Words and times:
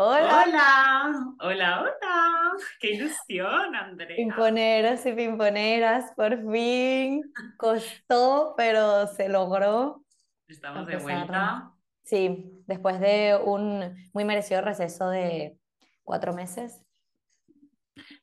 Hola. 0.00 0.44
Hola, 0.46 1.34
hola, 1.40 1.80
hola. 1.80 2.52
Qué 2.78 2.92
ilusión, 2.92 3.74
Andrea. 3.74 4.14
Pimponeros 4.14 5.04
y 5.04 5.12
pimponeras, 5.12 6.12
por 6.14 6.38
fin. 6.52 7.20
Costó, 7.56 8.54
pero 8.56 9.08
se 9.08 9.28
logró 9.28 10.04
Estamos 10.46 10.86
de 10.86 10.98
vuelta. 10.98 11.72
Sí, 12.04 12.62
después 12.68 13.00
de 13.00 13.40
un 13.44 13.96
muy 14.12 14.24
merecido 14.24 14.60
receso 14.60 15.10
de 15.10 15.58
cuatro 16.04 16.32
meses. 16.32 16.80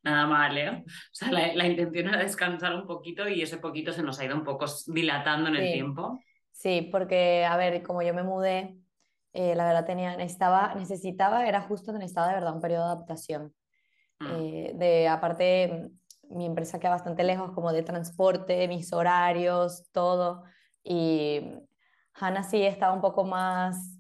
Nada 0.01 0.27
mal, 0.27 0.57
¿eh? 0.57 0.69
O 0.69 0.83
sea, 1.11 1.29
la, 1.29 1.53
la 1.55 1.67
intención 1.67 2.07
era 2.07 2.19
descansar 2.19 2.73
un 2.73 2.87
poquito 2.87 3.27
y 3.27 3.41
ese 3.41 3.57
poquito 3.57 3.91
se 3.91 4.01
nos 4.01 4.17
ha 4.21 4.23
ido 4.23 4.37
un 4.37 4.45
poco 4.45 4.65
dilatando 4.87 5.49
en 5.49 5.57
el 5.57 5.73
tiempo. 5.73 6.21
Sí, 6.53 6.87
porque, 6.89 7.43
a 7.43 7.57
ver, 7.57 7.83
como 7.83 8.01
yo 8.01 8.13
me 8.13 8.23
mudé, 8.23 8.77
eh, 9.36 9.54
la 9.55 9.65
verdad 9.65 9.86
tenía, 9.86 10.15
necesitaba, 10.15 10.73
necesitaba, 10.75 11.45
era 11.47 11.61
justo 11.61 11.91
necesitaba 11.91 12.29
de 12.29 12.34
verdad 12.35 12.55
un 12.55 12.61
periodo 12.61 12.85
de 12.85 12.91
adaptación. 12.94 13.53
Mm. 14.20 14.27
Eh, 14.31 14.71
de, 14.75 15.08
aparte, 15.08 15.91
mi 16.30 16.45
empresa 16.45 16.80
queda 16.80 16.91
bastante 16.91 17.23
lejos, 17.23 17.52
como 17.52 17.73
de 17.73 17.84
transporte, 17.84 18.67
mis 18.67 18.94
horarios, 18.94 19.89
todo. 19.91 20.44
Y 20.84 21.41
Hannah 22.13 22.44
sí 22.44 22.63
estaba 22.63 22.94
un 22.94 23.02
poco 23.02 23.25
más 23.25 23.99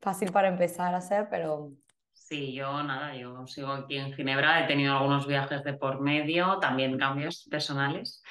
fácil 0.00 0.32
para 0.32 0.48
empezar 0.48 0.94
a 0.94 0.98
hacer, 0.98 1.28
pero 1.30 1.72
Sí, 2.12 2.54
yo 2.54 2.82
nada, 2.82 3.14
yo 3.14 3.46
sigo 3.46 3.72
aquí 3.72 3.98
en 3.98 4.14
Ginebra, 4.14 4.64
he 4.64 4.66
tenido 4.66 4.96
algunos 4.96 5.26
viajes 5.26 5.62
de 5.64 5.74
por 5.74 6.00
medio, 6.00 6.58
también 6.60 6.98
cambios 6.98 7.46
personales. 7.50 8.22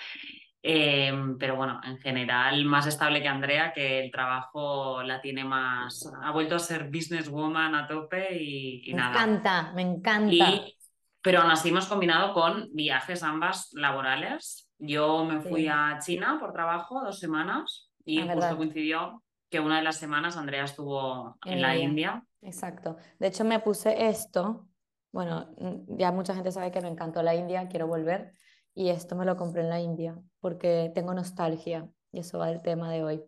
Eh, 0.64 1.12
pero 1.40 1.56
bueno, 1.56 1.82
en 1.84 1.98
general 1.98 2.64
más 2.66 2.86
estable 2.86 3.22
que 3.22 3.28
Andrea, 3.28 3.74
que 3.74 4.00
el 4.04 4.12
trabajo 4.12 5.02
la 5.02 5.20
tiene 5.20 5.44
más, 5.44 6.12
ha 6.22 6.32
vuelto 6.32 6.56
a 6.56 6.60
ser 6.60 6.90
businesswoman 6.90 7.74
a 7.74 7.88
tope 7.88 8.36
y, 8.38 8.84
y 8.90 8.94
me 8.94 9.00
nada. 9.02 9.12
encanta, 9.24 9.72
me 9.74 9.82
encanta. 9.82 10.32
Y, 10.34 10.78
pero 11.22 11.42
aún 11.42 11.52
así 11.52 11.70
hemos 11.70 11.88
combinado 11.88 12.34
con 12.34 12.70
viajes 12.74 13.24
ambas 13.24 13.70
laborales. 13.74 14.70
Yo 14.77 15.26
me 15.26 15.40
fui 15.41 15.62
Sí. 15.63 15.68
a 15.68 15.98
China 16.00 16.38
por 16.40 16.54
trabajo 16.54 17.02
dos 17.04 17.20
semanas 17.20 17.91
y 18.05 18.20
Ah, 18.20 18.24
justo 18.24 18.40
verdad. 18.40 18.57
coincidió 18.57 19.24
que 19.50 19.60
una 19.60 19.78
de 19.78 19.84
las 19.84 19.98
semanas 19.98 20.38
Andrea 20.38 20.63
estuvo 20.63 21.38
en, 21.46 21.54
En 21.54 21.62
la 21.62 21.76
India. 21.76 21.88
India. 21.90 22.26
Exacto. 22.44 22.98
De 23.20 23.28
hecho, 23.28 23.44
me 23.44 23.60
puse 23.60 24.07
esto. 24.07 24.68
Bueno, 25.12 25.54
ya 25.90 26.12
mucha 26.12 26.34
gente 26.34 26.52
sabe 26.52 26.72
que 26.72 26.82
me 26.82 26.88
encantó 26.88 27.22
la 27.22 27.35
India, 27.35 27.68
quiero 27.68 27.85
volver. 27.88 28.32
Y 28.74 28.90
esto 28.90 29.16
me 29.16 29.26
lo 29.26 29.36
compré 29.36 29.62
en 29.62 29.70
la 29.70 29.80
India 29.80 30.16
porque 30.40 30.91
tengo 30.94 31.14
nostalgia. 31.14 31.88
Y 32.12 32.20
eso 32.20 32.40
va 32.40 32.48
del 32.48 32.62
tema 32.62 32.91
de 32.91 33.04
hoy. 33.04 33.24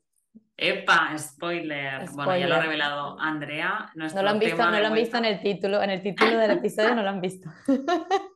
¡Epa! 0.58 1.18
Spoiler. 1.18 2.10
Bueno, 2.12 2.38
ya 2.38 2.48
lo 2.48 2.56
ha 2.56 2.62
revelado 2.62 3.20
Andrea. 3.20 3.92
No 3.96 4.08
lo 4.08 4.30
han 4.30 4.40
visto, 4.40 4.58
no 4.58 4.80
lo 4.80 4.88
han 4.88 4.94
visto 4.94 5.18
en 5.18 5.26
el 5.26 5.42
título, 5.42 5.82
en 5.82 5.90
el 5.90 6.02
título 6.02 6.38
del 6.38 6.52
episodio 6.52 6.96
no 6.96 7.04
lo 7.04 7.10
han 7.10 7.22
visto. 7.22 7.50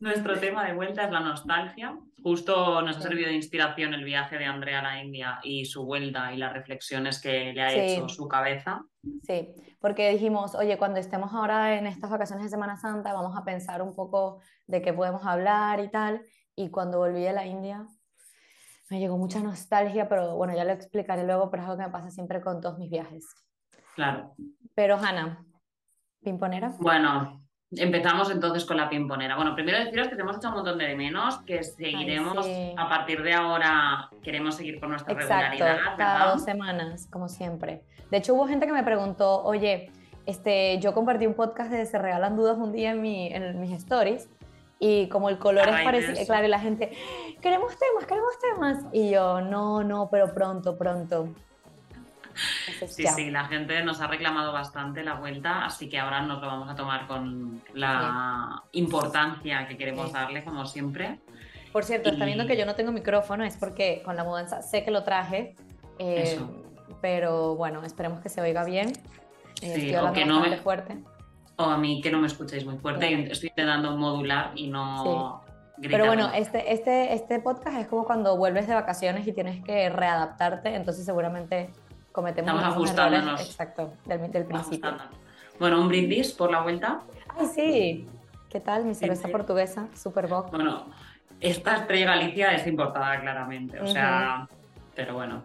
Nuestro 0.00 0.38
tema 0.38 0.64
de 0.66 0.74
vuelta 0.74 1.04
es 1.04 1.10
la 1.10 1.20
nostalgia. 1.20 1.98
Justo 2.22 2.82
nos 2.82 2.96
ha 2.96 3.00
servido 3.00 3.28
de 3.28 3.34
inspiración 3.34 3.94
el 3.94 4.04
viaje 4.04 4.36
de 4.38 4.44
Andrea 4.44 4.80
a 4.80 4.82
la 4.82 5.02
India 5.02 5.38
y 5.42 5.64
su 5.66 5.84
vuelta 5.84 6.32
y 6.32 6.36
las 6.36 6.52
reflexiones 6.52 7.20
que 7.20 7.52
le 7.52 7.62
ha 7.62 7.70
Sí. 7.70 7.78
hecho 7.78 8.08
su 8.08 8.26
cabeza. 8.28 8.82
Sí, 9.22 9.48
porque 9.80 10.10
dijimos, 10.10 10.54
oye, 10.54 10.76
cuando 10.78 10.98
estemos 10.98 11.32
ahora 11.32 11.76
en 11.78 11.86
estas 11.86 12.10
vacaciones 12.10 12.44
de 12.44 12.50
Semana 12.50 12.76
Santa, 12.76 13.12
vamos 13.12 13.36
a 13.36 13.44
pensar 13.44 13.82
un 13.82 13.94
poco 13.94 14.40
de 14.66 14.82
qué 14.82 14.92
podemos 14.92 15.24
hablar 15.24 15.80
y 15.80 15.88
tal. 15.90 16.22
Y 16.56 16.70
cuando 16.70 16.98
volví 16.98 17.22
de 17.22 17.32
la 17.32 17.46
India, 17.46 17.86
me 18.90 18.98
llegó 18.98 19.16
mucha 19.16 19.40
nostalgia, 19.40 20.08
pero 20.08 20.36
bueno, 20.36 20.54
ya 20.54 20.64
lo 20.64 20.72
explicaré 20.72 21.24
luego, 21.24 21.50
pero 21.50 21.62
es 21.62 21.68
algo 21.68 21.78
que 21.80 21.86
me 21.86 21.92
pasa 21.92 22.10
siempre 22.10 22.40
con 22.40 22.60
todos 22.60 22.78
mis 22.78 22.90
viajes. 22.90 23.26
Claro. 23.94 24.34
Pero 24.74 24.96
Hanna, 24.96 25.44
¿pimponera? 26.22 26.72
Bueno, 26.78 27.43
empezamos 27.70 28.30
entonces 28.30 28.64
con 28.64 28.76
la 28.76 28.88
pimponera. 28.88 29.36
Bueno, 29.36 29.54
primero 29.54 29.78
deciros 29.78 30.08
que 30.08 30.16
te 30.16 30.22
hemos 30.22 30.36
hecho 30.36 30.48
un 30.48 30.54
montón 30.54 30.78
de 30.78 30.94
menos, 30.94 31.38
que 31.38 31.62
seguiremos 31.62 32.44
sí. 32.44 32.74
a 32.76 32.88
partir 32.88 33.22
de 33.22 33.32
ahora, 33.32 34.10
queremos 34.22 34.56
seguir 34.56 34.80
con 34.80 34.90
nuestra 34.90 35.12
Exacto, 35.12 35.50
regularidad, 35.52 35.96
cada 35.96 36.18
¿verdad? 36.18 36.32
dos 36.34 36.44
semanas, 36.44 37.08
como 37.10 37.28
siempre. 37.28 37.82
De 38.10 38.18
hecho, 38.18 38.34
hubo 38.34 38.46
gente 38.46 38.66
que 38.66 38.72
me 38.72 38.82
preguntó, 38.82 39.42
oye, 39.42 39.90
este, 40.26 40.78
yo 40.78 40.94
compartí 40.94 41.26
un 41.26 41.34
podcast 41.34 41.70
de 41.70 41.84
Se 41.86 41.98
Regalan 41.98 42.36
Dudas 42.36 42.58
un 42.58 42.72
día 42.72 42.92
en, 42.92 43.02
mi, 43.02 43.28
en 43.28 43.60
mis 43.60 43.72
stories 43.72 44.28
y 44.78 45.08
como 45.08 45.28
el 45.28 45.38
color 45.38 45.68
A 45.68 45.78
es 45.78 45.84
parecido, 45.84 46.26
claro, 46.26 46.46
y 46.46 46.48
la 46.48 46.58
gente, 46.58 46.92
queremos 47.40 47.76
temas, 47.78 48.06
queremos 48.06 48.38
temas. 48.38 48.84
Y 48.92 49.10
yo, 49.10 49.40
no, 49.40 49.82
no, 49.82 50.08
pero 50.10 50.32
pronto, 50.34 50.76
pronto. 50.76 51.28
Sí, 52.86 53.06
sí, 53.06 53.30
la 53.30 53.44
gente 53.46 53.82
nos 53.84 54.00
ha 54.00 54.06
reclamado 54.06 54.52
bastante 54.52 55.02
la 55.04 55.14
vuelta, 55.14 55.64
así 55.64 55.88
que 55.88 55.98
ahora 55.98 56.22
nos 56.22 56.40
lo 56.40 56.46
vamos 56.48 56.68
a 56.68 56.74
tomar 56.74 57.06
con 57.06 57.62
la 57.74 58.62
importancia 58.72 59.66
que 59.68 59.76
queremos 59.76 60.08
Sí. 60.08 60.12
darle, 60.14 60.44
como 60.44 60.66
siempre. 60.66 61.20
Por 61.72 61.84
cierto, 61.84 62.10
está 62.10 62.24
viendo 62.24 62.44
Y- 62.44 62.46
que 62.46 62.56
yo 62.56 62.66
no 62.66 62.74
tengo 62.74 62.92
micrófono, 62.92 63.44
es 63.44 63.56
porque 63.56 64.02
con 64.04 64.16
la 64.16 64.24
mudanza 64.24 64.62
sé 64.62 64.84
que 64.84 64.90
lo 64.90 65.02
traje, 65.04 65.54
eh, 65.98 66.38
pero 67.00 67.56
bueno, 67.56 67.82
esperemos 67.84 68.20
que 68.20 68.28
se 68.28 68.40
oiga 68.40 68.64
bien. 68.64 68.92
Eh, 69.62 69.74
Sí, 69.76 69.96
o 69.96 70.12
que 70.12 70.24
no 70.24 70.40
me- 70.40 70.56
fuerte. 70.58 70.98
O 71.56 71.64
a 71.64 71.78
mí 71.78 72.00
que 72.02 72.10
no 72.10 72.18
me 72.18 72.26
escuchéis 72.26 72.64
muy 72.66 72.78
fuerte, 72.78 73.10
y 73.10 73.14
estoy 73.30 73.48
intentando 73.50 73.96
modular 73.96 74.50
y 74.56 74.68
no 74.68 75.40
gritar. 75.76 75.90
Pero 76.00 76.06
bueno, 76.06 76.30
este, 76.34 76.72
este, 76.72 77.14
este 77.14 77.38
podcast 77.40 77.76
es 77.78 77.86
como 77.86 78.04
cuando 78.04 78.36
vuelves 78.36 78.66
de 78.66 78.74
vacaciones 78.74 79.26
y 79.26 79.32
tienes 79.32 79.62
que 79.64 79.88
readaptarte, 79.88 80.74
entonces 80.74 81.04
seguramente 81.04 81.70
cometemos 82.14 82.54
Estamos 82.54 82.72
errores, 82.76 82.90
ajustándonos. 82.90 83.40
exacto, 83.40 83.92
del, 84.04 84.30
del 84.30 84.44
principio. 84.44 84.96
Bueno, 85.58 85.80
un 85.80 85.88
brindis 85.88 86.32
por 86.32 86.48
la 86.50 86.62
vuelta. 86.62 87.00
Ay, 87.36 87.46
sí. 87.52 88.08
¿Qué 88.48 88.60
tal 88.60 88.84
mi 88.84 88.94
cerveza 88.94 89.26
sí. 89.26 89.32
portuguesa? 89.32 89.88
Superboc. 90.00 90.50
Bueno, 90.52 90.86
esta 91.40 91.74
estrella 91.78 92.06
Galicia 92.06 92.52
es 92.52 92.66
importada 92.68 93.20
claramente, 93.20 93.80
o 93.80 93.86
sea, 93.88 94.46
pero 94.94 95.14
bueno. 95.14 95.42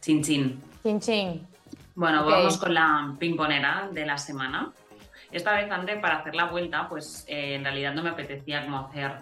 Chin 0.00 0.22
chin. 0.22 0.60
Chin 0.82 1.00
chin. 1.00 1.46
Bueno, 1.94 2.22
Ok. 2.24 2.30
vamos 2.30 2.58
con 2.58 2.74
la 2.74 3.14
pimponera 3.18 3.88
de 3.90 4.04
la 4.04 4.18
semana. 4.18 4.70
Esta 5.32 5.54
vez, 5.54 5.70
André, 5.70 5.96
para 5.96 6.18
hacer 6.18 6.34
la 6.34 6.44
vuelta, 6.44 6.86
pues 6.90 7.24
eh, 7.26 7.54
en 7.54 7.64
realidad 7.64 7.94
no 7.94 8.02
me 8.02 8.10
apetecía 8.10 8.64
como 8.64 8.80
hacer 8.80 9.12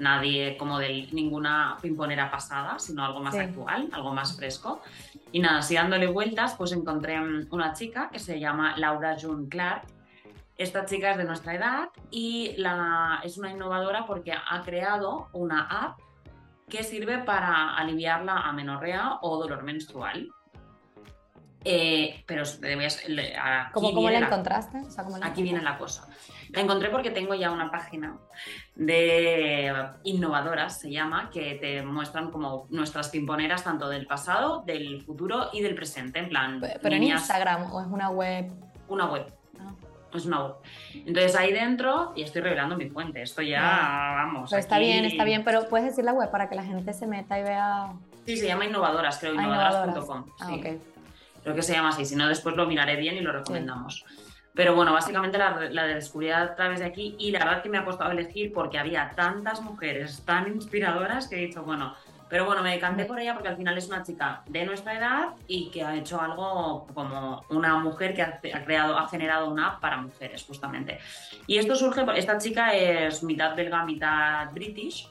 nadie 0.00 0.56
como 0.56 0.78
de 0.78 1.08
ninguna 1.12 1.76
pimponera 1.80 2.30
pasada, 2.30 2.78
sino 2.78 3.04
algo 3.04 3.20
más 3.20 3.34
Sí. 3.34 3.40
actual, 3.40 3.88
algo 3.92 4.12
más 4.12 4.36
fresco. 4.36 4.82
Y 5.30 5.38
nada, 5.40 5.58
así 5.58 5.74
dándole 5.76 6.08
vueltas, 6.08 6.54
pues 6.56 6.72
encontré 6.72 7.20
una 7.50 7.72
chica 7.72 8.08
que 8.10 8.18
se 8.18 8.40
llama 8.40 8.76
Laura 8.76 9.16
June 9.20 9.48
Clark. 9.48 9.82
Esta 10.56 10.84
chica 10.84 11.12
es 11.12 11.16
de 11.18 11.24
nuestra 11.24 11.54
edad 11.54 11.88
y 12.10 12.54
la, 12.56 13.20
es 13.22 13.38
una 13.38 13.50
innovadora 13.50 14.04
porque 14.06 14.32
ha 14.32 14.60
creado 14.62 15.28
una 15.32 15.62
app 15.62 15.98
que 16.68 16.82
sirve 16.82 17.18
para 17.18 17.76
aliviar 17.76 18.24
la 18.24 18.40
amenorrea 18.40 19.18
o 19.22 19.38
dolor 19.38 19.62
menstrual. 19.62 20.28
Eh, 21.64 22.22
pero 22.26 22.42
te 22.44 22.74
voy 22.74 22.84
a- 22.86 23.08
le- 23.08 23.36
aquí 23.36 23.72
¿Cómo, 23.72 23.92
cómo 23.92 24.10
la 24.10 24.18
encontraste? 24.18 24.78
O 24.78 24.90
sea, 24.90 25.04
¿cómo 25.04 25.18
la 25.18 25.26
Aquí 25.26 25.42
viene 25.42 25.60
la 25.62 25.76
cosa. 25.76 26.06
La 26.50 26.62
encontré 26.62 26.88
porque 26.90 27.10
tengo 27.10 27.34
ya 27.34 27.50
una 27.52 27.70
página 27.70 28.16
de 28.74 29.72
innovadoras, 30.04 30.80
se 30.80 30.90
llama, 30.90 31.30
que 31.30 31.54
te 31.60 31.82
muestran 31.82 32.30
como 32.30 32.66
nuestras 32.70 33.08
pimponeras 33.10 33.62
tanto 33.62 33.88
del 33.88 34.06
pasado, 34.06 34.62
del 34.66 35.02
futuro 35.02 35.50
y 35.52 35.60
del 35.60 35.74
presente. 35.74 36.18
En 36.18 36.28
plan, 36.28 36.60
Pero 36.82 36.96
en 36.96 37.02
Instagram 37.04 37.72
o 37.72 37.80
es 37.80 37.86
una 37.86 38.10
web. 38.10 38.50
una 38.88 39.06
web. 39.12 39.26
Ah. 39.60 39.72
Es 40.14 40.26
una 40.26 40.42
web. 40.44 40.54
Entonces 40.94 41.36
ahí 41.36 41.52
dentro, 41.52 42.12
y 42.16 42.22
estoy 42.22 42.40
revelando 42.42 42.76
mi 42.76 42.88
fuente, 42.88 43.22
esto 43.22 43.42
ya, 43.42 43.60
vamos. 44.16 44.50
Pero 44.50 44.60
está 44.60 44.78
bien, 44.78 45.04
está 45.04 45.24
bien, 45.24 45.44
pero 45.44 45.68
puedes 45.68 45.86
decir 45.86 46.04
la 46.04 46.12
web 46.14 46.30
para 46.30 46.48
que 46.48 46.54
la 46.56 46.64
gente 46.64 46.92
se 46.94 47.06
meta 47.06 47.38
y 47.38 47.42
vea. 47.42 47.92
Sí, 48.26 48.36
se 48.36 48.46
llama 48.48 48.64
innovadoras, 48.64 49.18
creo, 49.18 49.32
Ah, 49.38 49.42
innovadoras.com. 49.42 50.24
Ah, 50.40 50.46
sí. 50.48 50.54
ok. 50.54 50.66
Creo 51.42 51.54
que 51.54 51.62
se 51.62 51.72
llama 51.72 51.90
así, 51.90 52.04
si 52.04 52.16
no 52.16 52.28
después 52.28 52.56
lo 52.56 52.66
miraré 52.66 52.96
bien 52.96 53.16
y 53.16 53.20
lo 53.20 53.32
recomendamos. 53.32 54.04
Pero 54.54 54.74
bueno, 54.74 54.92
básicamente 54.92 55.38
la, 55.38 55.68
la 55.70 55.86
descubrí 55.86 56.30
a 56.30 56.54
través 56.54 56.80
de 56.80 56.86
aquí 56.86 57.14
y 57.18 57.30
la 57.30 57.38
verdad 57.40 57.62
que 57.62 57.68
me 57.68 57.78
ha 57.78 57.84
costado 57.84 58.10
elegir 58.10 58.52
porque 58.52 58.78
había 58.78 59.12
tantas 59.14 59.62
mujeres 59.62 60.22
tan 60.24 60.48
inspiradoras 60.48 61.28
que 61.28 61.36
he 61.36 61.46
dicho, 61.46 61.62
bueno, 61.62 61.94
pero 62.30 62.46
bueno, 62.46 62.62
me 62.62 62.70
decanté 62.70 63.04
por 63.06 63.18
ella 63.18 63.34
porque 63.34 63.48
al 63.48 63.56
final 63.56 63.76
es 63.76 63.88
una 63.88 64.04
chica 64.04 64.42
de 64.46 64.64
nuestra 64.64 64.96
edad 64.96 65.28
y 65.48 65.68
que 65.70 65.82
ha 65.82 65.96
hecho 65.96 66.20
algo 66.20 66.86
como 66.94 67.44
una 67.50 67.76
mujer 67.78 68.14
que 68.14 68.22
ha, 68.22 68.40
ha 68.54 68.64
creado, 68.64 68.96
ha 68.96 69.08
generado 69.08 69.50
una 69.50 69.66
app 69.66 69.80
para 69.80 69.96
mujeres, 69.96 70.44
justamente. 70.44 71.00
Y 71.48 71.58
esto 71.58 71.74
surge, 71.74 72.04
esta 72.14 72.38
chica 72.38 72.72
es 72.72 73.24
mitad 73.24 73.56
belga, 73.56 73.84
mitad 73.84 74.52
british 74.52 75.08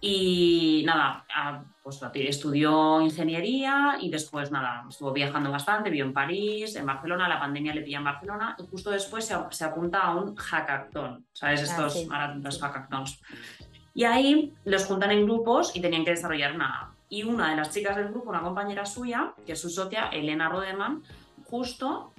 y 0.00 0.82
nada, 0.86 1.24
ah, 1.34 1.62
pues 1.82 2.00
estudió 2.14 3.00
ingeniería 3.00 3.96
y 4.00 4.10
después 4.10 4.50
nada, 4.50 4.84
estuvo 4.88 5.12
viajando 5.12 5.50
bastante, 5.50 5.88
vivió 5.88 6.04
en 6.04 6.12
París, 6.12 6.74
en 6.76 6.84
Barcelona, 6.84 7.28
la 7.28 7.38
pandemia 7.38 7.74
le 7.74 7.82
pilla 7.82 7.98
en 7.98 8.04
Barcelona 8.04 8.56
y 8.58 8.66
justo 8.66 8.90
después 8.90 9.24
se, 9.24 9.36
se 9.50 9.64
apunta 9.64 10.00
a 10.00 10.14
un 10.16 10.34
hackathon, 10.34 11.26
¿sabes? 11.32 11.60
Ah, 11.60 11.64
Estos 11.64 11.92
sí. 11.94 12.06
maratones 12.06 12.60
hackathons. 12.60 13.22
Y 13.94 14.04
ahí 14.04 14.52
los 14.64 14.84
juntan 14.84 15.10
en 15.12 15.24
grupos 15.24 15.74
y 15.74 15.80
tenían 15.80 16.04
que 16.04 16.10
desarrollar 16.10 16.54
una. 16.54 16.92
Y 17.08 17.22
una 17.22 17.50
de 17.50 17.56
las 17.56 17.70
chicas 17.70 17.96
del 17.96 18.08
grupo, 18.08 18.28
una 18.28 18.42
compañera 18.42 18.84
suya, 18.84 19.32
que 19.46 19.52
es 19.52 19.60
su 19.60 19.70
socia, 19.70 20.08
Elena 20.08 20.48
Rodeman, 20.48 21.02
justo 21.48 22.12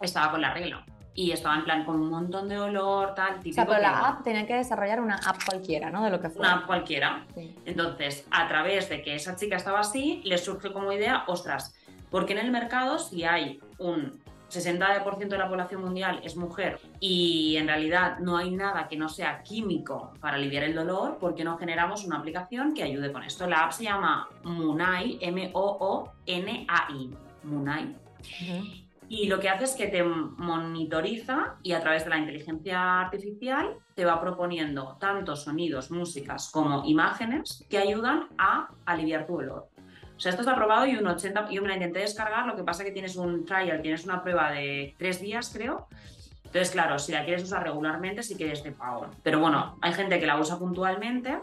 estaba 0.00 0.32
con 0.32 0.40
la 0.40 0.52
regla. 0.52 0.84
Y 1.16 1.32
estaba 1.32 1.56
en 1.56 1.64
plan 1.64 1.84
con 1.84 1.98
un 1.98 2.10
montón 2.10 2.48
de 2.48 2.54
dolor, 2.54 3.14
tal, 3.14 3.40
típico. 3.40 3.62
O 3.62 3.64
sea, 3.64 3.66
pero 3.66 3.80
la 3.80 3.98
app 4.06 4.22
tenía 4.22 4.46
que 4.46 4.54
desarrollar 4.54 5.00
una 5.00 5.16
app 5.16 5.42
cualquiera, 5.44 5.90
¿no? 5.90 6.04
De 6.04 6.10
lo 6.10 6.20
que 6.20 6.28
fuera. 6.28 6.52
Una 6.52 6.60
app 6.60 6.66
cualquiera. 6.66 7.26
Entonces, 7.64 8.26
a 8.30 8.46
través 8.46 8.88
de 8.90 9.02
que 9.02 9.14
esa 9.14 9.34
chica 9.34 9.56
estaba 9.56 9.80
así, 9.80 10.20
le 10.24 10.36
surge 10.36 10.72
como 10.72 10.92
idea, 10.92 11.24
ostras, 11.26 11.74
porque 12.10 12.34
en 12.34 12.40
el 12.40 12.50
mercado 12.50 12.98
si 12.98 13.24
hay 13.24 13.58
un 13.78 14.20
60% 14.50 15.28
de 15.28 15.38
la 15.38 15.48
población 15.48 15.82
mundial 15.82 16.20
es 16.22 16.36
mujer 16.36 16.78
y 17.00 17.56
en 17.56 17.66
realidad 17.66 18.18
no 18.20 18.36
hay 18.36 18.50
nada 18.50 18.86
que 18.86 18.96
no 18.96 19.08
sea 19.08 19.42
químico 19.42 20.12
para 20.20 20.36
aliviar 20.36 20.62
el 20.62 20.74
dolor, 20.74 21.18
¿por 21.18 21.34
qué 21.34 21.44
no 21.44 21.58
generamos 21.58 22.04
una 22.04 22.18
aplicación 22.18 22.74
que 22.74 22.82
ayude 22.82 23.10
con 23.10 23.24
esto? 23.24 23.46
La 23.46 23.64
app 23.64 23.72
se 23.72 23.84
llama 23.84 24.28
Munai, 24.44 25.18
M-O-O-N-A-I, 25.20 27.10
Munai. 27.42 27.96
Y 29.08 29.28
lo 29.28 29.38
que 29.38 29.48
hace 29.48 29.64
es 29.64 29.74
que 29.74 29.86
te 29.86 30.02
monitoriza 30.02 31.56
y 31.62 31.72
a 31.72 31.80
través 31.80 32.04
de 32.04 32.10
la 32.10 32.18
inteligencia 32.18 33.00
artificial 33.00 33.76
te 33.94 34.04
va 34.04 34.20
proponiendo 34.20 34.96
tanto 34.98 35.36
sonidos, 35.36 35.90
músicas 35.90 36.50
como 36.50 36.84
imágenes 36.84 37.64
que 37.70 37.78
ayudan 37.78 38.28
a 38.36 38.68
aliviar 38.84 39.26
tu 39.26 39.34
dolor. 39.34 39.68
O 40.16 40.20
sea, 40.20 40.30
esto 40.30 40.42
está 40.42 40.52
aprobado 40.52 40.86
y 40.86 40.96
un 40.96 41.06
80, 41.06 41.50
yo 41.50 41.62
me 41.62 41.68
la 41.68 41.74
intenté 41.74 42.00
descargar, 42.00 42.46
lo 42.46 42.56
que 42.56 42.64
pasa 42.64 42.82
es 42.82 42.88
que 42.88 42.92
tienes 42.92 43.16
un 43.16 43.44
trial, 43.44 43.82
tienes 43.82 44.04
una 44.04 44.22
prueba 44.22 44.50
de 44.50 44.94
tres 44.98 45.20
días, 45.20 45.50
creo. 45.54 45.88
Entonces, 46.46 46.70
claro, 46.70 46.98
si 46.98 47.12
la 47.12 47.24
quieres 47.24 47.42
usar 47.42 47.64
regularmente, 47.64 48.22
sí 48.22 48.34
que 48.36 48.50
es 48.50 48.64
de 48.64 48.72
pago. 48.72 49.08
Pero 49.22 49.40
bueno, 49.40 49.76
hay 49.82 49.92
gente 49.92 50.18
que 50.18 50.26
la 50.26 50.40
usa 50.40 50.58
puntualmente 50.58 51.38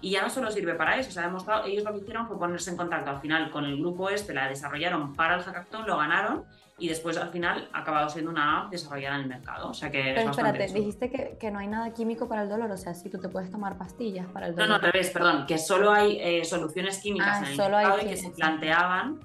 y 0.00 0.10
ya 0.10 0.22
no 0.22 0.30
solo 0.30 0.50
sirve 0.50 0.74
para 0.74 0.98
eso, 0.98 1.10
se 1.10 1.20
ha 1.20 1.24
demostrado, 1.24 1.64
ellos 1.64 1.84
lo 1.84 1.92
que 1.92 1.98
hicieron 1.98 2.26
fue 2.26 2.38
ponerse 2.38 2.70
en 2.70 2.76
contacto 2.76 3.10
al 3.10 3.20
final 3.20 3.50
con 3.50 3.64
el 3.64 3.78
grupo 3.78 4.10
este, 4.10 4.32
la 4.32 4.48
desarrollaron 4.48 5.14
para 5.14 5.36
el 5.36 5.42
hackathon, 5.42 5.86
lo 5.86 5.98
ganaron 5.98 6.44
y 6.78 6.88
después 6.88 7.16
al 7.16 7.30
final 7.30 7.68
ha 7.72 7.80
acabado 7.80 8.08
siendo 8.08 8.30
una 8.30 8.60
app 8.60 8.70
desarrollada 8.70 9.16
en 9.16 9.22
el 9.22 9.28
mercado. 9.28 9.70
O 9.70 9.74
sea 9.74 9.90
que 9.90 10.12
Pero 10.14 10.30
espérate, 10.30 10.72
dijiste 10.72 11.10
que, 11.10 11.36
que, 11.38 11.50
no 11.50 11.58
hay 11.58 11.66
nada 11.66 11.92
químico 11.92 12.28
para 12.28 12.42
el 12.42 12.48
dolor, 12.48 12.70
o 12.70 12.76
sea, 12.76 12.94
si 12.94 13.10
tú 13.10 13.18
te 13.18 13.28
puedes 13.28 13.50
tomar 13.50 13.76
pastillas 13.76 14.26
para 14.28 14.46
el 14.46 14.54
dolor. 14.54 14.68
No, 14.68 14.78
no, 14.78 14.86
al 14.86 14.92
revés, 14.92 15.10
perdón, 15.10 15.44
que 15.46 15.58
solo 15.58 15.90
hay 15.90 16.18
eh, 16.20 16.44
soluciones 16.44 16.98
químicas 16.98 17.28
ah, 17.32 17.38
en 17.38 17.44
el 17.46 17.56
solo 17.56 17.76
mercado 17.76 17.98
hay 17.98 18.06
y 18.06 18.10
que 18.10 18.16
se 18.16 18.30
planteaban, 18.30 19.20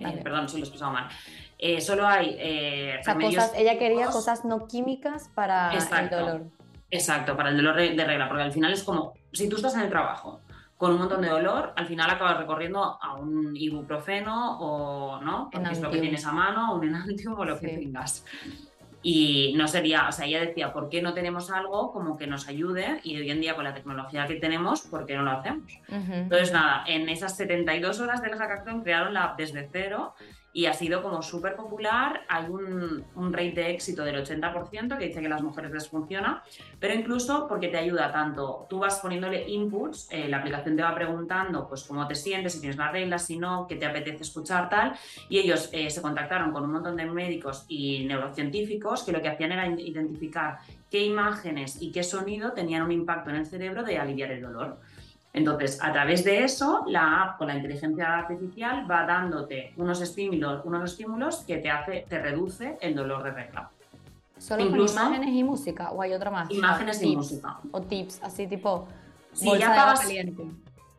eh, 0.00 0.20
perdón, 0.22 0.48
si 0.48 0.58
lo 0.58 0.64
he 0.64 0.64
expresado 0.64 0.92
mal, 0.92 1.08
eh, 1.58 1.80
solo 1.80 2.06
hay 2.06 2.34
o 3.00 3.02
sea, 3.02 3.14
cosas, 3.14 3.52
ella 3.56 3.78
quería 3.78 4.06
cosas 4.06 4.44
no 4.44 4.66
químicas 4.68 5.30
para 5.34 5.72
el 5.72 6.10
dolor. 6.10 6.42
Exacto, 6.90 7.36
para 7.36 7.50
el 7.50 7.56
dolor 7.56 7.76
de 7.76 8.04
regla, 8.04 8.28
porque 8.28 8.44
al 8.44 8.52
final 8.52 8.72
es 8.72 8.82
como, 8.82 9.14
si 9.32 9.48
tú 9.48 9.56
estás 9.56 9.74
en 9.74 9.82
el 9.82 9.88
trabajo 9.88 10.40
con 10.76 10.92
un 10.92 10.98
montón 10.98 11.22
de 11.22 11.28
dolor, 11.28 11.72
al 11.76 11.86
final 11.86 12.08
acabas 12.08 12.38
recorriendo 12.38 12.98
a 13.02 13.14
un 13.14 13.56
ibuprofeno 13.56 14.58
o 14.60 15.20
no, 15.20 15.50
porque 15.52 15.72
es 15.72 15.80
lo 15.80 15.90
que 15.90 15.98
tienes 15.98 16.24
a 16.24 16.32
mano, 16.32 16.74
un 16.74 16.84
enantium 16.84 17.38
o 17.38 17.44
lo 17.44 17.58
que 17.58 17.68
tengas. 17.68 18.24
Y 19.02 19.54
no 19.56 19.68
sería, 19.68 20.08
o 20.08 20.12
sea, 20.12 20.26
ella 20.26 20.40
decía, 20.40 20.72
¿por 20.72 20.88
qué 20.88 21.02
no 21.02 21.14
tenemos 21.14 21.50
algo 21.50 21.92
como 21.92 22.16
que 22.16 22.26
nos 22.26 22.48
ayude? 22.48 23.00
Y 23.04 23.16
hoy 23.16 23.30
en 23.30 23.40
día 23.40 23.54
con 23.54 23.64
la 23.64 23.74
tecnología 23.74 24.26
que 24.26 24.36
tenemos, 24.36 24.82
¿por 24.82 25.06
qué 25.06 25.16
no 25.16 25.22
lo 25.22 25.32
hacemos? 25.32 25.72
Entonces, 25.88 26.52
nada, 26.52 26.84
en 26.86 27.08
esas 27.08 27.36
72 27.36 28.00
horas 28.00 28.22
de 28.22 28.28
la 28.28 28.36
hackathon 28.36 28.82
crearon 28.82 29.14
la 29.14 29.24
app 29.24 29.38
desde 29.38 29.68
cero 29.72 30.14
y 30.52 30.66
ha 30.66 30.72
sido 30.72 31.02
como 31.02 31.22
súper 31.22 31.56
popular. 31.56 32.22
Hay 32.28 32.46
un, 32.46 33.04
un, 33.14 33.32
rate 33.32 33.52
de 33.52 33.70
éxito 33.70 34.02
del 34.02 34.24
80% 34.24 34.98
que 34.98 35.06
dice 35.06 35.20
que 35.20 35.28
las 35.28 35.42
mujeres 35.42 35.70
les 35.70 35.88
funciona, 35.88 36.42
pero 36.80 36.94
incluso 36.94 37.46
porque 37.46 37.68
te 37.68 37.76
ayuda 37.76 38.10
tanto, 38.10 38.66
tú 38.68 38.78
vas 38.78 38.98
poniéndole 39.00 39.48
inputs, 39.48 40.08
eh, 40.10 40.28
la 40.28 40.38
aplicación 40.38 40.76
te 40.76 40.82
va 40.82 40.94
preguntando 40.94 41.68
pues 41.68 41.84
cómo 41.84 42.06
te 42.08 42.14
sientes, 42.14 42.54
si 42.54 42.60
tienes 42.60 42.76
las 42.76 42.92
reglas, 42.92 43.26
si 43.26 43.38
no, 43.38 43.66
qué 43.68 43.76
te 43.76 43.86
apetece 43.86 44.22
escuchar, 44.22 44.68
tal, 44.68 44.94
y 45.28 45.38
ellos 45.38 45.68
eh, 45.72 45.90
se 45.90 46.02
contactaron 46.02 46.52
con 46.52 46.64
un 46.64 46.72
montón 46.72 46.96
de 46.96 47.04
médicos 47.06 47.64
y 47.68 48.04
neurocientíficos 48.06 49.02
que 49.04 49.12
lo 49.12 49.20
que 49.20 49.28
hacían 49.28 49.52
era 49.52 49.66
identificar 49.66 50.58
qué 50.90 51.04
imágenes 51.04 51.80
y 51.80 51.92
qué 51.92 52.02
sonido 52.02 52.52
tenían 52.52 52.82
un 52.82 52.92
impacto 52.92 53.30
en 53.30 53.36
el 53.36 53.46
cerebro 53.46 53.82
de 53.82 53.98
aliviar 53.98 54.30
el 54.32 54.42
dolor. 54.42 54.78
Entonces, 55.32 55.78
a 55.82 55.92
través 55.92 56.24
de 56.24 56.42
eso, 56.42 56.84
la 56.86 57.22
app 57.22 57.38
con 57.38 57.48
la 57.48 57.56
inteligencia 57.56 58.18
artificial 58.18 58.90
va 58.90 59.04
dándote 59.04 59.72
unos 59.76 60.00
estímulos, 60.00 60.64
unos 60.64 60.90
estímulos 60.90 61.38
que 61.46 61.58
te 61.58 61.70
hace, 61.70 62.06
te 62.08 62.18
reduce 62.18 62.78
el 62.80 62.94
dolor 62.94 63.22
de 63.22 63.30
regla. 63.30 63.70
¿Solo 64.38 64.64
Incluso, 64.64 64.94
con 64.94 65.06
imágenes 65.06 65.34
y 65.34 65.44
música 65.44 65.90
o 65.90 66.00
hay 66.00 66.12
otra 66.12 66.30
más? 66.30 66.50
Imágenes 66.50 67.02
y 67.02 67.16
música. 67.16 67.58
O 67.72 67.82
tips, 67.82 68.22
así 68.22 68.46
tipo 68.46 68.88
si 69.32 69.58
ya 69.58 69.74
pagas, 69.74 70.00
caliente. 70.00 70.44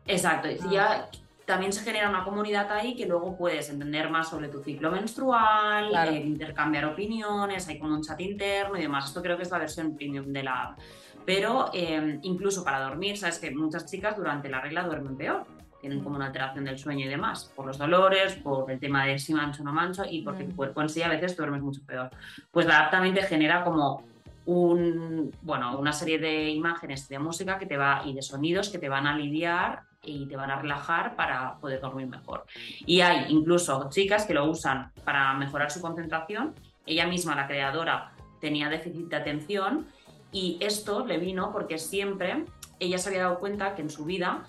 Exacto, 0.06 0.48
si 0.48 0.68
ah. 0.68 0.70
ya 0.70 1.10
también 1.44 1.72
se 1.72 1.82
genera 1.82 2.08
una 2.08 2.22
comunidad 2.24 2.70
ahí 2.70 2.94
que 2.94 3.06
luego 3.06 3.36
puedes 3.36 3.68
entender 3.70 4.08
más 4.08 4.28
sobre 4.28 4.48
tu 4.48 4.62
ciclo 4.62 4.90
menstrual, 4.90 5.92
eh, 6.08 6.22
intercambiar 6.24 6.84
opiniones, 6.84 7.66
hay 7.66 7.78
como 7.78 7.94
un 7.94 8.02
chat 8.02 8.20
interno 8.20 8.78
y 8.78 8.82
demás. 8.82 9.06
Esto 9.06 9.20
creo 9.20 9.36
que 9.36 9.42
es 9.42 9.50
la 9.50 9.58
versión 9.58 9.96
premium 9.96 10.32
de 10.32 10.42
la 10.44 10.62
app. 10.62 10.78
Pero 11.24 11.70
em, 11.72 12.18
incluso 12.22 12.64
para 12.64 12.80
dormir, 12.80 13.16
sabes 13.16 13.38
que 13.38 13.50
muchas 13.50 13.86
chicas 13.86 14.16
durante 14.16 14.48
la 14.48 14.60
regla 14.60 14.82
duermen 14.84 15.16
peor, 15.16 15.46
tienen 15.80 16.00
como 16.00 16.16
una 16.16 16.26
alteración 16.26 16.64
del 16.64 16.78
sueño 16.78 17.06
y 17.06 17.08
demás, 17.08 17.50
por 17.56 17.66
los 17.66 17.78
dolores, 17.78 18.34
por 18.36 18.70
el 18.70 18.78
tema 18.78 19.06
de 19.06 19.18
si 19.18 19.32
mancho 19.32 19.62
o 19.62 19.64
no 19.64 19.72
mancho 19.72 20.04
y 20.08 20.22
porque 20.22 20.44
tu 20.44 20.52
mm. 20.52 20.56
cuerpo 20.56 20.82
en 20.82 20.88
sí 20.88 21.02
a 21.02 21.08
veces 21.08 21.36
duermes 21.36 21.62
mucho 21.62 21.80
peor. 21.86 22.10
Pues 22.50 22.66
la 22.66 22.80
app 22.80 22.90
también 22.90 23.14
te 23.14 23.22
genera 23.22 23.64
como 23.64 24.04
un, 24.46 25.32
bueno, 25.42 25.78
una 25.78 25.92
serie 25.92 26.18
de 26.18 26.50
imágenes 26.50 27.08
de 27.08 27.18
música 27.18 27.58
que 27.58 27.66
te 27.66 27.76
va, 27.76 28.02
y 28.04 28.14
de 28.14 28.22
sonidos 28.22 28.68
que 28.68 28.78
te 28.78 28.88
van 28.88 29.06
a 29.06 29.14
aliviar 29.14 29.82
y 30.02 30.26
te 30.26 30.36
van 30.36 30.50
a 30.50 30.60
relajar 30.60 31.14
para 31.14 31.56
poder 31.58 31.80
dormir 31.80 32.06
mejor. 32.06 32.44
Y 32.86 33.00
hay 33.00 33.26
incluso 33.28 33.88
chicas 33.90 34.26
que 34.26 34.34
lo 34.34 34.46
usan 34.46 34.92
para 35.04 35.34
mejorar 35.34 35.70
su 35.70 35.80
concentración. 35.80 36.54
Ella 36.86 37.06
misma, 37.06 37.34
la 37.36 37.46
creadora, 37.46 38.12
tenía 38.40 38.68
déficit 38.68 39.08
de 39.08 39.16
atención 39.16 39.86
y 40.32 40.58
esto 40.60 41.04
le 41.06 41.18
vino 41.18 41.52
porque 41.52 41.78
siempre 41.78 42.44
ella 42.78 42.98
se 42.98 43.08
había 43.08 43.24
dado 43.24 43.38
cuenta 43.38 43.74
que 43.74 43.82
en 43.82 43.90
su 43.90 44.04
vida 44.04 44.44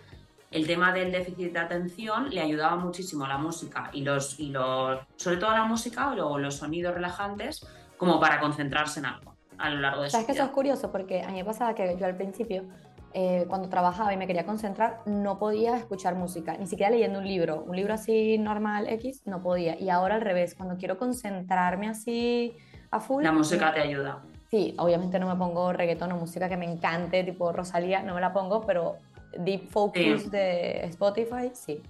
el 0.52 0.68
tema 0.68 0.94
del 0.94 1.12
déficit 1.12 1.54
de 1.54 1.60
atención 1.60 2.30
le 2.30 2.42
ayudaba 2.42 2.76
muchísimo 2.76 3.26
a 3.26 3.30
la 3.30 3.38
música 3.38 3.90
y 3.94 4.02
los, 4.02 4.40
y 4.40 4.50
los 4.50 5.00
sobre 5.16 5.38
todo 5.38 5.50
a 5.52 5.58
la 5.58 5.66
música 5.66 6.12
o 6.12 6.38
los 6.38 6.56
sonidos 6.56 6.94
relajantes 6.94 7.66
como 7.98 8.20
para 8.20 8.40
concentrarse 8.40 9.00
en 9.00 9.06
algo 9.06 9.36
a 9.62 9.70
lo 9.70 9.80
largo 9.80 10.02
de 10.04 10.10
¿Sabes 10.10 10.26
que 10.26 10.34
eso 10.34 10.44
es 10.44 10.50
curioso? 10.50 10.92
Porque 10.92 11.22
a 11.22 11.28
mí 11.28 11.36
me 11.36 11.46
pasaba 11.46 11.76
que 11.76 11.96
yo 11.98 12.06
al 12.06 12.16
principio, 12.16 12.64
eh, 13.14 13.46
cuando 13.48 13.70
trabajaba 13.70 14.14
y 14.14 14.18
me 14.18 14.28
quería 14.28 14.46
concentrar, 14.46 15.02
no 15.06 15.38
podía 15.38 15.78
escuchar 15.78 16.16
música, 16.16 16.58
ni 16.58 16.68
siquiera 16.68 16.92
leyendo 16.92 17.20
un 17.20 17.28
libro. 17.28 17.64
Un 17.68 17.76
libro 17.76 17.94
así 17.94 18.38
normal, 18.38 18.88
X, 18.90 19.22
no 19.26 19.42
podía. 19.42 19.80
Y 19.80 19.90
ahora 19.90 20.16
al 20.16 20.22
revés, 20.22 20.56
cuando 20.56 20.78
quiero 20.78 20.98
concentrarme 20.98 21.90
así 21.90 22.58
a 22.90 23.00
full... 23.00 23.24
La 23.24 23.32
música 23.32 23.74
te 23.74 23.82
ayuda. 23.82 24.22
Sí, 24.52 24.76
obviamente 24.78 25.18
no 25.18 25.30
me 25.30 25.36
pongo 25.36 25.72
reggaetón 25.72 26.12
o 26.12 26.18
música 26.18 26.50
que 26.50 26.58
me 26.58 26.66
encante, 26.66 27.24
tipo 27.24 27.54
Rosalía, 27.54 28.04
no 28.04 28.14
me 28.14 28.20
la 28.20 28.34
pongo, 28.34 28.66
pero 28.66 28.98
Deep 29.38 29.70
Focus 29.70 30.30
de 30.30 30.84
Spotify, 30.88 31.52
sí. 31.54 31.82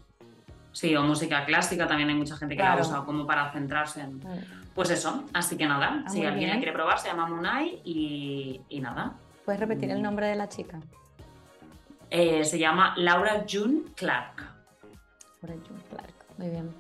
Sí, 0.72 0.96
o 0.96 1.02
música 1.02 1.44
clásica, 1.44 1.88
también 1.88 2.10
hay 2.10 2.16
mucha 2.16 2.38
gente 2.38 2.56
que 2.56 2.62
la 2.62 2.78
usa 2.80 3.04
como 3.04 3.26
para 3.26 3.52
centrarse 3.52 4.02
en... 4.02 4.18
Mm. 4.18 4.62
Pues 4.76 4.92
eso, 4.92 5.26
así 5.34 5.58
que 5.58 5.66
nada, 5.66 6.04
ah, 6.06 6.10
si 6.10 6.24
alguien 6.24 6.56
quiere 6.58 6.72
probar, 6.72 7.00
se 7.00 7.08
llama 7.08 7.28
Munai 7.28 7.82
y, 7.84 8.62
y 8.70 8.80
nada. 8.80 9.16
¿Puedes 9.44 9.60
repetir 9.60 9.90
el 9.90 10.00
mm. 10.00 10.04
nombre 10.04 10.28
de 10.28 10.36
la 10.36 10.48
chica? 10.48 10.80
Eh, 12.12 12.46
se 12.46 12.60
llama 12.60 12.94
Laura 12.96 13.44
June 13.52 13.82
Clark. 13.96 14.36
Laura 15.42 15.60
June 15.68 15.82
Clark, 15.90 16.14
muy 16.38 16.50
bien. 16.50 16.72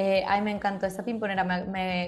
Eh, 0.00 0.22
ay, 0.28 0.42
me 0.42 0.52
encantó 0.52 0.86
esa 0.86 1.04
pimponera. 1.04 1.44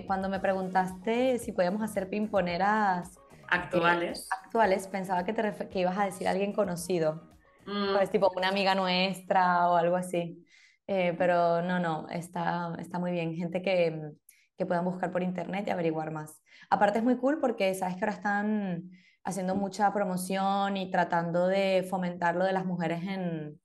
cuando 0.06 0.28
me 0.28 0.38
preguntaste 0.38 1.40
si 1.40 1.50
podíamos 1.50 1.82
hacer 1.82 2.08
pimponeras 2.08 3.18
actuales, 3.48 4.20
eh, 4.20 4.36
actuales 4.44 4.86
pensaba 4.86 5.24
que, 5.24 5.32
te 5.32 5.68
que 5.68 5.80
ibas 5.80 5.98
a 5.98 6.04
decir 6.04 6.28
alguien 6.28 6.52
conocido. 6.52 7.28
Mm. 7.66 7.96
Pues 7.96 8.08
tipo 8.12 8.30
una 8.36 8.46
amiga 8.46 8.76
nuestra 8.76 9.68
o 9.68 9.74
algo 9.74 9.96
así. 9.96 10.46
Eh, 10.86 11.16
pero 11.18 11.62
no, 11.62 11.80
no, 11.80 12.08
está, 12.10 12.76
está 12.78 13.00
muy 13.00 13.10
bien. 13.10 13.34
Gente 13.34 13.60
que, 13.60 14.12
que 14.56 14.66
puedan 14.66 14.84
buscar 14.84 15.10
por 15.10 15.24
internet 15.24 15.64
y 15.66 15.70
averiguar 15.70 16.12
más. 16.12 16.40
Aparte 16.70 16.98
es 16.98 17.04
muy 17.04 17.16
cool 17.16 17.40
porque 17.40 17.74
sabes 17.74 17.96
que 17.96 18.04
ahora 18.04 18.14
están 18.14 18.88
haciendo 19.24 19.56
mucha 19.56 19.92
promoción 19.92 20.76
y 20.76 20.92
tratando 20.92 21.48
de 21.48 21.84
fomentar 21.90 22.36
lo 22.36 22.44
de 22.44 22.52
las 22.52 22.66
mujeres 22.66 23.02
en, 23.02 23.60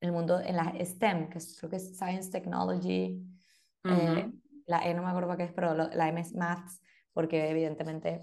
el 0.00 0.10
mundo, 0.10 0.40
en 0.40 0.56
la 0.56 0.74
STEM, 0.84 1.28
que 1.28 1.38
creo 1.58 1.70
que 1.70 1.76
es 1.76 1.96
Science, 1.96 2.32
Technology, 2.32 3.24
eh, 3.88 4.30
la 4.66 4.86
E 4.86 4.94
no 4.94 5.02
me 5.02 5.08
acuerdo 5.08 5.36
qué 5.36 5.44
es, 5.44 5.52
pero 5.52 5.74
la 5.74 6.08
M 6.08 6.20
es 6.20 6.34
Maths, 6.34 6.80
porque 7.12 7.50
evidentemente 7.50 8.22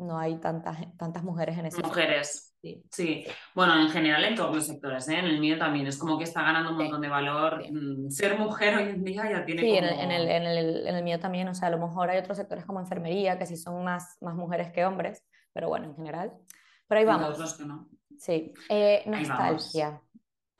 no 0.00 0.18
hay 0.18 0.38
tantas, 0.38 0.78
tantas 0.96 1.22
mujeres 1.22 1.58
en 1.58 1.66
ese 1.66 1.82
Mujeres. 1.82 2.46
Sí. 2.62 2.82
sí. 2.90 3.24
bueno, 3.54 3.80
en 3.80 3.88
general 3.88 4.22
en 4.22 4.34
todos 4.34 4.54
los 4.54 4.66
sectores, 4.66 5.08
¿eh? 5.08 5.18
en 5.18 5.24
el 5.24 5.40
mío 5.40 5.58
también, 5.58 5.86
es 5.86 5.96
como 5.96 6.18
que 6.18 6.24
está 6.24 6.42
ganando 6.42 6.72
un 6.72 6.76
montón 6.76 7.00
de 7.00 7.08
valor. 7.08 7.62
Mm, 7.70 8.10
ser 8.10 8.38
mujer 8.38 8.76
hoy 8.76 8.90
en 8.90 9.02
día 9.02 9.30
ya 9.30 9.44
tiene. 9.46 9.62
Sí, 9.62 9.76
en, 9.76 9.84
el, 9.84 9.98
en, 9.98 10.10
el, 10.42 10.86
en, 10.86 10.94
el, 10.94 11.02
mío 11.02 11.18
también, 11.18 11.48
o 11.48 11.54
sea, 11.54 11.68
a 11.68 11.70
lo 11.70 11.78
mejor 11.78 12.10
hay 12.10 12.18
otros 12.18 12.36
sectores 12.36 12.66
como 12.66 12.80
enfermería, 12.80 13.38
que 13.38 13.46
sí 13.46 13.56
son 13.56 13.82
más, 13.82 14.18
más 14.20 14.34
mujeres 14.34 14.70
que 14.72 14.84
hombres, 14.84 15.24
pero 15.54 15.68
bueno, 15.68 15.86
en 15.86 15.96
general. 15.96 16.32
Pero 16.86 16.98
ahí 16.98 17.06
vamos. 17.06 17.56
que 17.56 17.64
no. 17.64 17.88
Sí, 18.18 18.52
eh, 18.68 19.02
nostalgia. 19.06 20.02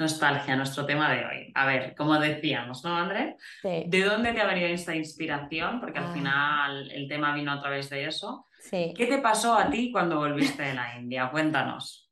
Nostalgia, 0.01 0.57
nuestro 0.57 0.87
tema 0.87 1.13
de 1.13 1.25
hoy. 1.27 1.53
A 1.55 1.67
ver, 1.67 1.95
como 1.95 2.19
decíamos, 2.19 2.83
¿no, 2.85 2.97
André? 2.97 3.37
Sí. 3.61 3.85
¿De 3.87 4.03
dónde 4.03 4.33
te 4.33 4.41
ha 4.41 4.47
venido 4.47 4.69
esta 4.69 4.95
inspiración? 4.97 5.79
Porque 5.79 5.99
al 5.99 6.07
Ah. 6.07 6.13
final 6.15 6.91
el 6.91 7.07
tema 7.07 7.35
vino 7.35 7.53
a 7.53 7.61
través 7.61 7.91
de 7.91 8.07
eso. 8.07 8.47
Sí. 8.61 8.95
¿Qué 8.97 9.07
te 9.07 9.19
pasó 9.19 9.55
a 9.55 9.69
ti 9.71 9.93
cuando 9.93 10.17
volviste 10.17 10.63
de 10.63 10.75
la 10.75 10.99
India? 10.99 11.31
Cuéntanos. 11.31 12.11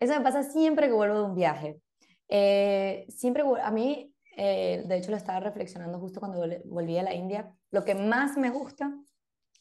Eso 0.00 0.14
me 0.14 0.20
pasa 0.22 0.42
siempre 0.42 0.86
que 0.86 0.94
vuelvo 0.94 1.18
de 1.18 1.24
un 1.24 1.34
viaje. 1.34 1.76
Eh, 2.28 3.04
siempre, 3.10 3.42
a 3.62 3.70
mí, 3.70 4.10
eh, 4.38 4.82
de 4.86 4.96
hecho 4.96 5.10
lo 5.10 5.18
estaba 5.18 5.40
reflexionando 5.40 5.98
justo 5.98 6.18
cuando 6.18 6.42
vol- 6.42 6.62
volví 6.64 6.96
a 6.96 7.02
la 7.02 7.12
India, 7.14 7.52
lo 7.70 7.84
que 7.84 7.94
más 7.94 8.38
me 8.38 8.48
gusta, 8.48 8.90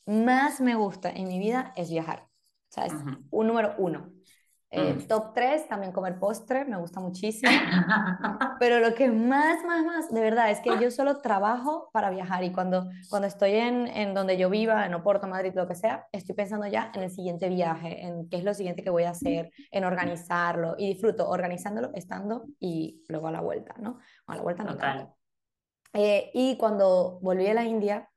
más 0.06 0.62
me 0.62 0.76
gusta 0.76 1.10
en 1.10 1.28
mi 1.28 1.38
vida 1.38 1.74
es 1.76 1.90
viajar. 1.92 2.24
O 2.70 2.74
sea, 2.74 2.86
es 2.86 2.94
un 3.32 3.48
número 3.48 3.76
uno. 3.78 4.10
Eh, 4.72 4.94
Mm. 4.94 5.08
Top 5.08 5.34
tres, 5.34 5.68
también 5.68 5.92
comer 5.92 6.18
postre, 6.18 6.64
me 6.64 6.78
gusta 6.78 7.02
muchísimo. 7.02 7.52
Pero 8.60 8.80
lo 8.80 8.94
que 8.96 9.12
más, 9.12 9.64
más, 9.66 9.84
más, 9.86 10.10
de 10.14 10.22
verdad, 10.22 10.50
es 10.50 10.62
que 10.62 10.70
yo 10.80 10.90
solo 10.92 11.18
trabajo 11.18 11.90
para 11.92 12.10
viajar 12.10 12.44
y 12.46 12.54
cuando, 12.54 12.90
cuando 13.10 13.28
estoy 13.28 13.56
en, 13.56 13.88
en 13.88 14.14
donde 14.14 14.38
yo 14.38 14.50
viva, 14.50 14.86
en 14.86 14.94
Oporto, 14.94 15.28
Madrid, 15.28 15.52
lo 15.54 15.68
que 15.68 15.76
sea, 15.76 16.08
estoy 16.14 16.36
pensando 16.36 16.68
ya 16.68 16.90
en 16.96 17.04
el 17.04 17.12
siguiente 17.12 17.50
viaje, 17.50 18.06
en 18.06 18.30
qué 18.30 18.38
es 18.38 18.46
lo 18.46 18.54
siguiente 18.54 18.82
que 18.82 18.90
voy 18.90 19.04
a 19.04 19.10
hacer, 19.10 19.52
en 19.72 19.84
organizarlo 19.84 20.76
y 20.78 20.88
disfruto 20.88 21.28
organizándolo, 21.30 21.92
estando 21.94 22.46
y 22.58 23.04
luego 23.10 23.28
a 23.28 23.32
la 23.32 23.42
vuelta, 23.42 23.76
¿no? 23.78 24.00
A 24.28 24.36
la 24.38 24.42
vuelta 24.42 24.64
no 24.64 24.78
tanto. 24.78 25.18
Eh, 25.94 26.32
y 26.34 26.56
cuando 26.58 27.20
volví 27.22 27.46
a 27.48 27.54
la 27.54 27.66
India, 27.66 28.10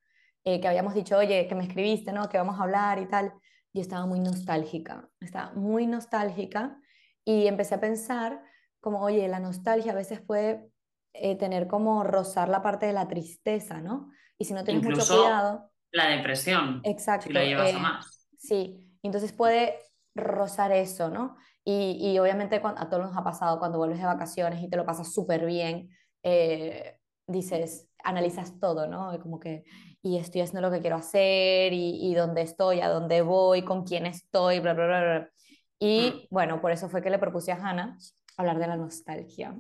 eh, 0.45 0.61
que 0.61 0.69
habíamos 0.69 0.95
dicho, 0.95 1.17
oye, 1.17 1.49
que 1.49 1.55
me 1.55 1.65
escribiste, 1.65 2.13
¿no? 2.13 2.29
Que 2.29 2.39
vamos 2.39 2.61
a 2.61 2.63
hablar 2.63 3.01
y 3.01 3.07
tal, 3.07 3.33
yo 3.75 3.83
estaba 3.83 4.07
muy 4.07 4.21
nostálgica, 4.21 5.11
estaba 5.21 5.53
muy 5.55 5.87
nostálgica 5.89 6.81
y 7.25 7.49
empecé 7.49 7.77
a 7.77 7.81
pensar 7.81 8.43
como, 8.81 9.03
oye, 9.03 9.29
la 9.29 9.41
nostalgia 9.41 9.93
a 9.93 9.97
veces 9.97 10.21
puede 10.23 10.71
eh, 11.15 11.37
tener 11.37 11.69
como 11.69 12.05
rozar 12.05 12.49
la 12.51 12.63
parte 12.63 12.87
de 12.87 12.95
la 12.95 13.09
tristeza, 13.09 13.81
¿no? 13.83 14.11
Y 14.39 14.47
si 14.47 14.55
no 14.55 14.65
tienes 14.65 14.83
mucho 14.85 15.03
Incluso 15.03 15.17
cuidado, 15.17 15.73
La 15.93 16.09
depresión, 16.09 16.83
exacto. 16.83 17.29
si 17.29 17.33
lo 17.33 17.41
llevas 17.43 17.71
eh, 17.71 17.75
a 17.75 17.79
más. 17.79 18.29
Sí, 18.37 18.99
entonces 19.03 19.33
puede 19.33 19.79
rozar 20.15 20.73
eso, 20.73 21.09
¿no? 21.11 21.37
Y, 21.65 21.99
y 22.01 22.19
obviamente 22.19 22.61
cuan- 22.61 22.77
a 22.79 22.89
todos 22.91 23.05
nos 23.05 23.17
ha 23.17 23.25
pasado 23.25 23.59
cuando 23.59 23.79
vuelves 23.79 23.99
de 23.99 24.05
vacaciones 24.07 24.63
y 24.63 24.69
te 24.69 24.77
lo 24.77 24.85
pasas 24.85 25.13
súper 25.15 25.47
bien, 25.47 25.89
eh, 26.23 26.99
dices, 27.27 27.89
analizas 28.05 28.59
todo, 28.61 28.87
¿no? 28.87 29.19
Como 29.21 29.41
que, 29.41 29.65
y 30.03 30.19
estoy 30.19 30.43
haciendo 30.43 30.69
lo 30.69 30.75
que 30.75 30.81
quiero 30.81 30.97
hacer, 30.97 31.73
y, 31.73 31.99
y 32.11 32.15
dónde 32.15 32.43
estoy, 32.43 32.81
a 32.81 32.89
dónde 32.89 33.23
voy, 33.23 33.63
con 33.63 33.85
quién 33.85 34.07
estoy, 34.07 34.61
bla, 34.61 34.75
bla, 34.75 34.87
bla, 34.87 35.01
bla. 35.01 35.31
Y 35.79 36.29
bueno, 36.31 36.61
por 36.61 36.73
eso 36.73 36.89
fue 36.89 37.03
que 37.03 37.11
le 37.11 37.19
propuse 37.19 37.53
a 37.53 37.57
Hannah 37.57 37.99
hablar 38.37 38.59
de 38.59 38.67
la 38.67 38.77
nostalgia. 38.77 39.55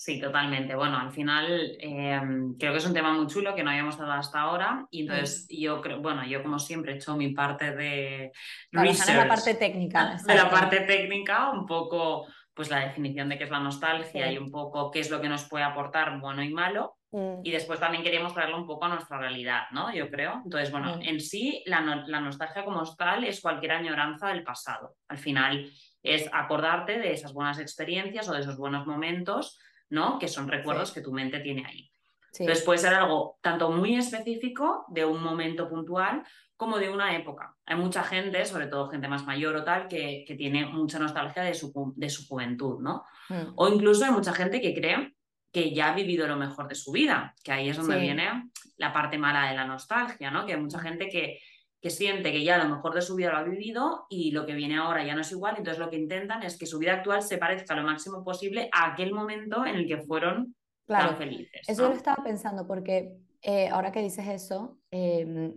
Sí, 0.00 0.20
totalmente. 0.20 0.76
Bueno, 0.76 0.96
al 0.96 1.10
final 1.10 1.76
eh, 1.80 2.20
creo 2.56 2.70
que 2.70 2.78
es 2.78 2.86
un 2.86 2.94
tema 2.94 3.12
muy 3.12 3.26
chulo 3.26 3.56
que 3.56 3.64
no 3.64 3.70
habíamos 3.70 3.98
dado 3.98 4.12
hasta 4.12 4.42
ahora 4.42 4.86
y 4.92 5.00
entonces 5.00 5.48
yo 5.50 5.80
creo, 5.80 6.00
bueno, 6.00 6.24
yo 6.24 6.40
como 6.40 6.60
siempre 6.60 6.92
he 6.92 6.96
hecho 6.96 7.16
mi 7.16 7.30
parte 7.30 7.74
de 7.74 8.26
es 8.26 8.32
la 8.70 8.82
research 8.82 9.28
parte 9.28 9.54
técnica. 9.54 10.16
de 10.24 10.34
la 10.36 10.48
parte 10.48 10.80
técnica, 10.82 11.50
un 11.50 11.66
poco 11.66 12.28
pues 12.58 12.70
la 12.70 12.80
definición 12.80 13.28
de 13.28 13.38
qué 13.38 13.44
es 13.44 13.50
la 13.50 13.60
nostalgia 13.60 14.26
Sí. 14.28 14.34
y 14.34 14.38
un 14.38 14.50
poco 14.50 14.90
qué 14.90 14.98
es 14.98 15.10
lo 15.10 15.20
que 15.20 15.28
nos 15.28 15.44
puede 15.48 15.62
aportar 15.64 16.18
bueno 16.20 16.42
y 16.42 16.50
malo 16.52 16.96
Mm, 17.10 17.40
y 17.42 17.50
después 17.52 17.80
también 17.80 18.02
queríamos 18.04 18.34
traerlo 18.34 18.58
un 18.58 18.66
poco 18.66 18.84
a 18.84 18.88
nuestra 18.90 19.16
realidad, 19.16 19.62
¿no? 19.70 19.90
Yo 19.94 20.10
creo. 20.10 20.42
Entonces, 20.44 20.70
bueno, 20.70 20.96
Mm. 20.96 21.02
en 21.04 21.20
sí 21.20 21.62
la, 21.64 21.80
no- 21.80 22.06
la 22.06 22.20
nostalgia 22.20 22.66
como 22.66 22.82
tal 22.96 23.24
es 23.24 23.40
cualquier 23.40 23.72
añoranza 23.72 24.28
del 24.28 24.42
pasado. 24.44 24.96
Al 25.08 25.16
final 25.16 25.70
es 26.02 26.28
acordarte 26.34 26.98
de 26.98 27.12
esas 27.14 27.32
buenas 27.32 27.58
experiencias 27.60 28.28
o 28.28 28.34
de 28.34 28.40
esos 28.40 28.58
buenos 28.58 28.86
momentos, 28.86 29.58
¿no? 29.88 30.18
Que 30.18 30.28
son 30.28 30.48
recuerdos 30.48 30.88
Sí. 30.90 30.96
que 30.96 31.00
tu 31.00 31.12
mente 31.12 31.40
tiene 31.40 31.64
ahí. 31.64 31.90
sí, 32.30 32.42
Entonces 32.42 32.62
puede 32.66 32.78
ser 32.78 32.92
algo 32.92 33.38
tanto 33.40 33.70
muy 33.70 33.96
específico 33.96 34.84
de 34.88 35.06
un 35.06 35.22
momento 35.22 35.66
puntual 35.66 36.22
como 36.58 36.76
de 36.78 36.90
una 36.90 37.16
época. 37.16 37.56
Hay 37.64 37.76
mucha 37.76 38.02
gente, 38.02 38.44
sobre 38.44 38.66
todo 38.66 38.88
gente 38.90 39.08
más 39.08 39.24
mayor 39.24 39.56
o 39.56 39.64
tal, 39.64 39.88
que, 39.88 40.24
que 40.26 40.34
tiene 40.34 40.66
mucha 40.66 40.98
nostalgia 40.98 41.42
de 41.44 41.54
su, 41.54 41.72
de 41.96 42.10
su 42.10 42.26
juventud, 42.26 42.80
¿no? 42.80 43.04
mm, 43.30 43.52
O 43.56 43.68
incluso 43.68 44.04
hay 44.04 44.10
mucha 44.10 44.32
gente 44.34 44.60
que 44.60 44.74
cree 44.74 45.14
que 45.52 45.72
ya 45.72 45.92
ha 45.92 45.94
vivido 45.94 46.26
lo 46.26 46.36
mejor 46.36 46.68
de 46.68 46.74
su 46.74 46.90
vida, 46.92 47.34
que 47.42 47.52
ahí 47.52 47.68
es 47.70 47.76
donde 47.78 47.94
Sí. 47.94 48.00
viene 48.02 48.50
la 48.76 48.92
parte 48.92 49.16
mala 49.16 49.48
de 49.48 49.56
la 49.56 49.64
nostalgia, 49.66 50.30
¿no? 50.30 50.44
Que 50.44 50.54
hay 50.54 50.60
mucha 50.60 50.78
Mm. 50.78 50.82
gente 50.82 51.08
que, 51.08 51.38
que 51.80 51.90
siente 51.90 52.32
que 52.32 52.42
ya 52.42 52.58
lo 52.58 52.68
mejor 52.74 52.92
de 52.92 53.02
su 53.02 53.14
vida 53.14 53.30
lo 53.30 53.38
ha 53.38 53.42
vivido 53.44 54.06
y 54.10 54.32
lo 54.32 54.44
que 54.44 54.54
viene 54.54 54.76
ahora 54.78 55.04
ya 55.06 55.14
no 55.14 55.20
es 55.20 55.30
igual, 55.30 55.54
entonces 55.58 55.78
lo 55.78 55.88
que 55.88 55.96
intentan 55.96 56.42
es 56.42 56.58
que 56.58 56.66
su 56.66 56.78
vida 56.80 56.94
actual 56.94 57.22
se 57.22 57.38
parezca 57.38 57.76
lo 57.76 57.84
máximo 57.84 58.24
posible 58.24 58.68
a 58.72 58.92
aquel 58.92 59.14
momento 59.14 59.64
en 59.64 59.76
el 59.76 59.86
que 59.86 59.98
fueron 59.98 60.56
Claro. 60.86 61.10
tan 61.10 61.18
felices. 61.18 61.68
Eso 61.68 61.88
lo 61.88 61.94
estaba 61.94 62.22
pensando 62.24 62.66
porque 62.66 63.16
eh, 63.42 63.68
ahora 63.68 63.92
que 63.92 64.02
dices 64.02 64.26
eso, 64.26 64.80
eh, 64.90 65.54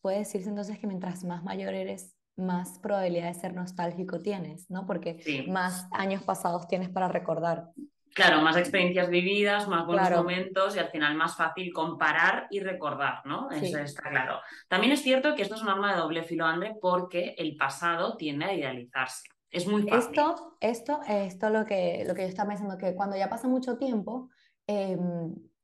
puede 0.00 0.18
decirse 0.18 0.48
entonces 0.48 0.78
que 0.78 0.86
mientras 0.86 1.24
más 1.24 1.42
mayor 1.42 1.74
eres, 1.74 2.14
más 2.36 2.78
probabilidad 2.78 3.28
de 3.28 3.34
ser 3.34 3.54
nostálgico 3.54 4.20
tienes, 4.20 4.70
¿no? 4.70 4.86
Porque 4.86 5.20
Sí. 5.22 5.44
más 5.48 5.88
años 5.90 6.22
pasados 6.22 6.68
tienes 6.68 6.88
para 6.88 7.08
recordar. 7.08 7.70
Claro, 8.14 8.42
más 8.42 8.56
experiencias 8.56 9.10
vividas, 9.10 9.68
más 9.68 9.86
buenos 9.86 10.06
Claro. 10.08 10.22
momentos 10.22 10.74
y 10.74 10.78
al 10.78 10.88
final 10.88 11.14
más 11.14 11.36
fácil 11.36 11.72
comparar 11.72 12.46
y 12.50 12.60
recordar, 12.60 13.24
¿no? 13.26 13.48
Sí. 13.50 13.66
Eso 13.66 13.78
está 13.78 14.08
claro. 14.08 14.38
También 14.68 14.92
es 14.92 15.02
cierto 15.02 15.34
que 15.34 15.42
esto 15.42 15.56
es 15.56 15.62
un 15.62 15.68
arma 15.68 15.92
de 15.92 16.00
doble 16.00 16.22
filo, 16.22 16.46
André, 16.46 16.76
porque 16.80 17.34
el 17.38 17.56
pasado 17.56 18.16
tiende 18.16 18.44
a 18.46 18.54
idealizarse. 18.54 19.28
Es 19.50 19.66
muy 19.66 19.82
fácil. 19.82 20.10
Esto, 20.10 20.56
esto, 20.60 21.00
esto 21.08 21.50
lo 21.50 21.64
que, 21.64 22.04
lo 22.06 22.14
que 22.14 22.22
yo 22.22 22.28
estaba 22.28 22.50
pensando, 22.50 22.76
que 22.78 22.94
cuando 22.94 23.16
ya 23.16 23.28
pasa 23.28 23.48
mucho 23.48 23.78
tiempo, 23.78 24.30
eh, 24.66 24.96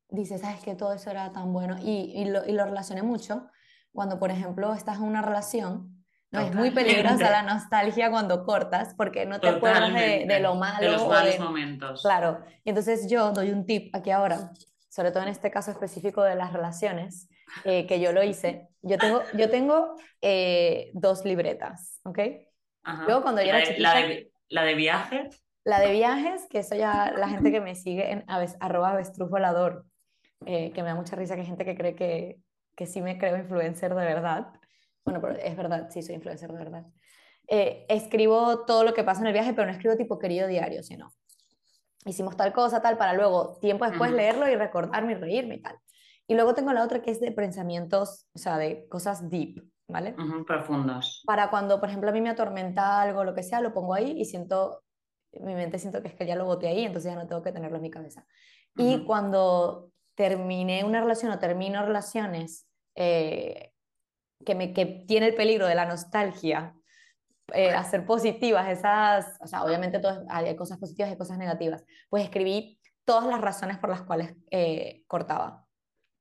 dices, 0.09 0.41
sabes 0.41 0.61
que 0.61 0.75
todo 0.75 0.93
eso 0.93 1.11
era 1.11 1.33
tan 1.33 1.53
bueno, 1.53 1.76
y, 1.81 2.12
y 2.14 2.25
lo, 2.26 2.45
y 2.47 2.53
lo 2.53 2.64
relacioné 2.64 3.03
mucho 3.03 3.49
cuando, 3.95 4.19
por 4.19 4.31
ejemplo, 4.31 4.75
estás 4.75 4.99
en 4.99 5.05
una 5.05 5.23
relación, 5.23 6.05
¿no? 6.31 6.41
Es 6.41 6.55
muy 6.55 6.69
Totalmente. 6.71 6.83
peligrosa 7.03 7.31
la 7.31 7.43
nostalgia 7.43 8.11
cuando 8.11 8.45
cortas, 8.45 8.95
porque 8.97 9.25
no 9.25 9.41
te 9.41 9.49
acuerdas 9.49 9.83
de, 9.83 9.87
Totalmente. 9.95 10.35
de 10.35 10.41
lo 10.41 10.55
malo 10.57 10.81
De 10.81 10.89
los 10.93 11.07
malos 11.09 11.33
de- 11.35 11.39
momentos. 11.39 12.03
Claro, 12.03 12.41
y 12.65 12.71
entonces 12.71 13.09
yo 13.09 13.31
doy 13.33 13.51
un 13.51 13.65
tip 13.67 13.95
aquí 13.95 14.11
ahora, 14.11 14.51
sobre 14.89 15.13
todo 15.13 15.23
en 15.23 15.29
este 15.29 15.51
caso 15.51 15.71
específico 15.71 16.23
de 16.25 16.35
las 16.35 16.53
relaciones, 16.53 17.29
eh, 17.65 17.87
que 17.87 18.01
yo 18.01 18.13
lo 18.13 18.23
hice. 18.25 18.69
Yo 18.83 18.99
tengo, 18.99 19.23
yo 19.35 19.49
tengo 19.49 19.95
eh, 20.21 20.91
dos 20.95 21.25
libretas, 21.25 22.01
¿ok? 22.05 22.19
Ajá. 22.83 23.07
Yo 23.09 23.23
cuando 23.23 23.41
yo 23.43 23.53
la, 23.53 23.59
era 23.61 23.71
de, 23.71 23.79
la, 23.79 23.93
chiquita- 23.95 24.09
de, 24.09 24.33
la 24.49 24.63
de 24.65 24.75
viaje, 24.75 25.29
La 25.65 25.81
de 25.81 25.93
viajes, 25.93 26.47
que 26.51 26.59
eso 26.59 26.75
ya 26.75 27.13
la 27.17 27.29
gente 27.29 27.51
que 27.53 27.61
me 27.61 27.75
sigue 27.75 28.11
en 28.13 28.25
aves, 28.27 28.57
arroba 28.61 28.91
avestruz 28.91 29.31
volador, 29.31 29.87
eh, 30.47 30.73
que 30.73 30.83
me 30.83 30.89
da 30.89 30.95
mucha 30.95 31.17
risa 31.17 31.35
que 31.37 31.43
hay 31.43 31.47
gente 31.47 31.65
que 31.65 31.75
cree 31.77 31.95
que, 31.95 32.39
que 32.76 32.87
sí 32.87 33.00
me 33.00 33.19
creo 33.19 33.37
influencer 33.37 33.95
de 33.95 34.04
verdad. 34.04 34.49
Bueno, 35.04 35.21
pero 35.21 35.35
es 35.37 35.57
verdad, 35.57 35.88
sí 35.90 36.02
soy 36.02 36.16
influencer 36.16 36.50
de 36.50 36.59
verdad. 36.59 36.87
Eh, 37.47 37.85
escribo 37.88 38.64
todo 38.64 38.85
lo 38.85 38.95
que 38.95 39.04
pasa 39.04 39.21
en 39.21 39.26
el 39.26 39.33
viaje, 39.33 39.52
pero 39.52 39.66
no 39.66 39.73
escribo 39.73 39.97
tipo 39.97 40.19
querido 40.19 40.47
diario, 40.49 40.83
sino 40.83 41.12
hicimos 42.07 42.37
tal 42.37 42.52
cosa, 42.52 42.83
tal, 42.83 42.97
para 42.97 43.14
luego, 43.14 43.59
tiempo 43.61 43.87
después, 43.87 44.12
leerlo 44.12 44.49
y 44.49 44.57
recordarme 44.57 45.12
y 45.12 45.16
reírme 45.16 45.54
y 45.57 45.62
tal. 45.62 45.78
Y 46.26 46.35
luego 46.35 46.54
tengo 46.54 46.73
la 46.73 46.83
otra 46.83 47.02
que 47.02 47.11
es 47.11 47.21
de 47.21 47.33
pensamientos, 47.33 48.28
o 48.35 48.38
sea, 48.38 48.57
de 48.59 48.87
cosas 48.88 49.28
deep, 49.28 49.62
¿vale? 49.88 50.14
profundos. 50.47 51.23
para 51.26 51.50
cuando, 51.50 51.81
por 51.81 51.88
ejemplo, 51.88 52.11
a 52.11 52.12
mí 52.12 52.21
me 52.21 52.31
atormenta 52.31 53.00
algo, 53.00 53.25
lo 53.25 53.35
que 53.35 53.43
sea, 53.43 53.61
lo 53.61 53.75
pongo 53.75 53.95
ahí 53.95 54.14
y 54.19 54.25
siento, 54.25 54.83
mi 55.33 55.54
mente 55.54 55.78
siento 55.78 56.02
que 56.02 56.09
es 56.09 56.14
que 56.14 56.26
ya 56.26 56.37
lo 56.37 56.47
boté 56.47 56.69
ahí, 56.69 56.85
entonces 56.85 57.12
ya 57.12 57.19
no 57.19 57.26
tengo 57.26 57.43
que 57.43 57.52
tenerlo 57.52 57.76
en 57.76 57.83
mi 57.83 57.90
cabeza. 57.90 58.26
Y 58.76 59.04
cuando 59.04 59.90
terminé 60.14 60.85
una 60.85 61.00
relación 61.00 61.33
o 61.33 61.38
termino 61.38 61.85
relaciones 61.85 62.68
eh, 62.94 63.73
que, 64.44 64.54
me, 64.54 64.73
que 64.73 64.87
tiene 65.06 65.26
el 65.28 65.35
peligro 65.35 65.66
de 65.66 65.75
la 65.75 65.87
nostalgia, 65.87 66.75
eh, 67.52 67.71
hacer 67.71 68.06
positivas 68.06 68.68
esas, 68.68 69.37
o 69.40 69.47
sea, 69.47 69.64
obviamente 69.64 69.99
todas, 69.99 70.21
hay 70.28 70.54
cosas 70.56 70.78
positivas 70.78 71.12
y 71.12 71.16
cosas 71.16 71.38
negativas, 71.38 71.85
pues 72.09 72.25
escribí 72.25 72.80
todas 73.04 73.26
las 73.26 73.40
razones 73.40 73.78
por 73.78 73.90
las 73.90 74.02
cuales 74.02 74.35
eh, 74.50 75.02
cortaba. 75.06 75.66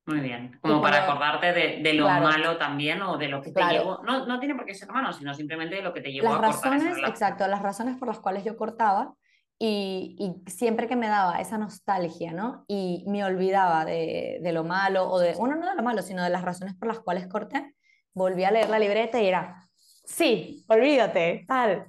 Muy 0.06 0.20
bien. 0.20 0.60
Como 0.62 0.82
para 0.82 1.06
acordarte 1.06 1.54
de, 1.54 1.80
de 1.82 1.94
lo 1.94 2.04
Claro. 2.04 2.26
malo 2.26 2.58
también 2.58 3.02
o 3.04 3.18
de 3.18 3.30
lo 3.30 3.42
que 3.42 3.52
te 3.52 3.62
Claro. 3.62 3.72
llevó. 3.72 4.04
No, 4.04 4.26
no 4.26 4.38
tiene 4.38 4.54
por 4.54 4.66
qué 4.66 4.74
ser 4.74 4.90
malo, 4.90 5.14
sino 5.14 5.34
simplemente 5.34 5.76
de 5.78 5.82
lo 5.82 5.94
que 5.94 6.02
te 6.02 6.12
llevó 6.12 6.26
las 6.26 6.34
a 6.34 6.42
cortar 6.42 6.72
razones, 6.74 6.98
exacto, 7.08 7.48
las 7.48 7.62
razones 7.62 7.96
por 7.98 8.10
las 8.10 8.20
cuales 8.20 8.44
yo 8.44 8.58
cortaba 8.58 9.16
y, 9.60 10.16
y 10.20 10.50
siempre 10.50 10.88
que 10.88 10.96
me 10.96 11.08
daba 11.08 11.40
esa 11.40 11.58
nostalgia, 11.58 12.34
¿no? 12.34 12.66
Y 12.68 13.06
me 13.08 13.24
olvidaba 13.24 13.86
de, 13.86 14.40
de 14.42 14.52
lo 14.52 14.64
malo 14.64 15.10
o 15.10 15.20
de, 15.20 15.34
bueno, 15.36 15.56
no 15.56 15.70
de 15.70 15.76
lo 15.76 15.84
malo, 15.84 16.02
sino 16.02 16.24
de 16.24 16.30
las 16.30 16.42
razones 16.42 16.76
por 16.76 16.88
las 16.88 17.00
cuales 17.00 17.28
corté, 17.28 17.76
volví 18.14 18.44
a 18.44 18.52
leer 18.52 18.70
la 18.70 18.80
libreta 18.80 19.22
y 19.22 19.28
era, 19.28 19.70
sí, 20.04 20.66
olvídate, 20.68 21.46
tal. 21.48 21.88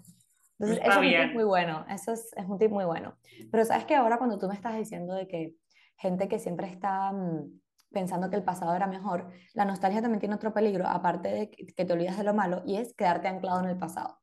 Entonces, 0.59 0.79
Está 0.79 0.93
eso 0.93 1.03
es 1.03 1.17
un 1.17 1.27
tip 1.27 1.35
muy 1.35 1.45
bueno, 1.45 1.85
eso 1.89 2.13
es, 2.13 2.33
es 2.37 2.47
un 2.47 2.59
tip 2.59 2.71
muy 2.71 2.85
bueno. 2.85 3.19
Pero 3.51 3.65
sabes 3.65 3.85
que 3.87 3.97
ahora 3.97 4.19
cuando 4.19 4.39
tú 4.39 4.47
me 4.47 4.55
estás 4.55 4.77
diciendo 4.77 5.15
de 5.15 5.27
que 5.27 5.55
gente 5.97 6.29
que 6.29 6.39
siempre 6.39 6.69
está 6.69 7.13
mm, 7.13 7.61
pensando 7.93 8.31
que 8.31 8.37
el 8.37 8.45
pasado 8.45 8.75
era 8.75 8.87
mejor, 8.87 9.31
la 9.55 9.65
nostalgia 9.65 10.01
también 10.01 10.21
tiene 10.21 10.37
otro 10.37 10.55
peligro, 10.55 10.87
aparte 10.87 11.29
de 11.29 11.51
que 11.51 11.67
que 11.67 11.85
te 11.85 11.93
olvidas 11.93 12.17
de 12.17 12.25
lo 12.25 12.35
malo, 12.35 12.63
y 12.67 12.77
es 12.77 12.95
quedarte 12.95 13.29
anclado 13.29 13.61
en 13.61 13.71
el 13.71 13.79
pasado. 13.79 14.21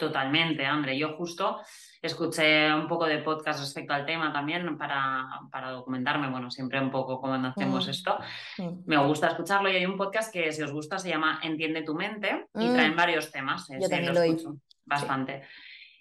Totalmente, 0.00 0.64
André. 0.64 0.98
Yo 0.98 1.14
justo 1.16 1.60
escuché 2.00 2.72
un 2.72 2.88
poco 2.88 3.04
de 3.04 3.18
podcast 3.18 3.60
respecto 3.60 3.92
al 3.92 4.06
tema 4.06 4.32
también 4.32 4.78
para, 4.78 5.28
para 5.52 5.70
documentarme, 5.70 6.30
bueno, 6.30 6.50
siempre 6.50 6.80
un 6.80 6.90
poco 6.90 7.20
cómo 7.20 7.34
hacemos 7.34 7.86
Mm, 7.86 7.90
esto. 7.90 8.18
mm. 8.58 8.68
Me 8.86 8.96
gusta 8.96 9.28
escucharlo 9.28 9.68
y 9.68 9.76
hay 9.76 9.84
un 9.84 9.98
podcast 9.98 10.32
que 10.32 10.50
si 10.52 10.62
os 10.62 10.72
gusta 10.72 10.98
se 10.98 11.10
llama 11.10 11.38
Entiende 11.42 11.82
tu 11.82 11.94
mente 11.94 12.46
y 12.54 12.68
Mm. 12.68 12.72
traen 12.72 12.96
varios 12.96 13.30
temas. 13.30 13.68
Yo 13.68 13.76
ese 13.76 13.88
también 13.90 14.14
lo 14.14 14.22
escucho 14.22 14.56
bastante. 14.86 15.42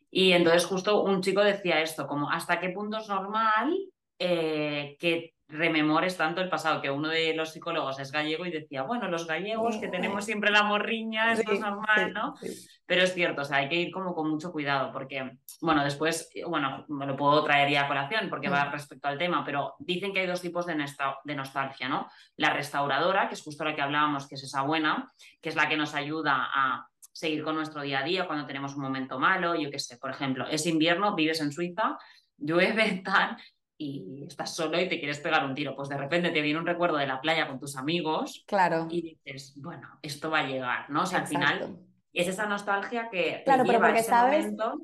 Y 0.09 0.31
entonces 0.31 0.65
justo 0.65 1.03
un 1.03 1.21
chico 1.21 1.41
decía 1.43 1.81
esto, 1.81 2.07
como 2.07 2.31
hasta 2.31 2.59
qué 2.59 2.69
punto 2.69 2.97
es 2.97 3.09
normal 3.09 3.77
eh, 4.17 4.95
que 4.99 5.33
rememores 5.49 6.15
tanto 6.15 6.41
el 6.41 6.49
pasado, 6.49 6.81
que 6.81 6.91
uno 6.91 7.09
de 7.09 7.33
los 7.33 7.51
psicólogos 7.51 7.99
es 7.99 8.11
gallego 8.11 8.45
y 8.45 8.51
decía, 8.51 8.83
bueno, 8.83 9.09
los 9.09 9.27
gallegos 9.27 9.77
que 9.77 9.87
tenemos 9.87 10.23
siempre 10.23 10.51
la 10.51 10.63
morriña, 10.63 11.33
esto 11.33 11.51
es 11.51 11.59
normal, 11.59 12.13
¿no? 12.13 12.35
sí. 12.37 12.67
Pero 12.89 13.03
es 13.03 13.13
cierto, 13.13 13.43
o 13.43 13.45
sea, 13.45 13.57
hay 13.57 13.69
que 13.69 13.75
ir 13.75 13.91
como 13.91 14.15
con 14.15 14.27
mucho 14.27 14.51
cuidado 14.51 14.91
porque, 14.91 15.37
bueno, 15.61 15.83
después, 15.83 16.31
bueno, 16.47 16.85
me 16.87 17.05
lo 17.05 17.15
puedo 17.15 17.43
traer 17.43 17.69
ya 17.69 17.83
a 17.83 17.87
colación 17.87 18.29
porque 18.31 18.49
va 18.49 18.71
respecto 18.71 19.07
al 19.07 19.19
tema, 19.19 19.45
pero 19.45 19.75
dicen 19.77 20.11
que 20.11 20.21
hay 20.21 20.25
dos 20.27 20.41
tipos 20.41 20.65
de, 20.65 20.75
de 21.23 21.35
nostalgia, 21.35 21.87
¿no? 21.87 22.09
La 22.35 22.51
restauradora, 22.51 23.27
que 23.27 23.35
es 23.35 23.43
justo 23.43 23.63
la 23.63 23.75
que 23.75 23.83
hablábamos, 23.83 24.27
que 24.27 24.33
es 24.33 24.43
esa 24.43 24.63
buena, 24.63 25.07
que 25.39 25.49
es 25.49 25.55
la 25.55 25.69
que 25.69 25.77
nos 25.77 25.93
ayuda 25.93 26.49
a 26.51 26.87
seguir 27.11 27.43
con 27.43 27.53
nuestro 27.53 27.83
día 27.83 27.99
a 27.99 28.03
día 28.03 28.25
cuando 28.25 28.47
tenemos 28.47 28.73
un 28.73 28.81
momento 28.81 29.19
malo, 29.19 29.53
yo 29.53 29.69
qué 29.69 29.77
sé, 29.77 29.97
por 29.97 30.09
ejemplo, 30.09 30.47
es 30.47 30.65
invierno, 30.65 31.13
vives 31.13 31.41
en 31.41 31.51
Suiza, 31.51 31.95
llueve, 32.37 33.03
tal, 33.05 33.37
y 33.81 34.25
estás 34.27 34.53
solo 34.53 34.79
y 34.79 34.89
te 34.89 34.99
quieres 34.99 35.19
pegar 35.19 35.45
un 35.45 35.55
tiro, 35.55 35.73
pues 35.73 35.87
de 35.87 35.97
repente 35.97 36.31
te 36.31 36.41
viene 36.41 36.59
un 36.59 36.65
recuerdo 36.67 36.97
de 36.97 37.07
la 37.07 37.21
playa 37.21 37.47
con 37.47 37.59
tus 37.59 37.77
amigos 37.77 38.43
Claro. 38.45 38.87
y 38.91 39.01
dices, 39.23 39.53
bueno, 39.55 39.97
esto 40.01 40.29
va 40.29 40.39
a 40.41 40.47
llegar, 40.47 40.89
¿no? 40.89 41.03
O 41.03 41.05
sea, 41.05 41.19
al 41.19 41.27
final 41.27 41.79
es 42.11 42.27
esa 42.27 42.45
nostalgia 42.45 43.09
que 43.09 43.41
Claro, 43.45 43.63
pero 43.63 43.77
lleva 43.77 43.87
porque 43.87 44.01
ese 44.01 44.09
sabes- 44.09 44.41
momento. 44.51 44.81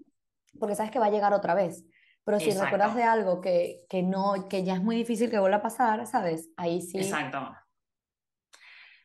Porque 0.58 0.76
sabes 0.76 0.92
que 0.92 1.00
va 1.00 1.08
a 1.08 1.12
llegar 1.12 1.34
otra 1.34 1.54
vez. 1.54 1.84
Pero 2.24 2.40
si 2.40 2.46
Exacto. 2.46 2.64
recuerdas 2.66 2.96
de 2.96 3.04
algo 3.04 3.42
que, 3.42 3.82
que 3.90 4.02
no, 4.02 4.48
que 4.50 4.64
ya 4.64 4.76
es 4.76 4.82
muy 4.82 4.96
difícil 4.96 5.30
que 5.30 5.40
vuelva 5.40 5.58
a 5.58 5.62
pasar, 5.62 6.08
¿sabes? 6.08 6.50
Ahí 6.56 6.82
sí. 6.82 6.98
Exacto. 6.98 7.54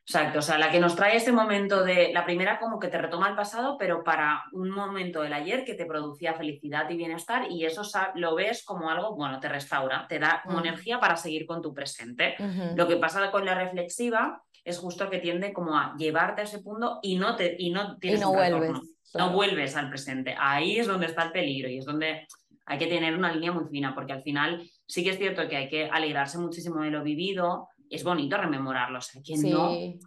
Exacto, 0.06 0.40
o 0.40 0.42
sea, 0.42 0.58
la 0.58 0.70
que 0.72 0.80
nos 0.80 0.96
trae 0.96 1.16
ese 1.16 1.30
momento 1.30 1.84
de 1.84 2.10
la 2.12 2.24
primera 2.24 2.58
como 2.58 2.80
que 2.80 2.88
te 2.88 2.98
retoma 2.98 3.28
el 3.28 3.36
pasado, 3.36 3.76
pero 3.78 4.02
para 4.02 4.42
un 4.52 4.70
momento 4.70 5.22
del 5.22 5.32
ayer 5.32 5.64
que 5.64 5.74
te 5.74 5.86
producía 5.86 6.34
felicidad 6.34 6.90
y 6.90 6.96
bienestar 6.96 7.46
y 7.48 7.64
eso 7.64 7.82
lo 8.16 8.34
ves 8.34 8.64
como 8.64 8.90
algo, 8.90 9.14
bueno, 9.14 9.38
te 9.38 9.48
restaura, 9.48 10.06
te 10.08 10.18
da 10.18 10.42
como 10.44 10.56
Mm. 10.58 10.66
energía 10.66 10.98
para 10.98 11.16
seguir 11.16 11.46
con 11.46 11.62
tu 11.62 11.72
presente. 11.72 12.34
Lo 12.74 12.88
que 12.88 12.96
pasa 12.96 13.30
con 13.30 13.44
la 13.44 13.54
reflexiva 13.54 14.42
es 14.64 14.78
justo 14.78 15.08
que 15.08 15.18
tiende 15.18 15.52
como 15.52 15.78
a 15.78 15.94
llevarte 15.96 16.40
a 16.40 16.44
ese 16.44 16.58
punto 16.60 16.98
y 17.02 17.16
no 17.16 17.36
te 17.36 17.54
y 17.58 17.70
no 17.70 17.94
Y 17.96 18.00
tienes 18.00 18.20
no 18.20 18.30
un 18.30 18.36
vuelves. 18.36 18.70
claro. 19.12 19.28
no 19.28 19.32
vuelves 19.32 19.76
al 19.76 19.88
presente. 19.90 20.34
Ahí 20.38 20.78
es 20.78 20.86
donde 20.88 21.06
está 21.06 21.22
el 21.24 21.32
peligro 21.32 21.68
y 21.68 21.78
es 21.78 21.84
donde 21.84 22.26
hay 22.66 22.78
que 22.78 22.86
tener 22.86 23.14
una 23.16 23.32
línea 23.32 23.52
muy 23.52 23.64
fina, 23.70 23.94
porque 23.94 24.12
al 24.12 24.22
final 24.22 24.62
sí 24.86 25.02
que 25.04 25.10
es 25.10 25.18
cierto 25.18 25.48
que 25.48 25.56
hay 25.56 25.68
que 25.68 25.88
alegrarse 25.88 26.38
muchísimo 26.38 26.82
de 26.82 26.90
lo 26.90 27.02
vivido, 27.02 27.68
es 27.90 28.04
bonito 28.04 28.36
rememorarlo. 28.36 28.98
O 28.98 29.02
sea, 29.02 29.20
¿quién, 29.22 29.50
no, 29.50 29.70
Sí. 29.70 29.98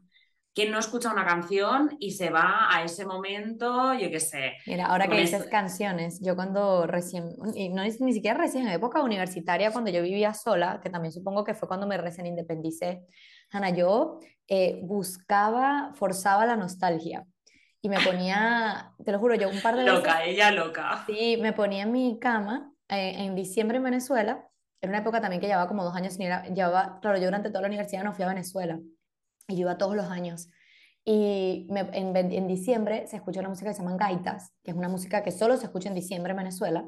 quién 0.56 0.72
no 0.72 0.80
escucha 0.80 1.12
una 1.12 1.26
canción 1.26 1.96
y 2.00 2.12
se 2.12 2.30
va 2.30 2.68
a 2.74 2.84
ese 2.84 3.06
momento, 3.06 3.94
yo 3.94 4.10
qué 4.10 4.20
sé? 4.20 4.54
Mira, 4.68 4.86
ahora 4.88 5.08
que 5.08 5.18
dices 5.18 5.40
esto- 5.42 5.50
canciones, 5.52 6.20
yo 6.22 6.36
cuando 6.36 6.86
recién, 6.88 7.36
y 7.56 7.70
no 7.70 7.82
es 7.84 8.00
ni 8.02 8.14
siquiera 8.14 8.38
recién, 8.40 8.68
en 8.68 8.74
época 8.74 9.02
universitaria, 9.04 9.72
cuando 9.72 9.92
yo 9.92 10.02
vivía 10.02 10.34
sola, 10.34 10.80
que 10.82 10.90
también 10.90 11.12
supongo 11.12 11.44
que 11.44 11.54
fue 11.56 11.68
cuando 11.68 11.88
me 11.88 11.98
recién 11.98 12.26
independicé, 12.28 13.06
Ana, 13.52 13.70
yo 13.72 14.20
eh, 14.48 14.80
buscaba, 14.84 15.92
forzaba 15.96 16.46
la 16.46 16.56
nostalgia 16.56 17.26
y 17.82 17.90
me 17.90 18.00
ponía, 18.00 18.92
te 19.04 19.12
lo 19.12 19.20
juro, 19.20 19.36
yo 19.36 19.50
un 19.50 19.62
par 19.62 19.76
de 19.76 19.84
veces, 19.84 19.98
Loca, 20.00 20.24
ella 20.24 20.52
loca. 20.52 21.04
sí, 21.08 21.38
me 21.42 21.54
ponía 21.54 21.84
en 21.84 21.92
mi 21.92 22.18
cama 22.20 22.72
eh, 22.90 23.14
en 23.18 23.36
diciembre 23.36 23.78
en 23.78 23.84
Venezuela, 23.84 24.48
era 24.84 24.90
una 24.92 25.00
época 25.00 25.22
también 25.22 25.40
que 25.40 25.48
llevaba 25.48 25.68
como 25.70 25.84
dos 25.86 25.96
años 25.96 26.14
sin 26.14 26.24
ir 26.24 26.32
a, 26.34 26.44
llevaba, 26.48 27.00
claro, 27.02 27.18
yo 27.18 27.26
durante 27.26 27.50
toda 27.50 27.62
la 27.62 27.68
universidad 27.70 28.04
no 28.04 28.14
fui 28.14 28.24
a 28.26 28.28
Venezuela 28.28 28.80
y 29.48 29.56
yo 29.56 29.62
iba 29.62 29.78
todos 29.78 29.96
los 29.96 30.08
años. 30.08 30.50
Y 31.06 31.68
me- 31.70 31.90
en, 31.94 32.16
en 32.16 32.48
diciembre 32.48 33.08
se 33.08 33.16
escucha 33.16 33.40
una 33.40 33.50
música 33.50 33.70
que 33.70 33.76
se 33.76 33.82
llaman 33.82 33.98
gaitas, 33.98 34.54
que 34.64 34.72
es 34.72 34.78
una 34.78 34.90
música 34.90 35.24
que 35.24 35.32
solo 35.32 35.56
se 35.58 35.66
escucha 35.66 35.88
en 35.90 35.96
diciembre 35.96 36.32
en 36.32 36.38
Venezuela, 36.38 36.86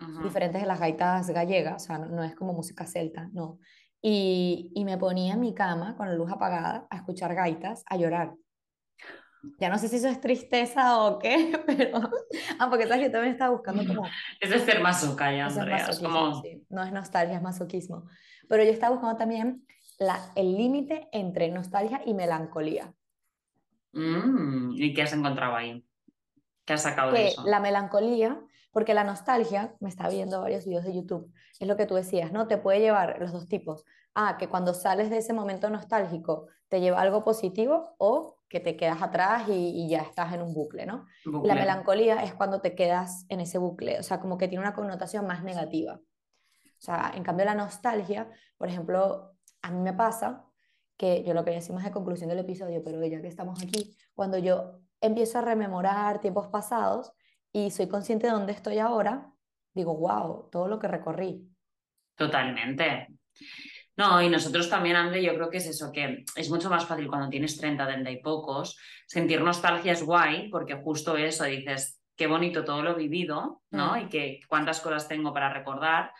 Ujú. 0.00 0.22
diferentes 0.22 0.60
de 0.60 0.66
las 0.66 0.80
gaitas 0.80 1.28
gallegas, 1.30 1.82
o 1.82 1.86
sea, 1.86 1.98
no, 1.98 2.06
no 2.08 2.22
es 2.24 2.34
como 2.34 2.52
música 2.52 2.86
celta, 2.86 3.28
no. 3.32 3.58
Y, 4.02 4.70
y 4.74 4.84
me 4.84 4.96
ponía 4.98 5.34
en 5.34 5.40
mi 5.40 5.54
cama 5.54 5.96
con 5.96 6.08
la 6.08 6.14
luz 6.14 6.30
apagada 6.30 6.86
a 6.90 6.96
escuchar 6.96 7.34
gaitas, 7.34 7.84
a 7.86 7.96
llorar. 7.96 8.34
Ya 9.58 9.68
no 9.68 9.78
sé 9.78 9.88
si 9.88 9.96
eso 9.96 10.08
es 10.08 10.20
tristeza 10.20 11.02
o 11.02 11.18
qué, 11.18 11.58
pero... 11.66 12.10
Ah, 12.58 12.68
porque 12.68 12.86
sabes, 12.86 13.06
yo 13.06 13.10
también 13.10 13.32
estaba 13.32 13.52
buscando 13.52 13.86
como... 13.86 14.06
Es 14.40 14.50
de 14.50 14.58
ser 14.58 14.80
masoca 14.80 15.32
ya, 15.32 15.46
Eso 15.46 15.54
es 15.54 15.58
Andrea. 15.58 15.76
Es 15.76 15.86
masoquismo, 15.88 16.20
como... 16.20 16.42
sí. 16.42 16.66
No 16.68 16.82
es 16.82 16.92
nostalgia, 16.92 17.36
es 17.36 17.42
masoquismo. 17.42 18.06
Pero 18.48 18.64
yo 18.64 18.70
estaba 18.70 18.94
buscando 18.94 19.16
también 19.16 19.66
la, 19.98 20.32
el 20.34 20.56
límite 20.56 21.08
entre 21.12 21.50
nostalgia 21.50 22.02
y 22.04 22.14
melancolía. 22.14 22.92
Mm, 23.92 24.72
¿Y 24.74 24.94
qué 24.94 25.02
has 25.02 25.12
encontrado 25.12 25.56
ahí? 25.56 25.84
¿Qué 26.64 26.74
has 26.74 26.82
sacado 26.82 27.12
de 27.12 27.16
que 27.16 27.28
eso? 27.28 27.44
la 27.46 27.60
melancolía, 27.60 28.40
porque 28.72 28.94
la 28.94 29.04
nostalgia, 29.04 29.74
me 29.80 29.88
está 29.88 30.08
viendo 30.08 30.40
varios 30.40 30.66
videos 30.66 30.84
de 30.84 30.94
YouTube, 30.94 31.32
es 31.58 31.66
lo 31.66 31.76
que 31.76 31.86
tú 31.86 31.94
decías, 31.94 32.32
¿no? 32.32 32.46
Te 32.46 32.56
puede 32.58 32.80
llevar 32.80 33.18
los 33.20 33.32
dos 33.32 33.48
tipos. 33.48 33.84
Ah, 34.14 34.36
que 34.38 34.48
cuando 34.48 34.74
sales 34.74 35.10
de 35.10 35.18
ese 35.18 35.32
momento 35.32 35.70
nostálgico 35.70 36.46
te 36.68 36.80
lleva 36.80 37.00
algo 37.00 37.24
positivo 37.24 37.94
o 37.98 38.39
que 38.50 38.58
te 38.60 38.76
quedas 38.76 39.00
atrás 39.00 39.48
y, 39.48 39.52
y 39.52 39.88
ya 39.88 40.00
estás 40.00 40.34
en 40.34 40.42
un 40.42 40.52
bucle, 40.52 40.84
¿no? 40.84 41.06
La 41.44 41.54
melancolía 41.54 42.24
es 42.24 42.34
cuando 42.34 42.60
te 42.60 42.74
quedas 42.74 43.24
en 43.28 43.40
ese 43.40 43.58
bucle, 43.58 43.98
o 44.00 44.02
sea, 44.02 44.20
como 44.20 44.36
que 44.36 44.48
tiene 44.48 44.60
una 44.60 44.74
connotación 44.74 45.24
más 45.26 45.44
negativa. 45.44 45.94
O 45.94 46.82
sea, 46.82 47.12
en 47.14 47.22
cambio 47.22 47.46
la 47.46 47.54
nostalgia, 47.54 48.28
por 48.58 48.68
ejemplo, 48.68 49.36
a 49.62 49.70
mí 49.70 49.78
me 49.80 49.92
pasa 49.92 50.44
que 50.96 51.22
yo 51.22 51.32
lo 51.32 51.44
quería 51.44 51.60
decir 51.60 51.74
más 51.74 51.84
de 51.84 51.92
conclusión 51.92 52.28
del 52.28 52.40
episodio, 52.40 52.82
pero 52.84 53.02
ya 53.06 53.22
que 53.22 53.28
estamos 53.28 53.62
aquí, 53.62 53.96
cuando 54.14 54.36
yo 54.36 54.80
empiezo 55.00 55.38
a 55.38 55.42
rememorar 55.42 56.20
tiempos 56.20 56.48
pasados 56.48 57.12
y 57.52 57.70
soy 57.70 57.86
consciente 57.88 58.26
de 58.26 58.32
dónde 58.32 58.52
estoy 58.52 58.80
ahora, 58.80 59.32
digo, 59.72 59.96
wow, 59.96 60.48
todo 60.50 60.66
lo 60.66 60.78
que 60.80 60.88
recorrí. 60.88 61.48
Totalmente. 62.16 63.06
No, 64.00 64.22
y 64.22 64.30
nosotros 64.30 64.70
también, 64.70 64.96
André, 64.96 65.22
yo 65.22 65.34
creo 65.34 65.50
que 65.50 65.58
es 65.58 65.66
eso, 65.66 65.92
que 65.92 66.24
es 66.34 66.48
mucho 66.48 66.70
más 66.70 66.86
fácil 66.86 67.06
cuando 67.06 67.28
tienes 67.28 67.58
30, 67.58 67.86
30 67.86 68.10
y 68.10 68.22
pocos. 68.22 68.78
Sentir 69.06 69.42
nostalgia 69.42 69.92
es 69.92 70.02
guay, 70.02 70.48
porque 70.48 70.74
justo 70.74 71.18
eso, 71.18 71.44
dices, 71.44 72.00
qué 72.16 72.26
bonito 72.26 72.64
todo 72.64 72.82
lo 72.82 72.94
vivido, 72.94 73.60
¿no? 73.70 73.96
Mm. 73.96 73.98
Y 73.98 74.08
que 74.08 74.40
cuántas 74.48 74.80
cosas 74.80 75.06
tengo 75.06 75.34
para 75.34 75.52
recordar. 75.52 76.12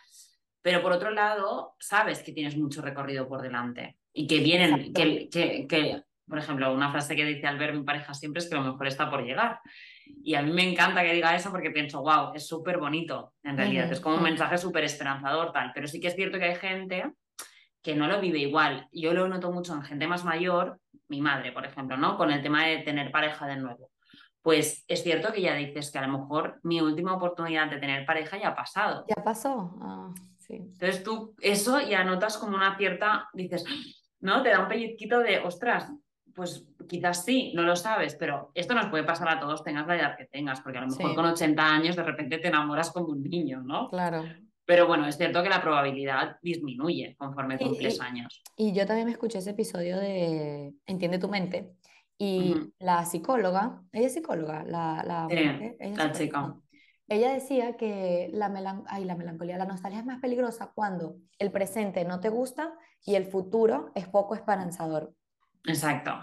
Pero 0.61 0.83
por 0.83 0.91
otro 0.91 1.09
lado, 1.09 1.73
sabes 1.79 2.21
que 2.21 2.33
tienes 2.33 2.55
mucho 2.55 2.83
recorrido 2.83 3.27
por 3.27 3.41
delante 3.41 3.97
y 4.13 4.27
que 4.27 4.41
vienen, 4.41 4.93
que, 4.93 5.27
que, 5.27 5.65
que, 5.67 6.03
por 6.29 6.37
ejemplo, 6.37 6.71
una 6.71 6.91
frase 6.91 7.15
que 7.15 7.25
dice 7.25 7.47
Albert, 7.47 7.73
mi 7.73 7.83
pareja, 7.83 8.13
siempre 8.13 8.43
es 8.43 8.47
que 8.47 8.53
lo 8.53 8.61
mejor 8.61 8.85
está 8.85 9.09
por 9.09 9.25
llegar. 9.25 9.59
Y 10.23 10.35
a 10.35 10.43
mí 10.43 10.53
me 10.53 10.69
encanta 10.69 11.01
que 11.01 11.13
diga 11.13 11.35
eso 11.35 11.49
porque 11.49 11.71
pienso, 11.71 12.03
wow, 12.03 12.31
es 12.35 12.45
súper 12.45 12.77
bonito, 12.77 13.33
en 13.41 13.57
realidad. 13.57 13.91
Es 13.91 13.99
como 13.99 14.17
un 14.17 14.23
mensaje 14.23 14.59
súper 14.59 14.83
esperanzador, 14.83 15.51
tal. 15.51 15.71
Pero 15.73 15.87
sí 15.87 15.99
que 15.99 16.09
es 16.09 16.15
cierto 16.15 16.37
que 16.37 16.45
hay 16.45 16.55
gente 16.57 17.11
que 17.81 17.95
no 17.95 18.07
lo 18.07 18.19
vive 18.21 18.39
igual. 18.39 18.87
Yo 18.91 19.13
lo 19.13 19.27
noto 19.27 19.51
mucho 19.51 19.73
en 19.73 19.81
gente 19.83 20.07
más 20.07 20.23
mayor, 20.23 20.79
mi 21.07 21.21
madre, 21.21 21.51
por 21.51 21.65
ejemplo, 21.65 21.97
¿no? 21.97 22.17
Con 22.17 22.31
el 22.31 22.41
tema 22.41 22.65
de 22.65 22.79
tener 22.79 23.11
pareja 23.11 23.47
de 23.47 23.57
nuevo. 23.57 23.89
Pues 24.41 24.83
es 24.87 25.03
cierto 25.03 25.31
que 25.31 25.41
ya 25.41 25.53
dices 25.55 25.91
que 25.91 25.99
a 25.99 26.07
lo 26.07 26.17
mejor 26.19 26.59
mi 26.63 26.81
última 26.81 27.13
oportunidad 27.15 27.69
de 27.69 27.77
tener 27.77 28.05
pareja 28.05 28.37
ya 28.39 28.49
ha 28.49 28.55
pasado. 28.55 29.05
¿Ya 29.07 29.23
pasó? 29.23 29.77
Ah, 29.81 30.13
sí. 30.39 30.55
Entonces 30.55 31.03
tú 31.03 31.35
eso 31.41 31.79
ya 31.81 32.03
notas 32.03 32.37
como 32.37 32.55
una 32.55 32.75
cierta, 32.77 33.29
dices, 33.33 33.65
¿no? 34.19 34.41
Te 34.41 34.49
da 34.49 34.61
un 34.61 34.67
pellizquito 34.67 35.19
de, 35.19 35.39
ostras, 35.39 35.91
pues 36.33 36.65
quizás 36.87 37.23
sí, 37.25 37.51
no 37.55 37.63
lo 37.63 37.75
sabes, 37.75 38.15
pero 38.15 38.51
esto 38.55 38.73
nos 38.73 38.87
puede 38.87 39.03
pasar 39.03 39.27
a 39.29 39.39
todos, 39.39 39.63
tengas 39.63 39.85
la 39.85 39.95
edad 39.97 40.17
que 40.17 40.25
tengas, 40.25 40.61
porque 40.61 40.77
a 40.77 40.81
lo 40.81 40.87
mejor 40.87 41.09
Sí. 41.09 41.15
con 41.15 41.25
80 41.25 41.63
años 41.73 41.95
de 41.95 42.03
repente 42.03 42.37
te 42.37 42.47
enamoras 42.47 42.89
como 42.91 43.07
un 43.07 43.21
niño, 43.23 43.61
¿no? 43.63 43.89
Claro. 43.89 44.23
Pero 44.71 44.87
bueno, 44.87 45.05
es 45.05 45.17
cierto 45.17 45.43
que 45.43 45.49
la 45.49 45.61
probabilidad 45.61 46.37
disminuye 46.41 47.13
conforme 47.17 47.57
cumples 47.57 47.97
y- 47.97 48.01
años. 48.01 48.41
Y 48.55 48.71
yo 48.71 48.85
también 48.85 49.05
me 49.05 49.11
escuché 49.11 49.39
ese 49.39 49.49
episodio 49.49 49.99
de 49.99 50.73
Entiende 50.85 51.19
tu 51.19 51.27
mente. 51.27 51.73
Y 52.17 52.55
la 52.79 53.03
psicóloga, 53.03 53.81
ella 53.91 54.07
es 54.07 54.13
psicóloga, 54.13 54.63
la, 54.63 55.03
la 55.05 55.27
Sí, 55.29 55.35
mujer, 55.43 55.75
ella 55.77 55.95
la 55.97 56.11
chica. 56.13 56.55
Ella 57.09 57.33
decía 57.33 57.75
que 57.75 58.29
la, 58.31 58.47
melan- 58.47 58.85
ay, 58.87 59.03
la 59.03 59.15
melancolía, 59.15 59.57
la 59.57 59.65
nostalgia 59.65 59.99
es 59.99 60.05
más 60.05 60.21
peligrosa 60.21 60.71
cuando 60.73 61.17
el 61.37 61.51
presente 61.51 62.05
no 62.05 62.21
te 62.21 62.29
gusta 62.29 62.73
y 63.03 63.15
el 63.15 63.25
futuro 63.25 63.91
es 63.93 64.07
poco 64.07 64.35
esperanzador. 64.35 65.13
Exacto. 65.65 66.13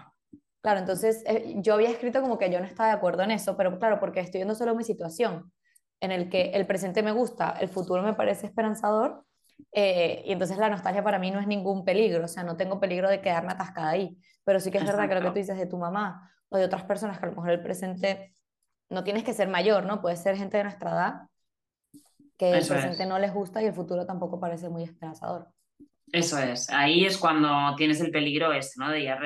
Claro, 0.63 0.81
entonces 0.81 1.23
eh, 1.27 1.57
yo 1.59 1.75
había 1.75 1.91
escrito 1.91 2.23
como 2.23 2.39
que 2.39 2.51
yo 2.51 2.61
no 2.61 2.65
estaba 2.65 2.89
de 2.89 2.95
acuerdo 2.95 3.25
en 3.25 3.33
eso, 3.33 3.59
pero 3.59 3.79
claro, 3.79 4.01
porque 4.01 4.21
estoy 4.21 4.39
viendo 4.39 4.55
solo 4.55 4.75
mi 4.75 4.85
situación, 4.85 5.53
en 6.01 6.13
el 6.13 6.29
que 6.31 6.51
el 6.51 6.67
presente 6.67 7.03
me 7.03 7.13
gusta, 7.13 7.57
el 7.61 7.69
futuro 7.69 8.03
me 8.03 8.15
parece 8.15 8.47
esperanzador, 8.47 9.25
eh, 9.73 10.23
y 10.25 10.33
entonces 10.33 10.59
la 10.59 10.71
nostalgia 10.71 11.03
para 11.03 11.19
mí 11.19 11.31
no 11.31 11.41
es 11.41 11.47
ningún 11.47 11.85
peligro, 11.85 12.25
o 12.25 12.29
sea, 12.29 12.45
no 12.45 12.57
tengo 12.57 12.81
peligro 12.81 13.09
de 13.09 13.21
quedarme 13.21 13.53
atascada 13.53 13.91
ahí, 13.91 14.17
pero 14.45 14.61
sí 14.61 14.71
que 14.71 14.79
es 14.79 14.85
verdad 14.85 15.09
que 15.09 15.15
lo 15.15 15.21
que 15.21 15.29
tú 15.29 15.35
dices 15.35 15.59
de 15.59 15.67
tu 15.67 15.77
mamá 15.77 16.33
o 16.49 16.57
de 16.57 16.65
otras 16.65 16.85
personas 16.85 17.19
que 17.19 17.27
a 17.27 17.29
lo 17.29 17.35
mejor 17.35 17.51
el 17.51 17.63
presente 17.63 18.35
no 18.89 19.05
tienes 19.05 19.25
que 19.25 19.35
ser 19.35 19.49
mayor, 19.49 19.85
¿no? 19.85 20.01
Puede 20.01 20.17
ser 20.17 20.37
gente 20.37 20.57
de 20.57 20.65
nuestra 20.65 20.91
edad 20.91 21.15
que 22.39 22.53
el 22.53 22.59
es. 22.59 22.69
presente 22.69 23.05
no 23.05 23.19
les 23.19 23.35
gusta 23.35 23.61
y 23.61 23.67
el 23.67 23.75
futuro 23.75 24.07
tampoco 24.07 24.41
parece 24.41 24.69
muy 24.69 24.85
esperanzador. 24.85 25.49
Eso 26.11 26.39
es, 26.39 26.71
ahí 26.71 27.05
es 27.05 27.19
cuando 27.19 27.75
tienes 27.77 28.01
el 28.01 28.11
peligro 28.11 28.53
este, 28.53 28.81
¿no? 28.81 28.91
De 28.91 29.03
ya, 29.03 29.19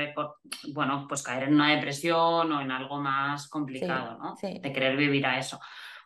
bueno, 0.72 1.06
pues 1.08 1.22
caer 1.22 1.44
en 1.44 1.54
una 1.54 1.70
depresión 1.70 2.50
o 2.50 2.61
en 2.61 2.72
algo 2.72 2.98
más 2.98 3.48
complicado, 3.48 4.18
¿no? 4.18 4.37
sí. 4.37 4.58
De 4.58 4.72
querer 4.72 4.96
vivir 4.96 5.24
a 5.26 5.38
eso. 5.38 5.61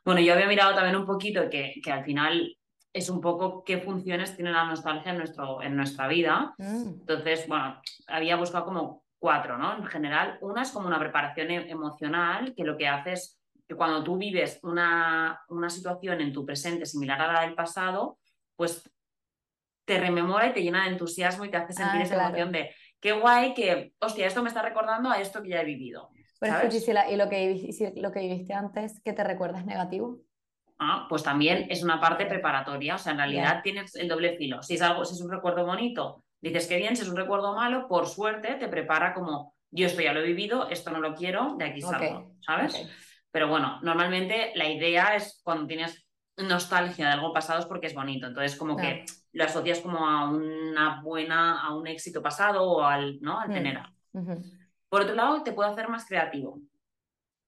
Bueno, 0.07 0.21
yo 0.21 0.35
había 0.35 0.47
mirado 0.47 0.73
también 0.73 0.95
un 0.95 1.05
poquito 1.05 1.51
que, 1.51 1.75
que 1.83 1.91
al 1.93 2.05
final 2.05 2.57
es 2.93 3.11
un 3.11 3.21
poco 3.21 3.65
qué 3.65 3.79
funciones 3.79 4.37
tiene 4.37 4.53
la 4.53 4.65
nostalgia 4.65 5.11
en, 5.11 5.19
nuestro, 5.19 5.61
en 5.61 5.75
nuestra 5.75 6.07
vida. 6.07 6.55
Mm, 6.59 7.01
Entonces, 7.01 7.49
bueno, 7.49 7.83
había 8.07 8.37
buscado 8.37 8.65
como 8.67 9.05
cuatro, 9.19 9.59
¿no? 9.59 9.77
En 9.77 9.85
general, 9.87 10.39
una 10.43 10.63
es 10.63 10.71
como 10.71 10.87
una 10.87 11.01
preparación 11.01 11.51
e- 11.51 11.69
emocional, 11.69 12.55
que 12.57 12.63
lo 12.63 12.77
que 12.77 12.87
hace 12.87 13.15
es 13.15 13.41
que 13.67 13.75
cuando 13.75 14.05
tú 14.05 14.17
vives 14.17 14.61
una, 14.63 15.41
una 15.49 15.69
situación 15.69 16.21
en 16.21 16.33
tu 16.33 16.47
presente 16.47 16.87
similar 16.87 17.21
a 17.21 17.33
la 17.33 17.41
del 17.41 17.57
pasado, 17.57 18.21
pues 18.55 18.89
te 19.85 19.99
rememora 19.99 20.47
y 20.47 20.53
te 20.53 20.63
llena 20.63 20.85
de 20.85 20.91
entusiasmo 20.91 21.45
y 21.45 21.51
te 21.51 21.57
hace 21.57 21.73
sentir 21.73 22.01
Ah, 22.01 22.05
esa 22.05 22.15
claro. 22.15 22.29
emoción 22.29 22.53
de 22.53 22.75
qué 23.01 23.11
guay 23.13 23.55
que, 23.55 23.93
hostia, 23.99 24.29
esto 24.29 24.43
me 24.43 24.49
está 24.49 24.63
recordando 24.63 25.11
a 25.11 25.21
esto 25.21 25.43
que 25.43 25.49
ya 25.49 25.63
he 25.63 25.65
vivido. 25.65 26.11
Pero 26.41 26.53
¿sabes? 26.53 26.75
escucha, 26.75 27.11
y 27.11 27.17
lo 27.17 27.29
que, 27.29 27.53
y 27.53 27.73
si 27.73 27.91
lo 28.01 28.13
que 28.13 28.21
viviste 28.21 28.53
antes, 28.53 29.01
que 29.01 29.13
te 29.13 29.25
recuerdas 29.25 29.65
negativo? 29.65 30.19
Ah, 30.79 31.07
pues 31.09 31.23
también 31.23 31.67
es 31.71 31.83
una 31.83 32.01
parte 32.01 32.27
preparatoria, 32.27 32.97
o 32.97 32.99
sea, 32.99 33.13
en 33.13 33.19
realidad 33.19 33.61
tienes 33.63 33.95
el 33.97 34.09
doble 34.09 34.37
filo. 34.37 34.63
Si 34.63 34.75
es 34.75 34.83
algo, 34.83 35.05
si 35.05 35.15
es 35.15 35.21
un 35.23 35.31
recuerdo 35.31 35.65
bonito, 35.65 36.23
dices 36.41 36.67
que 36.67 36.77
bien, 36.77 36.97
si 36.97 37.03
es 37.03 37.09
un 37.09 37.17
recuerdo 37.17 37.55
malo, 37.55 37.89
por 37.89 38.07
suerte 38.07 38.57
te 38.57 38.69
prepara 38.69 39.15
como 39.15 39.55
yo 39.71 39.87
esto 39.87 40.03
ya 40.03 40.13
lo 40.13 40.21
he 40.21 40.27
vivido, 40.27 40.69
esto 40.69 40.91
no 40.91 41.01
lo 41.01 41.15
quiero, 41.15 41.57
de 41.59 41.65
aquí 41.65 41.81
salgo, 41.81 42.33
¿sabes? 42.41 42.89
Pero 43.31 43.49
bueno, 43.49 43.81
normalmente 43.83 44.53
la 44.55 44.69
idea 44.69 45.17
es 45.17 45.41
cuando 45.43 45.67
tienes 45.67 46.07
nostalgia 46.37 47.07
de 47.07 47.13
algo 47.13 47.33
pasado 47.33 47.61
es 47.61 47.67
porque 47.67 47.87
es 47.87 47.95
bonito, 47.95 48.27
entonces 48.27 48.57
como 48.59 48.77
que 48.77 49.05
lo 49.33 49.45
asocias 49.45 49.81
como 49.81 50.07
a 50.07 50.31
una 50.31 51.01
buena, 51.03 51.61
a 51.63 51.75
un 51.75 51.87
éxito 51.87 52.23
pasado 52.23 52.63
o 52.71 52.83
al, 52.83 53.19
¿no? 53.21 53.41
al 53.41 53.49
Mm. 53.49 53.53
tener. 53.53 53.81
Ujú. 54.13 54.45
Por 54.89 55.03
otro 55.03 55.15
lado, 55.15 55.43
te 55.43 55.53
puede 55.53 55.71
hacer 55.71 55.89
más 55.89 56.07
creativo. 56.07 56.61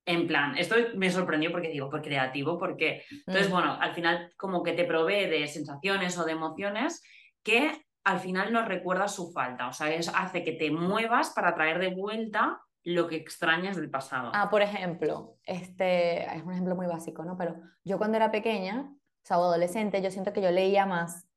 En 0.06 0.26
plan, 0.26 0.56
esto 0.56 0.74
me 0.96 1.10
sorprendió 1.10 1.52
porque 1.52 1.68
digo, 1.68 1.90
por 1.90 2.00
creativo, 2.02 2.58
porque 2.58 3.04
entonces, 3.26 3.48
Mm. 3.48 3.52
bueno, 3.52 3.78
al 3.80 3.92
final 3.94 4.32
como 4.36 4.62
que 4.62 4.72
te 4.72 4.84
provee 4.84 5.26
de 5.26 5.46
sensaciones 5.46 6.16
o 6.18 6.24
de 6.24 6.32
emociones 6.32 7.02
que 7.42 7.72
al 8.04 8.20
final 8.20 8.52
nos 8.52 8.66
recuerda 8.66 9.06
su 9.06 9.32
falta. 9.32 9.68
O 9.68 9.72
sea, 9.72 9.92
es, 9.92 10.08
hace 10.14 10.42
que 10.44 10.52
te 10.52 10.70
muevas 10.70 11.30
para 11.34 11.54
traer 11.54 11.78
de 11.78 11.94
vuelta 11.94 12.58
lo 12.84 13.06
que 13.06 13.16
extrañas 13.16 13.76
del 13.76 13.90
pasado. 13.90 14.30
Ah, 14.32 14.48
por 14.48 14.62
ejemplo, 14.62 15.36
este 15.44 16.24
es 16.34 16.42
un 16.42 16.52
ejemplo 16.52 16.74
muy 16.74 16.86
básico, 16.86 17.22
¿no? 17.24 17.36
Pero 17.36 17.56
yo 17.84 17.98
cuando 17.98 18.16
era 18.16 18.30
pequeña, 18.30 18.90
o 18.90 19.26
sea, 19.26 19.36
adolescente, 19.36 20.00
yo 20.00 20.10
siento 20.10 20.32
que 20.32 20.40
yo 20.40 20.50
leía 20.50 20.86
más, 20.86 21.28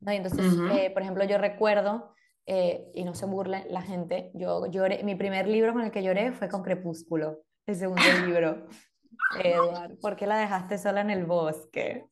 ¿no? 0.00 0.12
Y 0.12 0.16
entonces, 0.16 0.54
eh, 0.70 0.90
por 0.90 1.02
ejemplo, 1.02 1.24
yo 1.24 1.38
recuerdo, 1.38 2.14
eh, 2.46 2.90
y 2.94 3.04
no 3.04 3.14
se 3.14 3.26
burle 3.26 3.66
la 3.70 3.82
gente, 3.82 4.30
yo 4.34 4.66
lloré, 4.66 5.02
mi 5.04 5.14
primer 5.14 5.46
libro 5.46 5.72
con 5.72 5.82
el 5.82 5.90
que 5.90 6.02
lloré 6.02 6.32
fue 6.32 6.48
con 6.48 6.62
Crepúsculo, 6.62 7.42
el 7.66 7.76
segundo 7.76 8.02
libro. 8.26 8.66
Edward, 9.42 9.98
¿por 10.00 10.16
qué 10.16 10.26
la 10.26 10.36
dejaste 10.38 10.78
sola 10.78 11.00
en 11.00 11.10
el 11.10 11.24
bosque? 11.24 12.04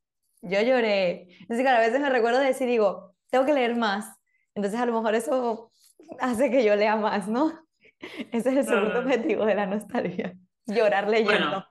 Yo 0.43 0.61
lloré. 0.63 1.29
Entonces, 1.41 1.61
claro, 1.63 1.79
a 1.79 1.87
veces 1.87 2.01
me 2.01 2.09
recuerdo 2.09 2.39
de 2.39 2.47
decir, 2.47 2.67
digo, 2.67 3.15
tengo 3.31 3.45
que 3.45 3.53
leer 3.53 3.77
más. 3.77 4.17
Entonces, 4.55 4.81
a 4.81 4.87
lo 4.87 4.93
mejor 4.95 5.15
eso 5.15 5.71
hace 6.19 6.51
que 6.51 6.65
yo 6.65 6.77
lea 6.77 6.97
más, 6.97 7.29
¿no? 7.29 7.53
Ese 8.33 8.51
es 8.51 8.57
el 8.57 8.65
segundo 8.65 8.91
Claro. 8.93 9.01
objetivo 9.07 9.45
de 9.45 9.55
la 9.55 9.67
nostalgia. 9.67 10.35
Llorar 10.67 11.09
leyendo. 11.09 11.49
Bueno, 11.51 11.67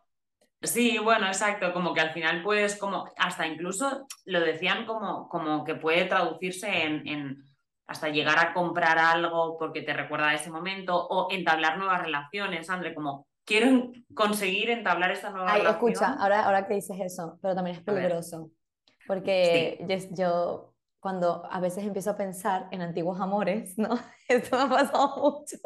Sí, 0.61 0.97
bueno, 1.01 1.27
exacto, 1.27 1.71
como 1.71 1.93
que 1.93 2.01
al 2.01 2.11
final 2.11 2.43
puedes, 2.43 2.75
como, 2.75 3.05
hasta 3.15 3.47
incluso 3.47 4.05
lo 4.25 4.41
decían 4.41 4.85
como, 4.85 5.29
como 5.29 5.63
que 5.63 5.75
puede 5.75 6.03
traducirse 6.03 6.83
en, 6.83 7.07
en 7.07 7.43
hasta 7.89 8.09
llegar 8.09 8.37
a 8.39 8.53
comprar 8.53 8.99
algo 8.99 9.57
porque 9.57 9.81
te 9.81 9.93
recuerda 9.93 10.29
a 10.29 10.35
ese 10.35 10.51
momento 10.51 10.95
o 10.95 11.31
entablar 11.31 11.77
nuevas 11.77 12.01
relaciones, 12.03 12.69
André, 12.69 12.93
como 12.93 13.27
quiero 13.43 13.91
conseguir 14.13 14.69
entablar 14.69 15.09
esta 15.09 15.31
nueva 15.31 15.51
Ay, 15.51 15.61
relación. 15.61 15.89
escucha, 15.89 16.13
ahora, 16.13 16.45
ahora 16.45 16.67
que 16.67 16.75
dices 16.75 16.97
eso, 16.99 17.39
pero 17.41 17.55
también 17.55 17.77
es 17.77 17.83
peligroso. 17.83 18.51
Porque 19.07 19.83
yo, 19.89 19.97
yo 20.11 20.75
cuando 20.99 21.43
a 21.49 21.59
veces 21.59 21.83
empiezo 21.83 22.11
a 22.11 22.17
pensar 22.17 22.67
en 22.69 22.81
antiguos 22.81 23.19
amores, 23.19 23.75
¿no? 23.79 23.89
Esto 24.27 24.55
me 24.55 24.63
ha 24.63 24.69
pasado 24.69 25.17
mucho. 25.17 25.57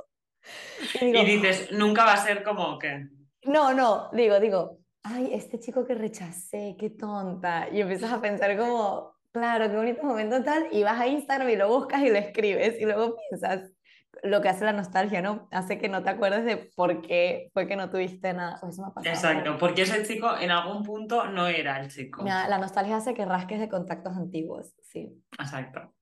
Y 1.02 1.06
digo, 1.08 1.20
Y 1.20 1.26
dices, 1.26 1.72
nunca 1.74 2.06
va 2.06 2.14
a 2.14 2.18
ser 2.18 2.42
como 2.44 2.80
que... 2.80 3.10
No, 3.44 3.74
no, 3.74 4.10
digo, 4.14 4.40
digo, 4.40 4.80
ay, 5.04 5.34
este 5.34 5.60
chico 5.60 5.86
que 5.86 5.96
rechacé, 5.96 6.78
qué 6.80 6.92
tonta. 6.92 7.68
Y 7.70 7.82
empiezas 7.82 8.14
a 8.14 8.22
pensar 8.22 8.58
como, 8.58 9.13
claro, 9.34 9.70
qué 9.70 9.76
bonito 9.76 10.04
momento 10.04 10.42
tal, 10.44 10.68
y 10.72 10.84
vas 10.84 11.00
a 11.00 11.08
Instagram 11.08 11.50
y 11.50 11.56
lo 11.58 11.68
buscas 11.68 12.02
y 12.02 12.10
lo 12.10 12.18
escribes, 12.18 12.80
y 12.80 12.86
luego 12.86 13.18
piensas, 13.30 13.72
lo 14.22 14.42
que 14.42 14.50
hace 14.50 14.64
la 14.64 14.74
nostalgia, 14.74 15.22
¿no? 15.22 15.48
Hace 15.52 15.78
que 15.78 15.90
no 15.90 16.04
te 16.04 16.12
acuerdes 16.12 16.46
de 16.46 16.58
por 16.58 17.02
qué 17.02 17.50
fue 17.54 17.68
que 17.68 17.76
no 17.76 17.90
tuviste 17.90 18.34
nada. 18.34 18.60
O 18.62 18.70
eso 18.70 18.94
me. 18.96 19.10
Exacto, 19.10 19.58
porque 19.58 19.82
ese 19.82 20.06
chico 20.06 20.38
en 20.40 20.52
algún 20.52 20.84
punto 20.84 21.26
no 21.26 21.48
era 21.48 21.80
el 21.80 21.90
chico. 21.90 22.24
Mira, 22.24 22.48
la 22.48 22.58
nostalgia 22.58 22.98
hace 22.98 23.14
que 23.14 23.26
rasques 23.26 23.60
de 23.60 23.68
contactos 23.68 24.16
antiguos, 24.16 24.74
sí. 24.82 25.22
Exacto. 25.38 25.94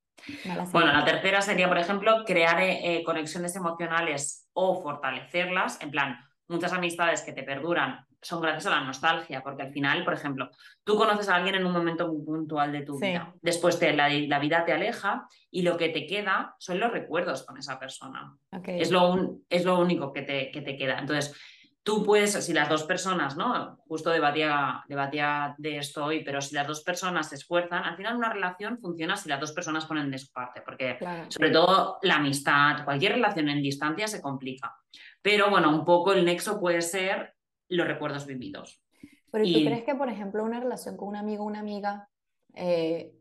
Bueno, 0.71 0.93
la 0.93 1.03
tercera 1.03 1.41
sería, 1.41 1.67
por 1.67 1.79
ejemplo, 1.79 2.23
crear 2.25 2.61
eh, 2.61 3.01
conexiones 3.03 3.55
emocionales 3.55 4.47
o 4.53 4.79
fortalecerlas. 4.81 5.81
En 5.81 5.89
plan, 5.89 6.17
muchas 6.47 6.73
amistades 6.73 7.23
que 7.23 7.33
te 7.33 7.41
perduran 7.41 8.05
son 8.21 8.41
gracias 8.41 8.67
a 8.67 8.69
la 8.69 8.81
nostalgia, 8.81 9.41
porque 9.41 9.63
al 9.63 9.71
final, 9.73 10.03
por 10.05 10.13
ejemplo, 10.13 10.49
tú 10.83 10.95
conoces 10.95 11.27
a 11.29 11.35
alguien 11.35 11.55
en 11.55 11.65
un 11.65 11.71
momento 11.73 12.07
muy 12.07 12.23
puntual 12.23 12.71
de 12.71 12.81
tu 12.83 12.97
Sí. 12.97 13.07
vida. 13.07 13.33
Después 13.41 13.79
te, 13.79 13.93
la, 13.93 14.09
la 14.09 14.39
vida 14.39 14.63
te 14.63 14.73
aleja 14.73 15.27
y 15.49 15.63
lo 15.63 15.75
que 15.77 15.89
te 15.89 16.05
queda 16.05 16.55
son 16.59 16.79
los 16.79 16.91
recuerdos 16.91 17.43
con 17.43 17.57
esa 17.57 17.79
persona. 17.79 18.35
Ok. 18.51 18.67
Es 18.67 18.91
lo, 18.91 19.09
un- 19.11 19.45
es 19.49 19.65
lo 19.65 19.79
único 19.79 20.13
que 20.13 20.21
te, 20.21 20.51
que 20.51 20.61
te 20.61 20.77
queda. 20.77 20.99
Entonces, 20.99 21.35
tú 21.83 22.03
puedes, 22.03 22.33
si 22.45 22.53
las 22.53 22.69
dos 22.69 22.83
personas, 22.83 23.35
¿no? 23.37 23.77
Justo 23.87 24.11
debatía, 24.11 24.83
debatía 24.87 25.55
de 25.57 25.77
esto 25.77 26.05
hoy, 26.05 26.23
pero 26.23 26.39
si 26.39 26.53
las 26.53 26.67
dos 26.67 26.81
personas 26.83 27.29
se 27.29 27.35
esfuerzan, 27.35 27.83
al 27.83 27.97
final 27.97 28.15
una 28.17 28.31
relación 28.31 28.77
funciona 28.79 29.15
si 29.17 29.29
las 29.29 29.39
dos 29.39 29.51
personas 29.51 29.85
ponen 29.87 30.11
de 30.11 30.19
su 30.19 30.31
parte, 30.31 30.61
porque 30.61 30.95
Claro. 30.99 31.25
sobre 31.31 31.49
todo 31.49 31.97
la 32.03 32.17
amistad, 32.17 32.85
cualquier 32.85 33.13
relación 33.13 33.49
en 33.49 33.63
distancia 33.63 34.07
se 34.07 34.21
complica. 34.21 34.75
Pero 35.23 35.49
bueno, 35.49 35.69
un 35.71 35.83
poco 35.83 36.13
el 36.13 36.23
nexo 36.23 36.59
puede 36.59 36.83
ser 36.83 37.33
los 37.75 37.87
recuerdos 37.87 38.25
vividos. 38.25 38.83
Pero 39.31 39.45
¿y 39.45 39.53
tú 39.53 39.59
crees 39.65 39.83
que, 39.83 39.95
por 39.95 40.09
ejemplo, 40.09 40.43
una 40.43 40.59
relación 40.59 40.97
con 40.97 41.07
un 41.07 41.15
amigo 41.15 41.43
o 41.43 41.47
una 41.47 41.59
amiga, 41.59 42.09
eh, 42.53 43.13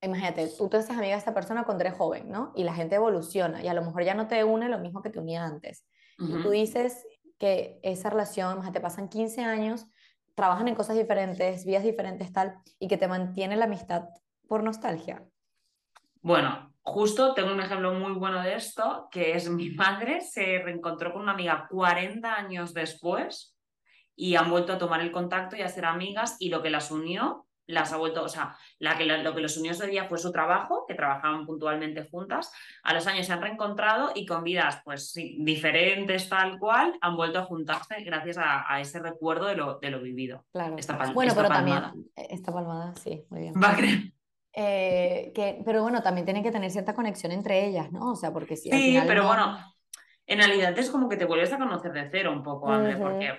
imagínate, 0.00 0.48
tú 0.58 0.68
te 0.68 0.78
haces 0.78 0.90
amiga 0.90 1.12
de 1.12 1.18
esta 1.18 1.34
persona 1.34 1.64
cuando 1.64 1.84
eres 1.84 1.96
joven, 1.96 2.28
¿no? 2.28 2.52
Y 2.56 2.64
la 2.64 2.74
gente 2.74 2.96
evoluciona 2.96 3.62
y 3.62 3.68
a 3.68 3.74
lo 3.74 3.82
mejor 3.82 4.04
ya 4.04 4.14
no 4.14 4.26
te 4.26 4.42
une 4.42 4.68
lo 4.68 4.78
mismo 4.78 5.00
que 5.00 5.10
te 5.10 5.20
unía 5.20 5.44
antes. 5.44 5.86
Y 6.18 6.42
tú 6.42 6.50
dices 6.50 7.04
que 7.38 7.80
esa 7.82 8.10
relación, 8.10 8.52
imagínate, 8.52 8.80
pasan 8.80 9.08
15 9.08 9.42
años, 9.42 9.86
trabajan 10.34 10.68
en 10.68 10.74
cosas 10.74 10.96
diferentes, 10.96 11.64
vidas 11.64 11.82
diferentes, 11.82 12.32
tal, 12.32 12.58
y 12.78 12.86
que 12.86 12.96
te 12.96 13.08
mantiene 13.08 13.56
la 13.56 13.64
amistad 13.64 14.08
por 14.46 14.62
nostalgia. 14.62 15.24
Bueno, 16.20 16.71
justo 16.82 17.34
tengo 17.34 17.52
un 17.52 17.60
ejemplo 17.60 17.92
muy 17.94 18.12
bueno 18.12 18.42
de 18.42 18.54
esto, 18.54 19.08
que 19.10 19.34
es 19.36 19.48
mi 19.48 19.70
madre 19.74 20.20
se 20.20 20.58
reencontró 20.58 21.12
con 21.12 21.22
una 21.22 21.32
amiga 21.32 21.66
40 21.70 22.34
años 22.34 22.74
después 22.74 23.56
y 24.14 24.36
han 24.36 24.50
vuelto 24.50 24.72
a 24.72 24.78
tomar 24.78 25.00
el 25.00 25.12
contacto 25.12 25.56
y 25.56 25.62
a 25.62 25.68
ser 25.68 25.84
amigas 25.84 26.36
y 26.38 26.50
lo 26.50 26.62
que 26.62 26.70
las 26.70 26.90
unió, 26.90 27.46
las 27.66 27.92
ha 27.92 27.96
vuelto, 27.96 28.24
o 28.24 28.28
sea, 28.28 28.56
la 28.78 28.98
que, 28.98 29.06
lo 29.06 29.34
que 29.34 29.40
los 29.40 29.56
unió 29.56 29.70
ese 29.70 29.86
día 29.86 30.04
fue 30.04 30.18
su 30.18 30.32
trabajo, 30.32 30.84
que 30.86 30.94
trabajaban 30.94 31.46
puntualmente 31.46 32.06
juntas, 32.10 32.52
a 32.82 32.92
los 32.92 33.06
años 33.06 33.26
se 33.26 33.32
han 33.32 33.40
reencontrado 33.40 34.10
y 34.14 34.26
con 34.26 34.42
vidas 34.42 34.80
pues 34.84 35.12
sí, 35.12 35.38
diferentes 35.40 36.28
tal 36.28 36.58
cual, 36.58 36.98
han 37.00 37.16
vuelto 37.16 37.38
a 37.38 37.44
juntarse 37.44 38.02
gracias 38.02 38.36
a, 38.36 38.70
a 38.70 38.80
ese 38.80 38.98
recuerdo 38.98 39.46
de 39.46 39.56
lo, 39.56 39.78
de 39.78 39.90
lo 39.90 40.02
vivido. 40.02 40.44
Claro. 40.52 40.76
Esta 40.76 40.96
Bueno, 41.14 41.30
esta 41.30 41.42
pero 41.42 41.54
palmada. 41.54 41.82
también, 41.90 42.10
esta 42.16 42.52
palmada, 42.52 42.94
sí, 42.96 43.24
muy 43.30 43.40
bien. 43.40 43.54
Va 43.54 43.70
a 43.70 43.76
creer. 43.76 44.12
Eh, 44.54 45.32
que, 45.34 45.62
pero 45.64 45.82
bueno, 45.82 46.02
también 46.02 46.24
tienen 46.26 46.42
que 46.42 46.50
tener 46.52 46.70
cierta 46.70 46.94
conexión 46.94 47.32
entre 47.32 47.66
ellas, 47.66 47.90
¿no? 47.92 48.12
O 48.12 48.16
sea, 48.16 48.32
porque 48.32 48.56
si 48.56 48.70
al 48.70 48.78
Sí, 48.80 48.86
final 48.86 49.06
pero 49.08 49.22
no- 49.22 49.28
bueno, 49.28 49.58
en 50.26 50.38
realidad 50.38 50.78
es 50.78 50.90
como 50.90 51.08
que 51.08 51.16
te 51.16 51.24
vuelves 51.24 51.52
a 51.52 51.58
conocer 51.58 51.92
de 51.92 52.08
cero 52.10 52.32
un 52.32 52.42
poco, 52.42 52.70
André, 52.70 52.94
Ujú, 52.96 53.02
porque. 53.02 53.32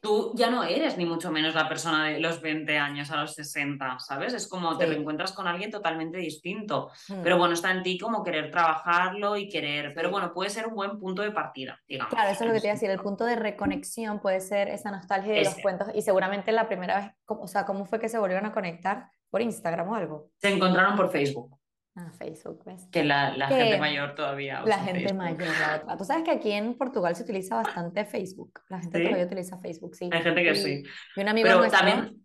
Tú 0.00 0.32
ya 0.34 0.50
no 0.50 0.64
eres 0.64 0.96
ni 0.96 1.04
mucho 1.04 1.30
menos 1.30 1.54
la 1.54 1.68
persona 1.68 2.08
de 2.08 2.20
los 2.20 2.40
20 2.40 2.78
años 2.78 3.10
a 3.10 3.20
los 3.20 3.34
60, 3.34 3.98
¿sabes? 3.98 4.32
Es 4.32 4.48
como 4.48 4.76
te 4.76 4.86
reencuentras 4.86 5.32
con 5.32 5.46
alguien 5.46 5.70
totalmente 5.70 6.18
distinto. 6.18 6.90
Mm. 7.08 7.22
Pero 7.22 7.38
bueno, 7.38 7.54
está 7.54 7.70
en 7.70 7.82
ti 7.82 7.98
como 7.98 8.22
querer 8.22 8.50
trabajarlo 8.50 9.36
y 9.36 9.48
querer, 9.48 9.92
pero 9.94 10.10
bueno, 10.10 10.32
puede 10.32 10.50
ser 10.50 10.66
un 10.66 10.74
buen 10.74 10.98
punto 10.98 11.22
de 11.22 11.32
partida, 11.32 11.80
digamos. 11.88 12.14
Claro, 12.14 12.30
eso 12.30 12.44
es 12.44 12.48
lo 12.48 12.54
que 12.54 12.60
te 12.60 12.66
iba 12.66 12.72
a 12.72 12.76
decir. 12.76 12.90
El 12.90 13.00
punto 13.00 13.24
de 13.24 13.36
reconexión 13.36 14.20
puede 14.20 14.40
ser 14.40 14.68
esa 14.68 14.90
nostalgia 14.90 15.34
de 15.34 15.44
los 15.44 15.54
cuentos. 15.56 15.88
Y 15.94 16.02
seguramente 16.02 16.52
la 16.52 16.68
primera 16.68 17.00
vez, 17.00 17.12
o 17.26 17.46
sea, 17.48 17.66
¿cómo 17.66 17.84
fue 17.84 17.98
que 17.98 18.08
se 18.08 18.18
volvieron 18.18 18.46
a 18.46 18.52
conectar? 18.52 19.10
¿Por 19.30 19.42
Instagram 19.42 19.88
o 19.88 19.94
algo? 19.94 20.30
Se 20.38 20.48
encontraron 20.48 20.96
por 20.96 21.10
Facebook. 21.10 21.57
Ah, 22.00 22.12
Facebook, 22.16 22.62
¿ves? 22.64 22.86
Que 22.92 23.02
la, 23.02 23.36
la 23.36 23.48
Que 23.48 23.56
gente 23.56 23.78
mayor 23.78 24.14
todavía 24.14 24.60
La 24.60 24.64
usa 24.76 24.78
gente 24.84 25.00
Facebook. 25.00 25.18
mayor, 25.18 25.40
la 25.58 25.76
otra. 25.82 25.96
Tú 25.96 26.04
sabes 26.04 26.22
que 26.22 26.30
aquí 26.30 26.52
en 26.52 26.74
Portugal 26.78 27.16
se 27.16 27.24
utiliza 27.24 27.56
bastante 27.56 28.04
Facebook. 28.04 28.60
La 28.68 28.78
gente 28.80 28.98
¿Sí? 28.98 29.04
todavía 29.04 29.26
utiliza 29.26 29.58
Facebook, 29.58 29.96
sí. 29.96 30.08
Hay 30.12 30.22
gente 30.22 30.42
que 30.44 30.52
Y- 30.52 30.54
sí. 30.54 30.82
Y 31.16 31.20
un 31.20 31.28
amigo 31.28 31.46
Pero 31.48 31.58
nuestro, 31.58 31.80
también, 31.80 32.24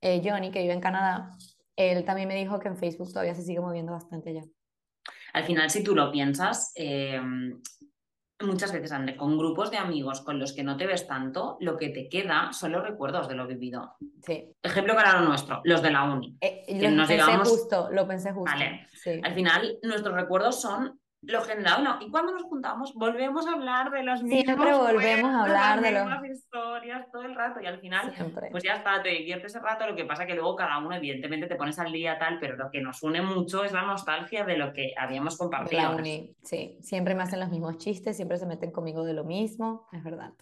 eh, 0.00 0.22
Johnny, 0.24 0.52
que 0.52 0.60
vive 0.60 0.74
en 0.74 0.80
Canadá, 0.80 1.30
él 1.74 2.04
también 2.04 2.28
me 2.28 2.36
dijo 2.36 2.60
que 2.60 2.68
en 2.68 2.76
Facebook 2.76 3.08
todavía 3.08 3.34
se 3.34 3.42
sigue 3.42 3.58
moviendo 3.60 3.90
bastante 3.90 4.32
ya. 4.32 4.42
al 5.32 5.42
final, 5.42 5.68
si 5.68 5.82
tú 5.82 5.96
lo 5.96 6.12
piensas, 6.12 6.70
eh, 6.76 7.20
muchas 8.44 8.72
veces 8.72 8.92
André, 8.92 9.16
con 9.16 9.36
grupos 9.38 9.70
de 9.70 9.78
amigos 9.78 10.20
con 10.20 10.38
los 10.38 10.52
que 10.52 10.62
no 10.62 10.76
te 10.76 10.86
ves 10.86 11.06
tanto, 11.06 11.56
lo 11.60 11.76
que 11.76 11.88
te 11.90 12.08
queda 12.08 12.52
son 12.52 12.72
los 12.72 12.82
recuerdos 12.82 13.28
de 13.28 13.34
lo 13.34 13.46
vivido. 13.46 13.94
Sí. 14.24 14.52
Ejemplo 14.62 14.94
claro 14.94 15.20
nuestro, 15.20 15.60
los 15.64 15.82
de 15.82 15.90
la 15.90 16.04
uni. 16.04 16.36
Eh, 16.40 16.64
lo 16.80 16.90
nos 16.90 17.08
pensé 17.08 17.14
digamos- 17.24 17.48
justo, 17.48 17.88
lo 17.90 18.06
pensé 18.06 18.32
justo. 18.32 18.50
Vale. 18.50 18.88
Sí. 18.92 19.20
Al 19.22 19.34
final, 19.34 19.78
nuestros 19.82 20.14
recuerdos 20.14 20.60
son 20.60 20.98
lo 21.26 21.42
generado, 21.42 21.82
¿no? 21.82 21.98
Y 22.00 22.10
cuando 22.10 22.32
nos 22.32 22.42
juntamos, 22.44 22.94
volvemos 22.94 23.46
a 23.46 23.52
hablar 23.52 23.90
de 23.90 24.02
los 24.02 24.20
Siempre 24.20 24.56
mismos 24.56 24.78
volvemos 24.78 25.30
a 25.30 25.38
cuentos, 25.38 25.40
hablar 25.40 25.80
de 25.80 25.90
las 25.92 26.04
mismas 26.06 26.30
historias 26.30 27.10
todo 27.10 27.22
el 27.22 27.34
rato. 27.34 27.60
Y 27.60 27.66
al 27.66 27.80
final, 27.80 28.14
Siempre. 28.14 28.48
pues 28.50 28.62
ya 28.62 28.74
está, 28.74 29.02
te 29.02 29.10
diviertes 29.10 29.54
ese 29.54 29.60
rato. 29.64 29.86
Lo 29.86 29.96
que 29.96 30.04
pasa 30.04 30.26
que 30.26 30.34
luego 30.34 30.56
cada 30.56 30.78
uno, 30.78 30.94
evidentemente, 30.94 31.46
te 31.46 31.56
pones 31.56 31.78
al 31.78 31.92
día 31.92 32.18
tal, 32.18 32.38
pero 32.40 32.56
lo 32.56 32.70
que 32.70 32.80
nos 32.80 33.02
une 33.02 33.22
mucho 33.22 33.64
es 33.64 33.72
la 33.72 33.82
nostalgia 33.82 34.44
de 34.44 34.56
lo 34.56 34.72
que 34.72 34.92
habíamos 34.98 35.36
compartido. 35.36 35.96
sí. 36.42 36.78
Siempre 36.80 37.14
me 37.14 37.22
hacen 37.22 37.40
los 37.40 37.50
mismos 37.50 37.78
chistes, 37.78 38.16
siempre 38.16 38.38
se 38.38 38.46
meten 38.46 38.70
conmigo 38.70 39.04
de 39.04 39.14
lo 39.14 39.24
mismo, 39.24 39.86
es 39.92 40.02
verdad. 40.02 40.32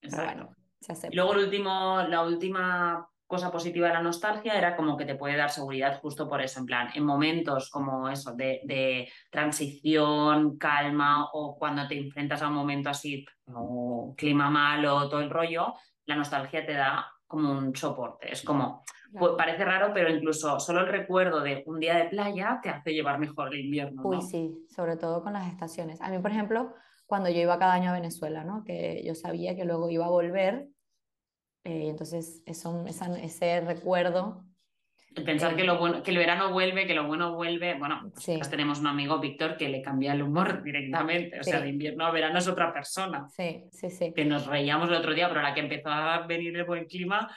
Pero 0.00 0.14
Exacto. 0.14 0.34
bueno, 0.34 0.56
se 0.80 0.92
acepta. 0.92 1.14
Luego 1.14 1.34
el 1.34 1.44
último, 1.44 2.02
la 2.08 2.22
última 2.24 3.08
cosa 3.30 3.52
positiva 3.52 3.86
de 3.86 3.94
la 3.94 4.02
nostalgia 4.02 4.58
era 4.58 4.74
como 4.74 4.96
que 4.96 5.04
te 5.04 5.14
puede 5.14 5.36
dar 5.36 5.50
seguridad 5.50 6.00
justo 6.00 6.28
por 6.28 6.42
eso, 6.42 6.58
en 6.58 6.66
plan, 6.66 6.88
en 6.96 7.04
momentos 7.04 7.70
como 7.70 8.08
eso, 8.08 8.34
de, 8.34 8.60
de 8.64 9.08
transición, 9.30 10.58
calma, 10.58 11.28
o 11.32 11.56
cuando 11.56 11.86
te 11.86 11.96
enfrentas 11.96 12.42
a 12.42 12.48
un 12.48 12.54
momento 12.54 12.90
así, 12.90 13.24
o 13.54 14.14
clima 14.16 14.50
malo, 14.50 15.08
todo 15.08 15.20
el 15.20 15.30
rollo, 15.30 15.74
la 16.06 16.16
nostalgia 16.16 16.66
te 16.66 16.72
da 16.72 17.06
como 17.28 17.52
un 17.52 17.76
soporte. 17.76 18.32
Es 18.32 18.42
como, 18.42 18.82
pues, 19.16 19.34
parece 19.38 19.64
raro, 19.64 19.92
pero 19.94 20.10
incluso 20.10 20.58
solo 20.58 20.80
el 20.80 20.88
recuerdo 20.88 21.40
de 21.40 21.62
un 21.66 21.78
día 21.78 21.94
de 21.98 22.06
playa 22.06 22.58
te 22.60 22.68
hace 22.68 22.92
llevar 22.92 23.20
mejor 23.20 23.54
el 23.54 23.60
invierno, 23.60 24.02
Uy, 24.04 24.16
¿no? 24.16 24.22
sí, 24.22 24.66
sobre 24.74 24.96
todo 24.96 25.22
con 25.22 25.34
las 25.34 25.46
estaciones. 25.46 26.00
A 26.00 26.10
mí, 26.10 26.18
por 26.18 26.32
ejemplo, 26.32 26.74
cuando 27.06 27.30
yo 27.30 27.38
iba 27.38 27.60
cada 27.60 27.74
año 27.74 27.90
a 27.90 27.94
Venezuela, 27.94 28.42
¿no? 28.42 28.64
Que 28.64 29.04
yo 29.06 29.14
sabía 29.14 29.54
que 29.54 29.64
luego 29.64 29.88
iba 29.88 30.06
a 30.06 30.10
volver, 30.10 30.66
eh, 31.70 31.88
entonces 31.88 32.42
eso, 32.46 32.84
esa- 32.86 33.18
ese 33.20 33.60
recuerdo, 33.60 34.44
Pensar 35.26 35.54
Eh, 35.54 35.56
que, 35.56 35.64
lo 35.64 35.76
bueno, 35.80 36.04
que 36.04 36.12
el 36.12 36.18
verano 36.18 36.52
vuelve, 36.52 36.86
que 36.86 36.94
lo 36.94 37.04
bueno 37.08 37.34
vuelve. 37.34 37.74
Bueno, 37.76 38.12
sí, 38.16 38.30
nosotros 38.30 38.48
tenemos 38.48 38.78
un 38.78 38.86
amigo, 38.86 39.18
Víctor, 39.18 39.56
que 39.56 39.68
le 39.68 39.82
cambia 39.82 40.12
el 40.12 40.22
humor 40.22 40.62
directamente. 40.62 41.40
O 41.40 41.42
sea, 41.42 41.56
Sí. 41.58 41.64
de 41.64 41.68
invierno 41.68 42.06
a 42.06 42.12
verano 42.12 42.38
es 42.38 42.46
otra 42.46 42.72
persona. 42.72 43.26
sí, 43.28 43.64
sí, 43.72 43.90
sí. 43.90 44.12
Que 44.14 44.24
nos 44.24 44.46
reíamos 44.46 44.88
el 44.88 44.94
otro 44.94 45.12
día, 45.12 45.26
pero 45.26 45.40
a 45.40 45.42
la 45.42 45.52
que 45.54 45.60
empezó 45.62 45.88
a 45.90 46.26
venir 46.28 46.56
el 46.56 46.64
buen 46.64 46.84
clima, 46.84 47.28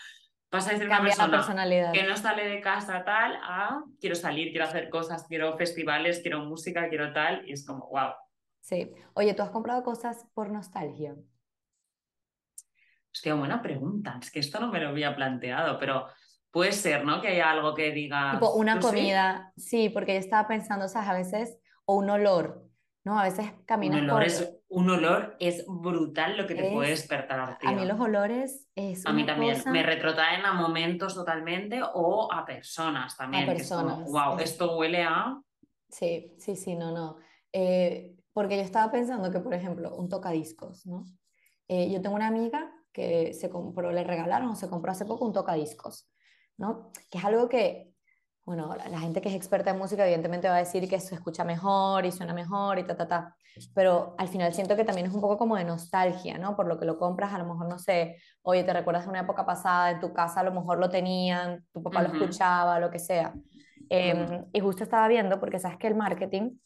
pasa 0.52 0.72
de 0.74 0.78
ser 0.78 0.88
una 0.88 1.02
persona 1.02 1.32
personalidad. 1.32 1.94
que 1.94 2.04
no 2.04 2.16
sale 2.16 2.48
de 2.48 2.62
casa 2.62 3.04
tal 3.04 3.40
a 3.42 3.82
quiero 4.00 4.16
salir, 4.16 4.52
quiero 4.52 4.66
hacer 4.66 4.90
cosas, 4.92 5.26
quiero 5.28 5.58
festivales, 5.58 6.20
quiero 6.20 6.46
música, 6.46 6.88
quiero 6.90 7.12
tal. 7.12 7.42
Y 7.50 7.54
es 7.54 7.66
como, 7.66 7.88
wow. 7.90 8.12
Sí. 8.62 8.92
Oye, 9.16 9.34
¿tú 9.34 9.42
has 9.42 9.50
comprado 9.50 9.82
cosas 9.82 10.28
por 10.36 10.52
nostalgia? 10.52 11.16
Hostia, 13.14 13.36
buena 13.36 13.62
pregunta. 13.62 14.18
Es 14.22 14.32
que 14.32 14.40
esto 14.40 14.60
no 14.60 14.70
me 14.72 14.80
lo 14.80 14.90
había 14.90 15.16
planteado, 15.16 15.78
pero 15.78 16.08
puede 16.50 16.72
ser, 16.72 17.06
¿no? 17.06 17.22
Que 17.22 17.28
haya 17.30 17.52
algo 17.52 17.76
que 17.76 17.92
diga. 17.92 18.32
Tipo 18.32 18.54
una 18.56 18.80
comida, 18.80 19.54
sí, 19.56 19.90
porque 19.90 20.14
yo 20.14 20.20
estaba 20.20 20.48
pensando, 20.48 20.88
¿sabes? 20.88 21.10
A 21.10 21.14
veces, 21.14 21.60
o 21.86 21.96
un 21.96 22.10
olor, 22.10 22.68
¿no? 23.04 23.20
A 23.20 23.24
veces 23.26 23.52
Un 23.52 23.66
caminas 23.66 24.02
olor, 24.02 24.14
por... 24.16 24.24
es, 24.24 24.58
un 24.68 24.90
olor 24.90 25.36
es 25.40 25.64
brutal 25.68 26.38
lo 26.38 26.48
que 26.48 26.56
te 26.56 26.72
puede 26.72 26.92
Es- 26.94 27.02
despertar. 27.02 27.58
A 27.64 27.72
mí 27.72 27.86
los 27.86 28.00
olores 28.00 28.68
es 28.74 29.06
A 29.06 29.14
mí 29.14 29.22
una 29.22 29.34
también, 29.34 29.58
cosa... 29.58 29.72
me 29.72 29.84
retrotraen 29.84 30.44
a 30.44 30.54
momentos 30.54 31.14
totalmente 31.14 31.82
o 31.94 32.34
a 32.34 32.44
personas 32.46 33.16
también. 33.16 33.48
es 33.50 33.70
como, 33.70 33.90
personas, 33.90 34.12
wow, 34.12 34.40
es- 34.40 34.52
esto 34.52 34.76
huele 34.76 35.04
a. 35.04 35.40
Sí, 35.90 36.34
sí, 36.40 36.56
sí, 36.56 36.74
no, 36.74 36.92
no. 36.92 37.18
Eh, 37.52 38.16
porque 38.34 38.56
yo 38.58 38.64
estaba 38.64 38.92
pensando 38.92 39.30
que, 39.30 39.40
por 39.40 39.54
ejemplo, 39.54 39.96
un 39.96 40.10
tocadiscos, 40.10 40.88
¿no? 40.88 41.06
Eh, 41.68 41.92
yo 41.92 42.02
tengo 42.02 42.16
una 42.16 42.26
amiga 42.28 42.72
que 42.94 43.34
se 43.34 43.50
compró, 43.50 43.92
le 43.92 44.04
regalaron 44.04 44.50
o 44.50 44.56
se 44.56 44.70
compró 44.70 44.92
hace 44.92 45.06
poco 45.06 45.26
un 45.26 45.34
tocadiscos, 45.34 46.10
¿no? 46.58 46.92
Que 47.10 47.18
es 47.18 47.26
algo 47.26 47.50
que, 47.50 47.92
bueno, 48.46 48.76
la, 48.76 48.88
la 48.90 49.00
gente 49.00 49.20
que 49.20 49.30
es 49.30 49.36
experta 49.36 49.72
en 49.72 49.80
música 49.80 50.06
evidentemente 50.06 50.48
va 50.48 50.56
a 50.56 50.60
decir 50.60 50.88
que 50.88 51.00
se 51.00 51.16
escucha 51.16 51.44
mejor 51.44 52.06
y 52.06 52.12
suena 52.12 52.34
mejor 52.34 52.80
y 52.80 52.86
ta, 52.86 52.96
ta, 52.96 53.08
ta. 53.08 53.36
Pero 53.76 54.16
al 54.18 54.28
final 54.28 54.54
siento 54.54 54.76
que 54.76 54.84
también 54.84 55.08
es 55.08 55.14
un 55.14 55.22
poco 55.22 55.38
como 55.38 55.56
de 55.56 55.64
nostalgia, 55.64 56.38
¿no? 56.38 56.56
Por 56.56 56.68
lo 56.68 56.80
que 56.80 56.86
lo 56.86 56.98
compras, 56.98 57.34
a 57.34 57.38
lo 57.40 57.46
mejor, 57.46 57.68
no 57.68 57.80
sé, 57.80 58.18
oye, 58.44 58.64
te 58.64 58.74
recuerdas 58.74 59.06
de 59.06 59.10
una 59.10 59.22
época 59.22 59.46
pasada, 59.46 59.92
en 59.92 60.00
tu 60.00 60.14
casa 60.14 60.40
a 60.40 60.44
lo 60.44 60.52
mejor 60.52 60.80
lo 60.80 60.90
tenían, 60.90 61.66
tu 61.72 61.82
papá 61.82 62.02
lo 62.02 62.10
Ujú. 62.10 62.18
escuchaba, 62.18 62.80
lo 62.80 62.90
que 62.92 63.00
sea. 63.00 63.34
Eh, 63.90 64.42
y 64.52 64.60
justo 64.60 64.84
estaba 64.84 65.08
viendo, 65.08 65.40
porque 65.40 65.60
sabes 65.60 65.78
que 65.78 65.88
el 65.88 65.96
marketing 65.96 66.58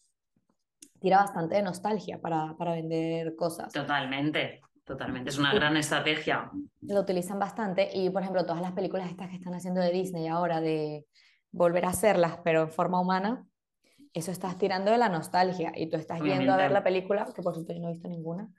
tira 0.99 1.17
bastante 1.17 1.55
de 1.55 1.61
nostalgia 1.61 2.19
para, 2.19 2.55
para 2.57 2.71
vender 2.73 3.35
cosas. 3.35 3.71
Totalmente, 3.73 4.61
totalmente. 4.87 5.29
Es 5.29 5.37
una 5.37 5.53
gran 5.53 5.75
estrategia. 5.75 6.49
Lo 6.81 7.01
utilizan 7.01 7.37
bastante 7.37 7.89
y, 7.93 8.09
por 8.09 8.21
ejemplo, 8.21 8.45
todas 8.45 8.61
las 8.61 8.71
películas 8.71 9.09
estas 9.09 9.29
que 9.29 9.35
están 9.35 9.53
haciendo 9.53 9.81
de 9.81 9.91
Disney 9.91 10.27
ahora, 10.27 10.61
de 10.61 11.05
volver 11.51 11.85
a 11.85 11.89
hacerlas, 11.89 12.39
pero 12.43 12.63
en 12.63 12.71
forma 12.71 12.99
humana, 12.99 13.45
eso 14.13 14.31
estás 14.31 14.57
tirando 14.57 14.89
de 14.89 14.97
la 14.97 15.09
nostalgia 15.09 15.73
y 15.75 15.89
tú 15.89 15.97
estás 15.97 16.21
yendo 16.21 16.53
a 16.53 16.57
ver 16.57 16.71
la 16.71 16.83
película, 16.83 17.27
que 17.35 17.41
por 17.41 17.53
cierto 17.53 17.73
yo 17.73 17.79
no 17.79 17.89
he 17.89 17.91
visto 17.91 18.07
ninguna, 18.07 18.49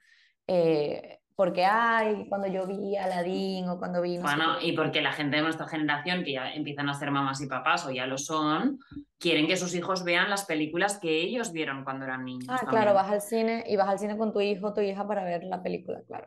eh, 0.46 1.20
porque, 1.38 1.64
ay, 1.64 2.26
cuando 2.28 2.48
yo 2.48 2.66
vi 2.66 2.96
Aladdin 2.96 3.68
o 3.68 3.78
cuando 3.78 4.02
vi... 4.02 4.18
Bueno, 4.18 4.56
qué". 4.58 4.66
y 4.66 4.72
porque 4.72 5.00
la 5.00 5.12
gente 5.12 5.36
de 5.36 5.42
nuestra 5.42 5.68
generación, 5.68 6.24
que 6.24 6.32
ya 6.32 6.52
empiezan 6.52 6.88
a 6.88 6.94
ser 6.94 7.12
mamás 7.12 7.40
y 7.40 7.46
papás 7.46 7.86
o 7.86 7.92
ya 7.92 8.06
lo 8.08 8.18
son, 8.18 8.80
quieren 9.20 9.46
que 9.46 9.56
sus 9.56 9.72
hijos 9.76 10.02
vean 10.02 10.30
las 10.30 10.46
películas 10.46 10.98
que 10.98 11.20
ellos 11.22 11.52
vieron 11.52 11.84
cuando 11.84 12.06
eran 12.06 12.24
niños. 12.24 12.48
Ah, 12.48 12.56
también. 12.58 12.82
claro, 12.82 12.92
vas 12.92 13.12
al 13.12 13.20
cine 13.20 13.62
y 13.68 13.76
vas 13.76 13.88
al 13.88 14.00
cine 14.00 14.16
con 14.16 14.32
tu 14.32 14.40
hijo 14.40 14.66
o 14.66 14.74
tu 14.74 14.80
hija 14.80 15.06
para 15.06 15.22
ver 15.22 15.44
la 15.44 15.62
película, 15.62 16.02
claro. 16.08 16.26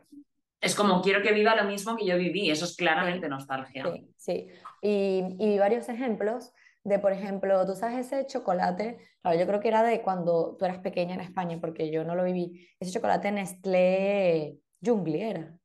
Es 0.62 0.74
como 0.74 1.02
quiero 1.02 1.20
que 1.20 1.34
viva 1.34 1.54
lo 1.56 1.64
mismo 1.64 1.94
que 1.94 2.06
yo 2.06 2.16
viví. 2.16 2.50
Eso 2.50 2.64
es 2.64 2.74
claramente 2.74 3.26
Sí. 3.26 3.30
nostalgia. 3.30 3.84
Sí, 3.92 4.08
sí. 4.16 4.46
Y, 4.80 5.24
y 5.38 5.46
vi 5.46 5.58
varios 5.58 5.90
ejemplos 5.90 6.54
de, 6.84 6.98
por 6.98 7.12
ejemplo, 7.12 7.66
tú 7.66 7.74
sabes 7.74 8.06
ese 8.06 8.26
chocolate, 8.26 8.96
claro, 9.20 9.38
yo 9.38 9.46
creo 9.46 9.60
que 9.60 9.68
era 9.68 9.82
de 9.82 10.00
cuando 10.00 10.56
tú 10.58 10.64
eras 10.64 10.78
pequeña 10.78 11.14
en 11.16 11.20
España, 11.20 11.58
porque 11.60 11.90
yo 11.90 12.02
no 12.02 12.14
lo 12.14 12.24
viví, 12.24 12.66
ese 12.80 12.92
chocolate 12.92 13.30
Nestlé 13.30 14.56
Jungli 14.84 15.22
era. 15.22 15.56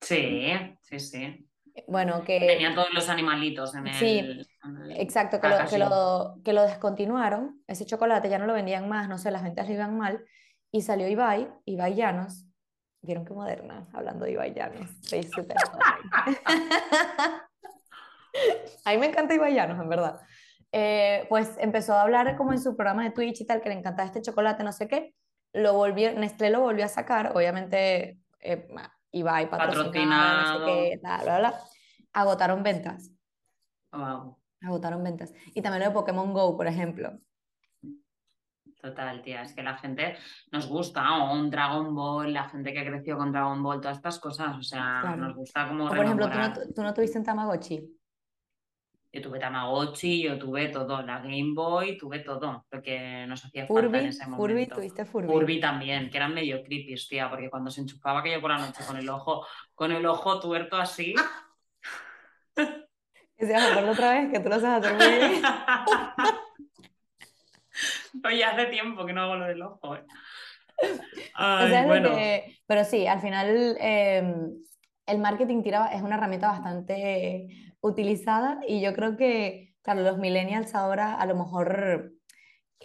Sí, 0.00 0.50
sí, 0.82 0.98
sí. 0.98 1.46
Bueno, 1.86 2.24
que... 2.24 2.38
Tenía 2.38 2.74
todos 2.74 2.92
los 2.92 3.08
animalitos 3.08 3.74
en 3.74 3.86
el. 3.88 3.94
Sí, 3.94 4.18
en 4.18 4.26
el- 4.26 4.46
Exacto, 5.00 5.40
que 5.40 5.48
lo, 5.48 5.56
que, 5.68 5.78
lo, 5.78 6.34
que 6.44 6.52
lo 6.52 6.62
descontinuaron, 6.62 7.62
ese 7.66 7.86
chocolate 7.86 8.28
ya 8.28 8.38
no 8.38 8.46
lo 8.46 8.54
vendían 8.54 8.88
más, 8.88 9.08
no 9.08 9.18
sé, 9.18 9.30
las 9.30 9.42
ventas 9.42 9.68
le 9.68 9.74
iban 9.74 9.96
mal, 9.96 10.24
y 10.72 10.82
salió 10.82 11.08
Ibai, 11.08 11.48
Ibai 11.64 11.94
Llanos, 11.94 12.46
vieron 13.02 13.24
qué 13.24 13.32
moderna, 13.32 13.88
hablando 13.92 14.24
de 14.24 14.32
Ibai 14.32 14.52
Llanos, 14.54 14.90
soy 15.02 15.22
súper 15.22 15.56
joven. 15.70 15.84
A 18.84 18.92
mí 18.92 18.98
me 18.98 19.06
encanta 19.06 19.34
Ibai 19.34 19.54
Llanos, 19.54 19.80
en 19.80 19.88
verdad. 19.88 20.20
Eh, 20.72 21.26
pues 21.28 21.56
empezó 21.58 21.94
a 21.94 22.02
hablar 22.02 22.36
como 22.36 22.52
en 22.52 22.60
su 22.60 22.76
programa 22.76 23.02
de 23.04 23.10
Twitch 23.10 23.40
y 23.40 23.46
tal, 23.46 23.60
que 23.60 23.68
le 23.68 23.74
encantaba 23.76 24.06
este 24.06 24.22
chocolate, 24.22 24.62
no 24.62 24.72
sé 24.72 24.86
qué, 24.86 25.14
lo 25.52 25.74
volvió, 25.74 26.12
Nestlé 26.12 26.50
lo 26.50 26.60
volvió 26.60 26.84
a 26.84 26.88
sacar, 26.88 27.32
obviamente 27.34 28.19
eh, 28.40 28.66
Ibai 29.12 29.50
patrocinado, 29.50 30.58
no 30.60 30.66
sé 30.66 30.72
qué, 30.72 30.98
bla, 31.02 31.22
bla, 31.22 31.38
bla, 31.38 31.60
agotaron 32.12 32.62
ventas. 32.62 33.10
Wow, 33.92 34.38
Agotaron 34.62 35.02
ventas. 35.02 35.32
Y 35.54 35.62
también 35.62 35.80
lo 35.82 35.88
de 35.88 35.94
Pokémon 35.94 36.32
Go, 36.32 36.56
por 36.56 36.66
ejemplo. 36.66 37.18
total, 38.80 39.20
tía. 39.22 39.42
Es 39.42 39.52
que 39.52 39.62
la 39.62 39.76
gente 39.76 40.16
nos 40.52 40.66
gusta, 40.68 41.18
o 41.18 41.32
un 41.34 41.50
Dragon 41.50 41.94
Ball, 41.94 42.32
la 42.32 42.48
gente 42.48 42.72
que 42.72 42.86
creció 42.86 43.18
con 43.18 43.30
Dragon 43.32 43.62
Ball, 43.62 43.80
todas 43.80 43.96
estas 43.98 44.18
cosas. 44.18 44.56
O 44.56 44.62
sea, 44.62 45.00
Claro. 45.02 45.16
nos 45.16 45.36
gusta 45.36 45.68
como 45.68 45.84
O 45.84 45.88
por 45.88 46.04
ejemplo, 46.04 46.30
¿tú 46.30 46.38
no, 46.38 46.52
tú 46.74 46.82
no 46.82 46.94
tuviste 46.94 47.18
un 47.18 47.24
Tamagotchi. 47.24 47.99
Yo 49.12 49.20
tuve 49.22 49.40
Tamagotchi, 49.40 50.22
yo 50.22 50.38
tuve 50.38 50.68
todo, 50.68 51.02
la 51.02 51.18
Game 51.18 51.50
Boy, 51.52 51.98
tuve 51.98 52.20
todo, 52.20 52.64
lo 52.70 52.80
que 52.82 53.26
nos 53.26 53.44
hacía 53.44 53.66
falta 53.66 53.80
en 53.82 53.90
Furby, 53.90 54.06
ese 54.08 54.24
Furby, 54.26 54.38
momento. 54.54 54.74
tuviste 54.76 55.04
Furby. 55.04 55.26
Furby 55.28 55.58
también, 55.60 56.10
que 56.10 56.16
eran 56.16 56.32
medio 56.32 56.62
creepy, 56.62 56.94
tía, 57.08 57.28
porque 57.28 57.50
cuando 57.50 57.72
se 57.72 57.80
enchufaba 57.80 58.20
aquello 58.20 58.40
por 58.40 58.52
la 58.52 58.58
noche 58.58 58.84
con 58.86 58.96
el 58.96 59.08
ojo, 59.08 59.44
con 59.74 59.90
el 59.90 60.06
ojo 60.06 60.38
tuerto 60.40 60.76
así. 60.76 61.14
Que 63.36 63.46
se 63.46 63.56
acuerda 63.56 63.90
otra 63.92 64.12
vez 64.12 64.30
que 64.30 64.38
tú 64.40 64.48
lo 64.50 64.60
sabes 64.60 64.86
hacer 64.86 64.98
muy 64.98 65.28
bien. 65.30 65.42
Oye, 68.24 68.44
hace 68.44 68.66
tiempo 68.66 69.06
que 69.06 69.12
no 69.14 69.22
hago 69.22 69.36
lo 69.36 69.46
del 69.46 69.62
ojo. 69.62 69.96
eh. 69.96 70.04
O 71.38 71.66
sea, 71.68 71.86
bueno, 71.86 72.10
que- 72.10 72.58
Pero 72.66 72.84
sí, 72.84 73.06
al 73.06 73.20
final 73.20 73.76
eh, 73.80 74.34
el 75.06 75.18
marketing 75.18 75.62
tira, 75.62 75.86
es 75.86 76.02
una 76.02 76.16
herramienta 76.16 76.48
bastante 76.48 77.69
utilizada 77.80 78.60
y 78.66 78.80
yo 78.80 78.94
creo 78.94 79.16
que, 79.16 79.74
claro, 79.82 80.02
los 80.02 80.18
millennials 80.18 80.74
ahora 80.74 81.14
a 81.14 81.26
lo 81.26 81.34
mejor 81.36 82.12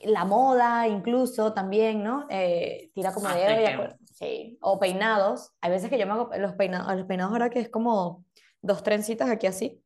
la 0.03 0.25
moda 0.25 0.87
incluso 0.87 1.53
también, 1.53 2.03
¿no? 2.03 2.27
Eh, 2.29 2.91
tira 2.93 3.13
como 3.13 3.29
de... 3.29 3.45
Aceite. 3.45 3.95
Sí, 4.15 4.57
o 4.61 4.79
peinados. 4.79 5.51
Hay 5.59 5.71
veces 5.71 5.89
que 5.89 5.97
yo 5.99 6.05
me 6.07 6.13
hago 6.13 6.29
los 6.37 6.53
peinados, 6.53 6.95
los 6.95 7.05
peinados 7.05 7.33
ahora 7.33 7.49
que 7.49 7.59
es 7.59 7.67
como 7.69 8.23
dos 8.61 8.81
trencitas 8.81 9.29
aquí 9.29 9.45
así. 9.47 9.81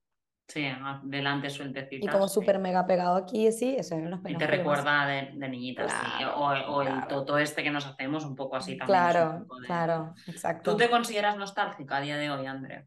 Sí, 0.48 0.68
delante 1.04 1.50
sueltecitas. 1.50 2.08
Y 2.08 2.12
como 2.12 2.28
súper 2.28 2.60
mega 2.60 2.86
pegado 2.86 3.16
aquí, 3.16 3.52
sí, 3.52 3.76
eso 3.76 3.96
es 3.96 4.04
los 4.04 4.20
Y 4.20 4.24
peinados. 4.24 4.40
te 4.50 4.58
yo 4.58 4.64
más- 4.64 4.78
recuerda 4.80 5.06
de, 5.08 5.32
de 5.34 5.50
niñitas, 5.50 5.92
sí. 5.92 5.98
Claro, 6.20 6.36
O, 6.38 6.48
o 6.48 6.82
el 6.82 6.88
claro. 6.90 7.08
toto 7.08 7.38
este 7.40 7.64
que 7.64 7.72
nos 7.72 7.86
hacemos 7.88 8.24
un 8.26 8.36
poco 8.36 8.56
así 8.56 8.78
también. 8.78 9.00
Claro, 9.00 9.46
de- 9.60 9.66
claro, 9.66 10.14
exacto. 10.28 10.72
¿Tú 10.72 10.78
te 10.78 10.90
consideras 10.92 11.36
nostálgica 11.38 11.98
a 11.98 12.02
día 12.02 12.18
de 12.18 12.30
hoy, 12.32 12.46
Andrea? 12.46 12.86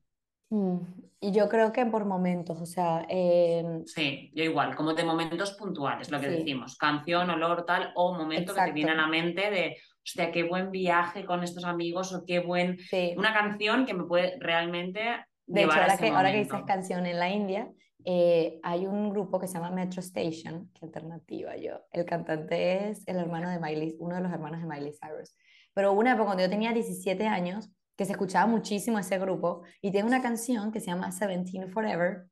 Mm, 0.52 0.76
Y 1.24 1.30
yo 1.30 1.48
creo 1.48 1.72
que 1.72 1.86
por 1.86 2.04
momentos, 2.04 2.60
o 2.60 2.66
sea, 2.66 3.06
eh, 3.08 3.64
Sí, 3.86 4.32
yo 4.34 4.42
igual, 4.42 4.74
como 4.74 4.92
de 4.92 5.04
momentos 5.04 5.52
puntuales, 5.52 6.10
lo 6.10 6.18
que 6.20 6.28
Sí. 6.28 6.36
decimos, 6.38 6.76
canción, 6.76 7.30
olor, 7.30 7.64
tal, 7.64 7.92
o 7.94 8.12
momento 8.12 8.52
que 8.52 8.60
te 8.60 8.72
viene 8.72 8.90
a 8.90 8.94
Exacto. 8.94 9.12
la 9.12 9.22
mente 9.22 9.50
de, 9.52 9.76
hostia, 10.04 10.32
qué 10.32 10.42
buen 10.42 10.72
viaje 10.72 11.24
con 11.24 11.44
estos 11.44 11.64
amigos 11.64 12.12
o 12.12 12.24
qué 12.26 12.40
buen... 12.40 12.76
sí. 12.90 13.14
Una 13.16 13.32
canción 13.32 13.86
que 13.86 13.94
me 13.94 14.02
puede 14.04 14.36
realmente 14.40 15.00
De 15.46 15.60
hecho, 15.62 15.70
llevar 15.70 15.78
a 15.78 15.82
ahora 15.82 15.94
ese 15.94 16.04
que, 16.04 16.10
ahora 16.10 16.32
que 16.32 16.38
dices 16.38 16.60
canción 16.66 17.06
en 17.06 17.18
la 17.20 17.30
India, 17.30 17.70
eh, 18.04 18.58
hay 18.64 18.86
un 18.88 19.10
grupo 19.10 19.38
que 19.38 19.46
se 19.46 19.54
llama 19.54 19.70
Metro 19.70 20.00
Station, 20.00 20.70
qué 20.74 20.84
alternativa 20.86 21.56
yo. 21.56 21.82
El 21.92 22.04
cantante 22.04 22.90
es 22.90 23.06
el 23.06 23.16
hermano 23.16 23.48
de 23.48 23.60
Miley, 23.60 23.94
uno 24.00 24.16
de 24.16 24.22
los 24.22 24.32
hermanos 24.32 24.60
de 24.60 24.66
Miley 24.66 24.92
Cyrus. 25.00 25.36
Pero 25.72 25.92
una 25.92 26.14
época 26.14 26.26
cuando 26.26 26.42
yo 26.42 26.50
tenía 26.50 26.72
17 26.72 27.28
años 27.28 27.70
que 27.96 28.04
se 28.04 28.12
escuchaba 28.12 28.46
muchísimo 28.46 28.98
ese 28.98 29.18
grupo 29.18 29.62
y 29.80 29.90
tiene 29.90 30.06
una 30.08 30.22
canción 30.22 30.72
que 30.72 30.80
se 30.80 30.86
llama 30.86 31.12
Seventeen 31.12 31.68
Forever 31.70 32.26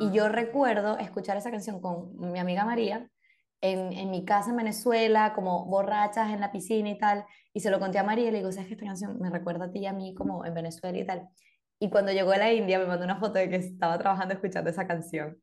y 0.00 0.12
yo 0.12 0.26
Ah. 0.26 0.28
recuerdo 0.28 0.98
escuchar 0.98 1.36
esa 1.36 1.50
canción 1.50 1.80
con 1.80 2.16
mi 2.32 2.38
amiga 2.38 2.64
María 2.64 3.08
en, 3.60 3.92
en 3.92 4.10
mi 4.10 4.24
casa 4.24 4.50
en 4.50 4.56
Venezuela, 4.56 5.32
como 5.34 5.66
borrachas 5.66 6.30
en 6.30 6.40
la 6.40 6.52
piscina 6.52 6.88
y 6.90 6.96
tal, 6.98 7.24
y 7.52 7.60
se 7.60 7.70
lo 7.70 7.78
conté 7.80 7.98
a 7.98 8.02
María 8.04 8.28
y 8.28 8.30
le 8.30 8.38
digo, 8.38 8.52
¿sabes 8.52 8.68
que 8.68 8.74
esta 8.74 8.86
canción 8.86 9.18
me 9.20 9.28
recuerda 9.30 9.64
a 9.66 9.70
ti 9.70 9.80
y 9.80 9.86
a 9.86 9.92
mí 9.92 10.14
como 10.14 10.44
en 10.46 10.54
Venezuela 10.54 10.96
y 10.98 11.04
tal? 11.04 11.28
Y 11.78 11.90
cuando 11.90 12.12
llegó 12.12 12.30
a 12.32 12.36
la 12.38 12.52
India 12.52 12.78
me 12.78 12.86
mandó 12.86 13.04
una 13.04 13.16
foto 13.18 13.34
de 13.38 13.48
que 13.50 13.56
estaba 13.56 13.98
trabajando 13.98 14.34
escuchando 14.34 14.70
esa 14.70 14.86
canción. 14.86 15.38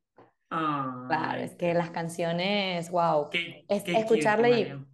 Claro, 0.48 1.40
es 1.42 1.54
que 1.56 1.74
las 1.74 1.90
canciones, 1.90 2.90
wow. 2.90 3.28
qué- 3.30 3.64
Es 3.68 3.82
qué 3.82 3.92
cute, 3.92 4.00
escucharle 4.00 4.60
y, 4.60 4.86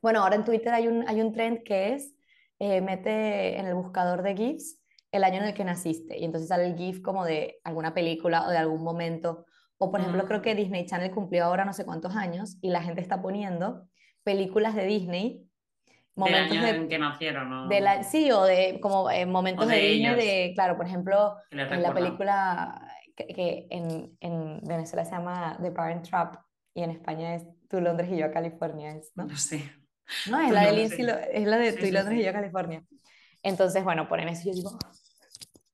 bueno, 0.00 0.22
ahora 0.22 0.36
en 0.36 0.44
Twitter 0.44 0.72
hay 0.72 0.88
un, 0.88 1.06
hay 1.06 1.20
un 1.20 1.32
trend 1.32 1.62
que 1.64 1.92
es, 1.94 2.14
eh, 2.60 2.80
mete 2.82 3.58
en 3.58 3.66
el 3.66 3.74
buscador 3.74 4.22
de 4.22 4.36
GIFs 4.36 4.78
el 5.12 5.24
año 5.24 5.38
en 5.38 5.44
el 5.44 5.54
que 5.54 5.64
naciste 5.64 6.18
y 6.18 6.24
entonces 6.24 6.48
sale 6.48 6.66
el 6.66 6.76
GIF 6.76 7.00
como 7.00 7.24
de 7.24 7.58
alguna 7.64 7.94
película 7.94 8.46
o 8.46 8.50
de 8.50 8.58
algún 8.58 8.84
momento. 8.84 9.46
O 9.78 9.90
por 9.90 10.00
ejemplo, 10.00 10.24
creo 10.26 10.42
que 10.42 10.50
Ah. 10.50 10.54
Disney 10.54 10.84
Channel 10.86 11.10
cumplió 11.10 11.46
ahora 11.46 11.64
no 11.64 11.72
sé 11.72 11.84
cuántos 11.86 12.14
años 12.14 12.58
y 12.60 12.68
la 12.68 12.82
gente 12.82 13.00
está 13.00 13.20
poniendo 13.22 13.88
películas 14.22 14.74
de 14.74 14.84
Disney, 14.84 15.38
Del 15.38 16.16
momentos 16.16 16.58
año 16.58 16.66
de, 16.66 16.70
en 16.70 16.88
que 16.88 16.98
nacieron, 16.98 17.48
¿no? 17.48 17.66
de 17.66 17.80
la, 17.80 18.04
sí, 18.04 18.30
o 18.30 18.44
de 18.44 18.78
como 18.80 19.10
eh, 19.10 19.24
momentos 19.24 19.64
O 19.64 19.68
de, 19.68 19.76
de 19.76 19.82
Disney 19.82 20.14
de, 20.16 20.52
claro, 20.54 20.76
por 20.76 20.86
ejemplo, 20.86 21.36
que 21.50 21.56
en 21.62 21.82
la 21.82 21.94
película 21.94 22.86
que, 23.16 23.26
que 23.28 23.66
en, 23.70 24.16
en 24.20 24.60
Venezuela 24.62 25.04
se 25.06 25.12
llama 25.12 25.56
The 25.62 25.70
Parent 25.70 26.06
Trap 26.06 26.36
y 26.74 26.82
en 26.82 26.90
España 26.90 27.34
es 27.36 27.46
Tú 27.68 27.80
Londres 27.80 28.10
y 28.12 28.18
yo 28.18 28.26
a 28.26 28.30
California, 28.30 28.94
¿no? 29.14 29.24
No 29.24 29.36
sé. 29.36 29.79
No, 30.26 30.40
es 30.40 30.50
la 30.52 30.62
de 30.62 30.72
Lindsay, 30.72 31.06
es 31.32 31.46
la 31.46 31.58
de 31.58 31.72
Sí, 31.72 31.78
Tú 31.78 31.84
y 31.84 31.88
sí, 31.88 31.92
Londres 31.94 32.16
sí. 32.16 32.22
y 32.22 32.26
yo 32.26 32.32
California. 32.32 32.82
Entonces, 33.42 33.84
bueno, 33.84 34.08
ponen 34.08 34.28
eso 34.28 34.42
y 34.48 34.50
yo 34.50 34.56
digo, 34.56 34.78
"Ah, 34.84 34.90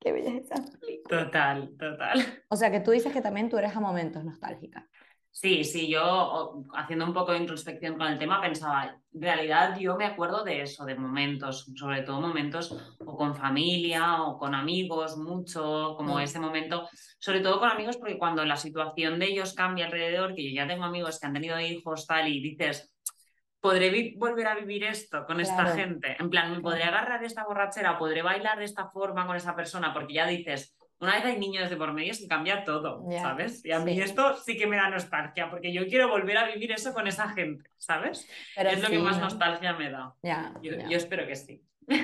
qué 0.01 0.13
bella 0.13 0.31
es 0.31 0.45
esa 0.45 0.63
película. 0.81 1.25
Total, 1.25 1.71
total. 1.79 2.43
O 2.49 2.57
sea, 2.57 2.71
que 2.71 2.81
tú 2.81 2.93
dices 2.93 3.13
que 3.13 3.21
también 3.21 3.49
tú 3.49 3.59
eres 3.59 3.75
a 3.75 3.81
momentos 3.81 4.25
nostálgica. 4.25 4.89
Sí, 5.33 5.65
sí, 5.65 5.87
yo 5.87 6.65
haciendo 6.75 7.05
un 7.05 7.13
poco 7.13 7.33
de 7.33 7.39
introspección 7.39 7.99
con 7.99 8.07
el 8.07 8.19
tema 8.19 8.41
pensaba, 8.41 8.99
en 9.13 9.21
realidad 9.21 9.79
yo 9.79 9.95
me 9.97 10.07
acuerdo 10.07 10.45
de 10.45 10.63
eso, 10.63 10.87
de 10.87 10.95
momentos, 10.95 11.71
sobre 11.77 12.01
todo 12.03 12.23
momentos 12.23 12.75
o 13.05 13.17
con 13.19 13.35
familia 13.35 14.23
o 14.23 14.39
con 14.39 14.55
amigos, 14.55 15.19
mucho, 15.19 15.95
como 15.99 16.17
Mm. 16.17 16.21
ese 16.23 16.39
momento, 16.41 16.89
sobre 17.19 17.41
todo 17.41 17.59
con 17.61 17.69
amigos 17.69 17.99
porque 17.99 18.17
cuando 18.17 18.47
la 18.47 18.57
situación 18.57 19.19
de 19.19 19.27
ellos 19.27 19.53
cambia 19.53 19.85
alrededor, 19.85 20.35
que 20.35 20.43
yo 20.43 20.55
ya 20.57 20.67
tengo 20.67 20.85
amigos 20.85 21.21
que 21.21 21.27
han 21.27 21.35
tenido 21.35 21.61
hijos, 21.61 22.07
tal, 22.07 22.29
y 22.29 22.41
dices, 22.41 22.91
¿podré 23.67 24.15
volver 24.17 24.47
a 24.47 24.55
vivir 24.55 24.85
esto 24.85 25.27
con 25.27 25.41
esta 25.41 25.67
gente? 25.67 26.17
En 26.19 26.31
plan, 26.31 26.53
¿me 26.53 26.61
podré 26.61 26.85
agarrar 26.85 27.21
de 27.21 27.27
esta 27.27 27.45
borrachera? 27.45 27.99
¿Podré 27.99 28.23
bailar 28.23 28.59
de 28.59 28.65
esta 28.65 28.89
forma 28.91 29.27
con 29.27 29.37
esa 29.37 29.57
persona? 29.57 29.93
Porque 29.93 30.15
ya 30.15 30.27
dices... 30.27 30.73
Una 30.99 31.17
vez 31.17 31.27
hay 31.27 31.39
niños 31.39 31.69
de 31.69 31.77
por 31.77 31.93
medio 31.93 32.15
se 32.15 32.27
cambia 32.27 32.65
todo, 32.65 33.05
¿sabes? 33.21 33.63
Y 33.67 33.71
a 33.71 33.81
mí 33.81 33.97
sí. 33.97 34.01
esto 34.01 34.35
sí 34.35 34.57
que 34.57 34.67
me 34.67 34.77
da 34.77 34.89
nostalgia, 34.89 35.51
porque 35.51 35.71
yo 35.71 35.87
quiero 35.87 36.09
volver 36.09 36.39
a 36.39 36.47
vivir 36.47 36.73
eso 36.73 36.95
con 36.95 37.07
esa 37.07 37.29
gente, 37.29 37.69
¿sabes? 37.77 38.27
Pero 38.57 38.71
es 38.71 38.81
lo 38.81 38.89
que 38.89 38.99
más 38.99 39.19
¿no? 39.19 39.25
nostalgia 39.25 39.75
me 39.75 39.91
da. 39.91 40.15
Ya, 40.23 40.55
Yo, 40.63 40.73
ya. 40.73 40.89
yo 40.89 40.97
espero 40.97 41.27
que 41.27 41.37
sí. 41.37 41.63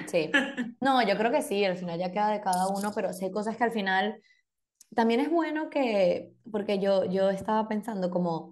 Sí. 0.09 0.31
No, 0.81 1.01
yo 1.09 1.17
creo 1.17 1.31
que 1.31 1.41
sí, 1.41 1.65
al 1.65 1.79
final 1.79 1.99
ya 1.99 2.13
queda 2.13 2.29
de 2.33 2.43
cada 2.43 2.69
uno, 2.69 2.93
pero 2.95 3.15
sí 3.15 3.25
hay 3.25 3.31
cosas 3.31 3.57
que 3.57 3.65
al 3.65 3.73
final 3.73 4.21
también 4.95 5.21
es 5.21 5.31
bueno 5.31 5.71
que, 5.71 6.33
porque 6.51 6.79
yo, 6.79 7.07
yo 7.07 7.31
estaba 7.31 7.67
pensando 7.69 8.11
como, 8.11 8.52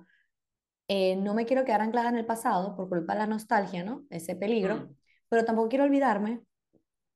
eh, 0.93 1.15
no 1.17 1.35
me 1.35 1.47
quiero 1.47 1.65
quedar 1.65 1.81
anclada 1.83 2.09
en 2.11 2.17
el 2.19 2.27
pasado 2.27 2.75
por 2.77 2.89
culpa 2.89 3.13
de 3.15 3.21
la 3.21 3.27
nostalgia, 3.27 3.85
¿no? 3.85 4.05
Ese 4.11 4.35
peligro, 4.37 4.75
Mm. 4.77 4.95
pero 5.29 5.45
tampoco 5.45 5.69
quiero 5.69 5.85
olvidarme, 5.85 6.43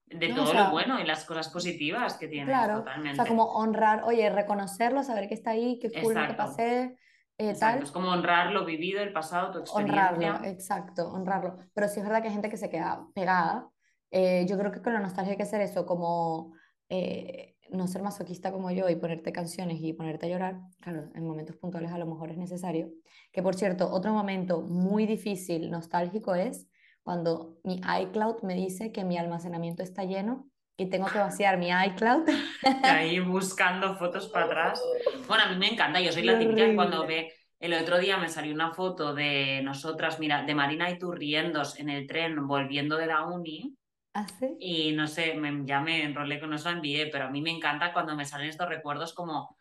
De 0.06 0.28
No, 0.28 0.34
o 0.34 0.37
todo 0.44 0.52
sea, 0.52 0.64
lo 0.66 0.70
bueno 0.70 1.00
y 1.00 1.04
las 1.04 1.24
cosas 1.24 1.48
positivas 1.48 2.16
que 2.18 2.28
tiene, 2.28 2.46
claro, 2.52 2.74
o 2.74 2.78
totalmente. 2.78 3.16
sea, 3.16 3.26
como 3.26 3.44
honrar, 3.54 4.04
oye, 4.04 4.30
reconocerlo, 4.30 5.02
saber 5.02 5.28
que 5.28 5.34
está 5.34 5.50
ahí, 5.50 5.78
qué 5.80 5.90
cool 6.02 6.14
que 6.14 6.34
pasé, 6.34 6.96
eh, 7.38 7.50
Exacto, 7.50 7.58
tal, 7.60 7.82
es 7.82 7.90
como 7.90 8.10
honrar 8.10 8.52
lo 8.52 8.64
vivido, 8.64 9.00
el 9.02 9.12
pasado, 9.12 9.50
tu 9.50 9.58
honrarlo, 9.72 10.20
experiencia. 10.20 10.50
exacto, 10.50 11.08
honrarlo. 11.10 11.56
Pero 11.74 11.88
sí 11.88 11.98
es 12.00 12.04
verdad 12.06 12.20
que 12.22 12.28
hay 12.28 12.34
gente 12.34 12.48
que 12.50 12.56
se 12.56 12.70
queda 12.70 13.06
pegada. 13.14 13.68
Eh, 14.10 14.46
yo 14.48 14.56
creo 14.58 14.70
que 14.70 14.82
con 14.82 14.92
la 14.94 15.00
nostalgia 15.00 15.32
hay 15.32 15.37
que 15.37 15.42
hacer 15.42 15.60
eso, 15.62 15.84
como 15.84 16.52
eh, 16.88 17.53
no 17.70 17.87
ser 17.87 18.03
masoquista 18.03 18.53
como 18.53 18.70
yo 18.70 18.88
y 18.88 18.96
ponerte 18.96 19.33
canciones 19.33 19.79
y 19.81 19.92
ponerte 19.92 20.27
a 20.27 20.29
llorar. 20.29 20.61
Claro, 20.81 21.11
en 21.14 21.27
momentos 21.27 21.57
puntuales 21.57 21.92
a 21.92 21.98
lo 21.98 22.07
mejor 22.07 22.31
es 22.31 22.38
necesario. 22.38 22.90
Que 23.33 23.42
por 23.42 23.55
cierto, 23.55 23.90
otro 23.90 24.12
momento 24.12 24.62
muy 24.62 25.07
difícil, 25.07 25.70
nostálgico, 25.70 26.35
es 26.35 26.68
cuando 27.03 27.59
mi 27.64 27.81
iCloud 28.03 28.42
me 28.42 28.55
dice 28.55 28.92
que 28.92 29.05
mi 29.05 29.18
almacenamiento 29.18 29.83
está 29.83 30.05
lleno 30.05 30.48
y 30.77 30.87
tengo 30.87 31.07
que 31.07 31.18
vaciar 31.18 31.59
mi 31.59 31.68
iCloud. 31.68 32.29
Y 32.62 32.87
ahí 32.87 33.20
buscando 33.20 33.94
fotos 33.96 34.29
para 34.29 34.46
atrás. 34.46 34.83
Bueno, 35.29 35.44
a 35.44 35.48
mí 35.50 35.57
me 35.57 35.72
encanta, 35.72 36.00
yo 36.00 36.12
soy 36.12 36.24
la 36.24 36.38
típica 36.38 36.74
cuando 36.74 37.07
ve, 37.07 37.33
el 37.61 37.74
otro 37.74 37.98
día 37.98 38.18
me 38.18 38.29
salió 38.29 38.53
una 38.55 38.72
foto 38.72 39.14
de 39.14 39.62
nosotras, 39.62 40.18
mira, 40.18 40.42
de 40.42 40.55
Marina 40.55 40.90
y 40.90 40.98
tú 40.98 41.12
riendos 41.12 41.79
en 41.79 41.88
el 41.88 42.07
tren 42.07 42.46
volviendo 42.46 42.96
de 42.96 43.07
la 43.07 43.22
uni 43.27 43.77
¿Así? 44.14 44.57
y 44.61 44.92
no 44.92 45.07
sé, 45.09 45.35
me, 45.35 45.66
ya 45.66 45.81
me 45.81 46.05
enrolé 46.05 46.38
con 46.40 46.55
eso, 46.55 46.70
la 46.70 46.77
envié, 46.77 47.09
pero 47.09 47.24
a 47.27 47.31
mí 47.31 47.42
me 47.42 47.50
encanta 47.50 47.92
cuando 47.92 48.14
me 48.14 48.24
salen 48.24 48.48
estos 48.48 48.68
recuerdos 48.68 49.12
como 49.12 49.57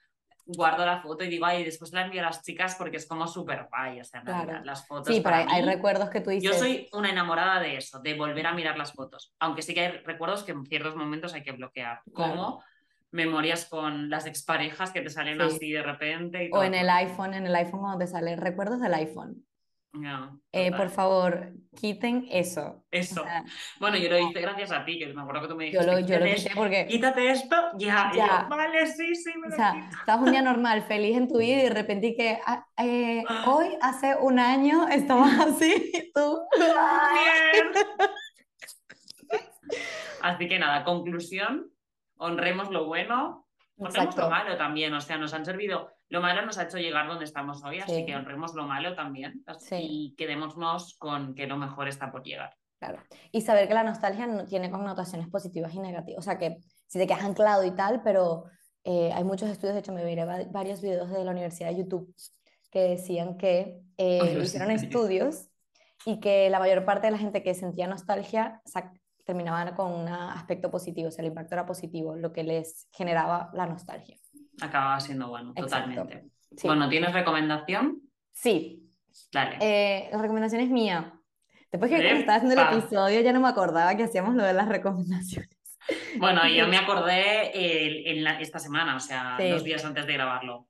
guardo 0.45 0.85
la 0.85 0.99
foto 1.01 1.23
y 1.23 1.29
digo, 1.29 1.45
ay, 1.45 1.63
después 1.63 1.91
la 1.93 2.01
envío 2.03 2.21
a 2.21 2.25
las 2.25 2.43
chicas 2.43 2.75
porque 2.75 2.97
es 2.97 3.07
como 3.07 3.27
súper 3.27 3.67
guay, 3.69 3.99
o 3.99 4.03
sea, 4.03 4.19
en 4.19 4.25
Claro. 4.27 4.43
realidad, 4.43 4.65
las 4.65 4.85
fotos 4.85 5.07
Sí, 5.15 5.21
pero 5.23 5.37
hay, 5.37 5.61
recuerdos 5.63 6.09
que 6.09 6.21
tú 6.21 6.29
dices. 6.29 6.43
Yo 6.43 6.53
soy 6.57 6.87
una 6.93 7.09
enamorada 7.09 7.59
de 7.61 7.77
eso, 7.77 7.99
de 7.99 8.13
volver 8.13 8.45
a 8.45 8.53
mirar 8.53 8.77
las 8.77 8.93
fotos. 8.93 9.33
Aunque 9.39 9.61
sí 9.61 9.73
que 9.73 9.79
hay 9.81 9.91
recuerdos 10.03 10.43
que 10.43 10.51
en 10.51 10.65
ciertos 10.65 10.95
momentos 10.95 11.33
hay 11.33 11.43
que 11.43 11.53
bloquear. 11.53 12.01
Claro. 12.13 12.33
Como 12.35 12.63
memorias 13.11 13.65
con 13.65 14.09
las 14.09 14.25
exparejas 14.25 14.91
que 14.91 15.01
te 15.01 15.09
salen 15.09 15.37
Sí. 15.39 15.55
así 15.55 15.71
de 15.71 15.81
repente. 15.83 16.45
Y 16.45 16.49
O 16.51 16.61
en 16.63 16.73
el 16.73 16.89
iPhone, 16.89 17.33
en 17.33 17.45
el 17.47 17.55
iPhone 17.55 17.79
cuando 17.79 17.99
te 17.99 18.07
sale 18.07 18.35
recuerdos 18.35 18.81
del 18.81 18.93
iPhone. 18.95 19.45
Ya, 19.95 20.31
Eh, 20.51 20.71
por 20.71 20.89
favor, 20.89 21.51
quiten 21.79 22.25
eso. 22.31 22.83
Eso. 22.89 23.21
O 23.21 23.25
sea, 23.25 23.43
Bueno, 23.79 23.97
yo 23.97 24.09
lo 24.09 24.17
hice 24.17 24.41
gracias 24.41 24.71
a 24.71 24.83
ti, 24.83 24.97
que 24.97 25.13
me 25.13 25.21
acuerdo 25.21 25.41
que 25.43 25.47
tú 25.49 25.55
me 25.55 25.71
yo 25.71 25.81
dijiste, 25.81 26.01
lo, 26.01 26.07
yo 26.07 26.19
lo 26.19 26.25
"Quítate 26.25 26.35
quité 26.35 26.47
esto, 26.47 26.59
porque, 26.59 26.85
quítate 26.87 27.29
esto, 27.29 27.55
ya. 27.77 28.11
Ya. 28.15 28.41
yo, 28.49 28.49
vale, 28.57 28.87
sí, 28.87 29.13
sí, 29.13 29.31
me 29.37 29.47
o 29.47 29.49
lo 29.51 29.55
sea, 29.55 29.73
quito. 29.73 29.97
estabas 29.99 30.21
un 30.25 30.31
día 30.31 30.41
normal, 30.41 30.81
feliz 30.81 31.15
en 31.15 31.27
tu 31.27 31.37
vida 31.37 31.57
y 31.59 31.63
de 31.63 31.69
repente 31.69 32.15
que 32.15 32.39
ah, 32.43 32.65
eh, 32.77 33.23
hoy, 33.45 33.67
hace 33.81 34.15
un 34.19 34.39
año, 34.39 34.87
estabas 34.87 35.39
así 35.47 35.91
y 35.93 36.11
tú. 36.11 36.41
Así 40.21 40.47
que 40.47 40.57
nada, 40.59 40.83
conclusión, 40.83 41.69
honremos 42.17 42.69
lo 42.71 42.85
bueno, 42.85 43.47
honremos 43.77 44.15
lo 44.15 44.29
malo 44.29 44.55
también, 44.57 44.93
o 44.93 45.01
sea, 45.01 45.17
nos 45.17 45.33
han 45.33 45.45
servido, 45.45 45.91
lo 46.13 46.21
malo 46.21 46.45
nos 46.45 46.57
ha 46.59 46.63
hecho 46.63 46.77
llegar 46.77 47.07
donde 47.07 47.25
estamos 47.25 47.63
hoy, 47.63 47.79
así 47.79 47.95
Sí. 47.95 48.05
que 48.05 48.15
honremos 48.15 48.53
lo 48.53 48.65
malo 48.67 48.93
también 48.95 49.43
Sí. 49.59 49.75
y 49.81 50.15
quedémonos 50.15 50.95
con 50.99 51.33
que 51.33 51.47
lo 51.47 51.57
mejor 51.57 51.87
está 51.87 52.11
por 52.11 52.21
llegar. 52.23 52.53
Claro. 52.79 52.99
Y 53.31 53.41
saber 53.41 53.67
que 53.67 53.73
la 53.73 53.83
nostalgia 53.83 54.27
no 54.27 54.45
tiene 54.45 54.69
connotaciones 54.69 55.27
positivas 55.29 55.73
y 55.73 55.79
negativas. 55.79 56.19
O 56.19 56.21
sea, 56.21 56.37
que 56.37 56.57
si 56.87 56.99
te 56.99 57.07
quedas 57.07 57.23
anclado 57.23 57.63
y 57.63 57.71
tal, 57.71 58.03
pero 58.03 58.43
eh, 58.83 59.11
hay 59.13 59.23
muchos 59.23 59.49
estudios, 59.49 59.73
de 59.73 59.79
hecho 59.79 59.91
me 59.93 60.25
va- 60.25 60.43
varios 60.51 60.81
videos 60.81 61.09
de 61.09 61.23
la 61.25 61.31
Universidad 61.31 61.69
de 61.69 61.77
YouTube 61.77 62.13
que 62.69 62.81
decían 62.89 63.37
que 63.37 63.79
eh, 63.97 64.19
Universidad 64.21 64.67
hicieron 64.67 64.69
YouTube. 64.69 64.83
estudios 64.85 65.49
y 66.05 66.19
que 66.19 66.49
la 66.51 66.59
mayor 66.59 66.83
parte 66.85 67.07
de 67.07 67.11
la 67.11 67.17
gente 67.17 67.41
que 67.41 67.53
sentía 67.55 67.87
nostalgia 67.87 68.61
sa- 68.65 68.91
terminaba 69.25 69.73
con 69.75 69.91
un 69.93 70.07
aspecto 70.09 70.69
positivo, 70.69 71.07
o 71.07 71.11
sea, 71.11 71.23
el 71.23 71.29
impacto 71.29 71.55
era 71.55 71.65
positivo, 71.65 72.15
lo 72.15 72.33
que 72.33 72.43
les 72.43 72.87
generaba 72.91 73.49
la 73.53 73.65
nostalgia. 73.65 74.17
Acababa 74.61 74.99
siendo 74.99 75.29
bueno, 75.29 75.51
Exacto. 75.55 75.89
totalmente. 75.89 76.29
Sí. 76.55 76.67
Bueno, 76.67 76.87
¿tienes 76.89 77.13
recomendación? 77.13 78.01
Sí, 78.31 78.79
Dale. 79.31 79.57
Eh, 79.61 80.09
la 80.11 80.17
recomendación 80.19 80.61
es 80.61 80.69
mía. 80.69 81.13
Después 81.71 81.91
que 81.91 81.97
Epa. 81.97 82.19
estaba 82.19 82.37
haciendo 82.37 82.59
el 82.59 82.67
episodio 82.77 83.21
ya 83.21 83.31
no 83.33 83.39
me 83.41 83.47
acordaba 83.47 83.95
que 83.95 84.03
hacíamos 84.03 84.33
lo 84.35 84.43
de 84.43 84.53
las 84.53 84.67
recomendaciones. 84.67 85.49
Bueno, 86.17 86.47
yo 86.47 86.67
me 86.67 86.77
acordé 86.77 87.51
el- 87.53 88.07
en 88.07 88.23
la- 88.23 88.39
esta 88.39 88.57
semana, 88.57 88.95
o 88.95 88.99
sea, 88.99 89.35
Sí. 89.39 89.49
dos 89.49 89.63
días 89.63 89.83
antes 89.85 90.05
de 90.07 90.13
grabarlo. 90.13 90.67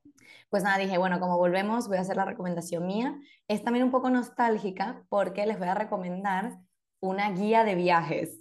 Pues 0.50 0.62
nada, 0.62 0.76
dije, 0.78 0.98
bueno, 0.98 1.20
como 1.20 1.38
volvemos, 1.38 1.88
voy 1.88 1.96
a 1.98 2.00
hacer 2.02 2.16
la 2.16 2.24
recomendación 2.24 2.86
mía. 2.86 3.16
Es 3.48 3.62
también 3.64 3.84
un 3.84 3.90
poco 3.90 4.10
nostálgica 4.10 5.02
porque 5.08 5.46
les 5.46 5.58
voy 5.58 5.68
a 5.68 5.74
recomendar 5.74 6.58
una 7.00 7.30
guía 7.30 7.64
de 7.64 7.74
viajes 7.76 8.40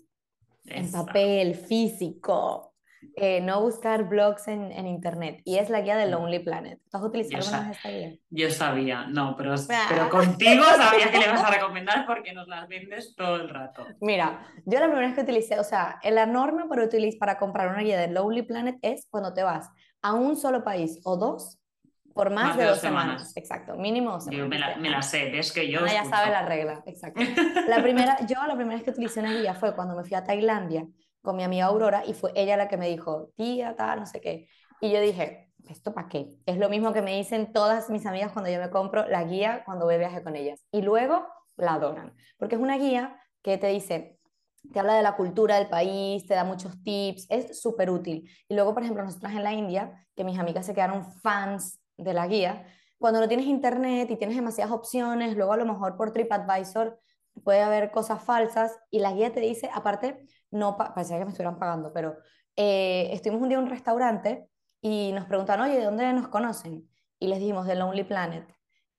en 0.65 0.91
papel, 0.91 1.55
físico. 1.55 2.72
Eh, 3.15 3.41
no 3.41 3.61
buscar 3.61 4.05
blogs 4.09 4.47
en, 4.47 4.71
en 4.71 4.87
internet. 4.87 5.41
Y 5.45 5.57
es 5.57 5.69
la 5.69 5.81
guía 5.81 5.95
de 5.97 6.07
Lonely 6.07 6.39
Planet. 6.39 6.79
¿Tú 6.89 6.97
has 6.97 7.03
utilizado 7.03 7.43
alguna 7.43 7.69
vez 7.69 7.77
esta 7.77 7.89
guía? 7.89 8.13
Yo 8.31 8.49
sabía, 8.49 9.05
no, 9.07 9.35
pero, 9.37 9.53
Ah. 9.69 9.85
pero 9.89 10.09
contigo 10.09 10.63
sabía 10.77 11.11
que 11.11 11.19
le 11.19 11.27
vas 11.27 11.43
a 11.43 11.51
recomendar 11.51 12.05
porque 12.07 12.33
nos 12.33 12.47
las 12.47 12.67
vendes 12.67 13.15
todo 13.15 13.35
el 13.35 13.49
rato. 13.49 13.85
Mira, 14.01 14.45
yo 14.65 14.79
la 14.79 14.85
primera 14.87 15.07
vez 15.07 15.15
que 15.15 15.21
utilicé, 15.21 15.59
o 15.59 15.63
sea, 15.63 15.99
la 16.03 16.25
norma 16.25 16.67
para, 16.67 16.83
utiliz- 16.83 17.17
para 17.19 17.37
comprar 17.37 17.69
una 17.69 17.81
guía 17.81 17.99
de 17.99 18.07
Lonely 18.07 18.41
Planet 18.43 18.77
es 18.81 19.07
cuando 19.09 19.33
te 19.33 19.43
vas 19.43 19.69
a 20.01 20.13
un 20.13 20.35
solo 20.35 20.63
país 20.63 20.99
o 21.03 21.15
dos 21.17 21.59
por 22.13 22.29
más, 22.29 22.55
de 22.57 22.65
dos 22.65 22.77
semanas. 22.79 23.35
Exacto, 23.35 23.75
mínimo 23.75 24.11
dos 24.11 24.25
Yo 24.29 24.47
me 24.47 24.59
la, 24.59 24.67
semanas. 24.67 24.77
me 24.81 24.89
la 24.91 25.01
sé, 25.01 25.29
ves 25.31 25.51
que 25.51 25.67
yo 25.71 25.79
Ana 25.79 25.87
ya 25.93 26.01
escucho. 26.01 26.15
sabe 26.15 26.31
la 26.31 26.45
regla, 26.45 26.83
exacto. 26.85 27.21
La 27.67 27.81
primera, 27.81 28.17
yo 28.27 28.35
la 28.45 28.53
primera 28.55 28.75
vez 28.75 28.83
que 28.83 28.91
utilicé 28.91 29.19
una 29.19 29.33
guía 29.33 29.55
fue 29.55 29.73
cuando 29.75 29.95
me 29.95 30.03
fui 30.03 30.15
a 30.15 30.23
Tailandia 30.23 30.85
con 31.23 31.35
mi 31.35 31.43
amiga 31.43 31.65
Aurora 31.65 32.03
y 32.05 32.13
fue 32.13 32.31
ella 32.35 32.57
la 32.57 32.67
que 32.67 32.77
me 32.77 32.87
dijo, 32.89 33.31
tía, 33.35 33.75
tal, 33.75 34.01
no 34.01 34.05
sé 34.05 34.21
qué. 34.21 34.47
Y 34.81 34.91
yo 34.91 35.01
dije, 35.01 35.51
¿esto 35.69 35.93
para 35.93 36.09
qué? 36.09 36.35
Es 36.45 36.57
lo 36.57 36.69
mismo 36.69 36.93
que 36.93 37.01
me 37.01 37.15
dicen 37.15 37.51
todas 37.53 37.89
mis 37.89 38.05
amigas 38.05 38.31
cuando 38.33 38.51
yo 38.51 38.59
me 38.59 38.69
compro 38.69 39.07
la 39.07 39.23
guía 39.23 39.63
cuando 39.65 39.85
voy 39.85 39.95
de 39.95 39.99
viaje 39.99 40.21
con 40.21 40.35
ellas. 40.35 40.61
Y 40.71 40.81
luego 40.81 41.25
la 41.55 41.75
adoran, 41.75 42.13
porque 42.37 42.55
es 42.55 42.61
una 42.61 42.77
guía 42.77 43.19
que 43.41 43.57
te 43.57 43.67
dice, 43.67 44.19
te 44.71 44.79
habla 44.79 44.95
de 44.95 45.01
la 45.01 45.15
cultura 45.15 45.55
del 45.57 45.69
país, 45.69 46.25
te 46.25 46.33
da 46.33 46.43
muchos 46.43 46.81
tips, 46.83 47.27
es 47.29 47.61
súper 47.61 47.89
útil. 47.89 48.29
Y 48.47 48.55
luego, 48.55 48.73
por 48.73 48.83
ejemplo, 48.83 49.03
nosotras 49.03 49.33
en 49.33 49.43
la 49.43 49.53
India, 49.53 50.05
que 50.15 50.23
mis 50.23 50.37
amigas 50.37 50.65
se 50.65 50.73
quedaron 50.73 51.05
fans 51.21 51.79
de 51.97 52.13
la 52.13 52.27
guía, 52.27 52.65
cuando 52.97 53.19
no 53.19 53.27
tienes 53.27 53.47
internet 53.47 54.09
y 54.11 54.17
tienes 54.17 54.35
demasiadas 54.35 54.73
opciones, 54.73 55.35
luego 55.35 55.53
a 55.53 55.57
lo 55.57 55.65
mejor 55.65 55.97
por 55.97 56.11
TripAdvisor 56.11 56.99
puede 57.43 57.61
haber 57.61 57.91
cosas 57.91 58.23
falsas 58.23 58.77
y 58.91 58.99
la 58.99 59.11
guía 59.11 59.33
te 59.33 59.39
dice, 59.39 59.69
aparte, 59.73 60.25
no, 60.53 60.77
pa- 60.77 60.93
parecía 60.93 61.17
que 61.19 61.25
me 61.25 61.31
estuvieran 61.31 61.59
pagando, 61.59 61.91
pero 61.93 62.15
eh, 62.55 63.09
estuvimos 63.11 63.41
un 63.41 63.49
día 63.49 63.57
en 63.57 63.63
un 63.65 63.69
restaurante 63.69 64.47
y 64.81 65.11
nos 65.13 65.25
preguntan, 65.25 65.59
oye, 65.61 65.75
¿de 65.77 65.85
dónde 65.85 66.11
nos 66.13 66.27
conocen? 66.27 66.87
Y 67.19 67.27
les 67.27 67.39
dijimos, 67.39 67.65
de 67.67 67.75
Lonely 67.75 68.03
Planet. 68.03 68.47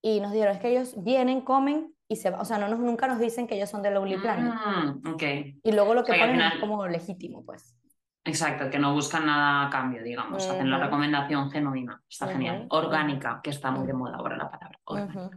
Y 0.03 0.21
nos 0.21 0.33
dijeron, 0.33 0.55
es 0.55 0.61
que 0.61 0.71
ellos 0.71 0.95
vienen, 1.03 1.41
comen 1.43 1.95
y 2.09 2.17
se 2.17 2.31
van. 2.31 2.41
O 2.41 2.45
sea, 2.45 2.59
no 2.59 2.69
nos, 2.69 2.79
nunca 2.79 3.07
nos 3.07 3.19
dicen 3.19 3.47
que 3.47 3.55
ellos 3.57 3.71
son 3.71 3.83
de 3.83 3.91
Lonely 3.91 4.19
Planet. 4.19 4.53
Mm, 4.53 5.09
ok, 5.15 5.23
Y 5.63 5.73
luego 5.73 5.95
lo 5.95 6.01
O 6.03 6.05
que 6.05 6.13
sea, 6.15 6.27
ponen 6.27 6.41
es 6.41 6.61
como 6.61 6.87
legítimo, 6.87 7.45
pues. 7.45 7.77
exacto, 8.25 8.71
que 8.71 8.79
no 8.79 8.93
buscan 8.95 9.27
nada 9.27 9.67
a 9.67 9.71
cambio, 9.71 10.03
digamos, 10.03 10.49
hacen 10.49 10.71
la 10.71 10.79
recomendación 10.79 11.51
genuina, 11.51 12.03
está 12.09 12.29
genial. 12.29 12.67
Orgánica, 12.71 13.41
que 13.43 13.51
está 13.51 13.71
muy 13.71 13.87
de 13.87 13.93
moda 13.93 14.17
ahora 14.17 14.37
la 14.37 14.51
palabra. 14.51 14.79
orgánica. 14.85 15.31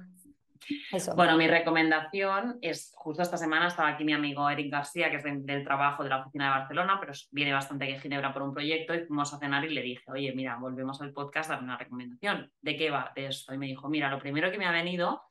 Eso. 0.91 1.15
Bueno, 1.15 1.37
mi 1.37 1.47
recomendación 1.47 2.57
es, 2.61 2.91
justo 2.95 3.21
esta 3.23 3.37
semana 3.37 3.67
estaba 3.67 3.89
aquí 3.89 4.03
mi 4.03 4.13
amigo 4.13 4.49
Eric 4.49 4.71
García, 4.71 5.09
que 5.09 5.17
es 5.17 5.23
de- 5.23 5.39
del 5.41 5.63
trabajo 5.63 6.03
de 6.03 6.09
la 6.09 6.21
oficina 6.21 6.45
de 6.45 6.59
Barcelona, 6.59 6.97
pero 6.99 7.13
viene 7.31 7.53
bastante 7.53 7.85
aquí 7.85 7.93
a 7.95 7.99
Ginebra 7.99 8.33
por 8.33 8.41
un 8.43 8.53
proyecto 8.53 8.93
y 8.93 9.05
fuimos 9.05 9.33
a 9.33 9.39
cenar 9.39 9.63
y 9.65 9.73
le 9.73 9.81
dije, 9.81 10.03
oye, 10.11 10.33
mira, 10.35 10.57
volvemos 10.59 11.01
al 11.01 11.11
podcast, 11.13 11.49
dame 11.49 11.63
una 11.63 11.77
recomendación. 11.77 12.51
¿De 12.61 12.75
qué 12.75 12.89
va? 12.89 13.11
De 13.15 13.27
esto. 13.27 13.53
Y 13.53 13.57
me 13.57 13.67
dijo, 13.67 13.89
mira, 13.89 14.09
lo 14.09 14.19
primero 14.19 14.51
que 14.51 14.57
me 14.57 14.65
ha 14.65 14.71
venido 14.71 15.21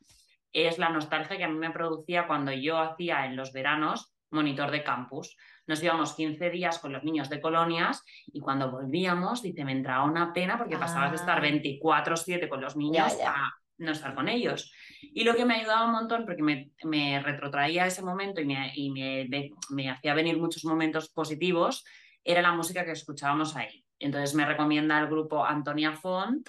es 0.52 0.78
la 0.78 0.88
nostalgia 0.88 1.36
que 1.36 1.44
a 1.44 1.48
mí 1.48 1.58
me 1.58 1.70
producía 1.70 2.26
cuando 2.26 2.52
yo 2.52 2.78
hacía 2.78 3.26
en 3.26 3.36
los 3.36 3.52
veranos 3.52 4.12
monitor 4.30 4.70
de 4.70 4.82
campus. 4.82 5.36
Nos 5.66 5.82
íbamos 5.82 6.14
15 6.14 6.50
días 6.50 6.78
con 6.78 6.92
los 6.92 7.02
niños 7.04 7.28
de 7.28 7.40
colonias 7.40 8.02
y 8.26 8.40
cuando 8.40 8.70
volvíamos, 8.70 9.42
dice, 9.42 9.64
me 9.64 9.72
entraba 9.72 10.04
una 10.04 10.32
pena 10.32 10.56
porque 10.58 10.76
pasabas 10.76 11.10
de 11.10 11.16
estar 11.16 11.38
Ah. 11.38 11.40
24/7 11.42 12.48
con 12.48 12.60
los 12.60 12.76
niños 12.76 13.18
ya. 13.18 13.30
a 13.32 13.52
no 13.78 13.92
estar 13.92 14.14
con 14.14 14.28
ellos. 14.28 14.72
Y 15.02 15.24
lo 15.24 15.34
que 15.34 15.44
me 15.44 15.54
ayudaba 15.56 15.86
un 15.86 15.92
montón, 15.92 16.24
porque 16.24 16.42
me, 16.42 16.70
me 16.84 17.20
retrotraía 17.20 17.84
a 17.84 17.86
ese 17.86 18.02
momento 18.02 18.40
y, 18.40 18.46
me, 18.46 18.72
y 18.74 18.90
me, 18.90 19.26
de- 19.28 19.50
me 19.70 19.90
hacía 19.90 20.14
venir 20.14 20.38
muchos 20.38 20.64
momentos 20.64 21.10
positivos, 21.10 21.84
era 22.24 22.42
la 22.42 22.52
música 22.52 22.84
que 22.84 22.92
escuchábamos 22.92 23.54
ahí. 23.56 23.84
Entonces 23.98 24.34
me 24.34 24.44
recomienda 24.44 24.98
el 24.98 25.06
grupo 25.06 25.44
Antonia 25.44 25.92
Font, 25.92 26.48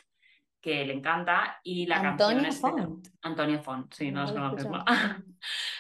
que 0.60 0.86
le 0.86 0.94
encanta, 0.94 1.60
y 1.64 1.86
la 1.86 2.02
canción 2.02 2.32
Antonia 2.32 2.50
es... 2.50 2.60
Font. 2.60 3.08
Antonia 3.22 3.60
Font, 3.60 3.94
sí, 3.94 4.12
no, 4.12 4.26
No 4.26 4.50
lo 4.50 4.58
escuchado. 4.58 4.86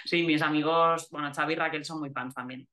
Sí, 0.05 0.23
mis 0.23 0.41
amigos, 0.41 1.09
bueno, 1.11 1.31
Xavi 1.33 1.53
y 1.53 1.55
Raquel 1.57 1.83
son 1.83 1.99
muy 1.99 2.11
fans 2.11 2.33
también. 2.33 2.67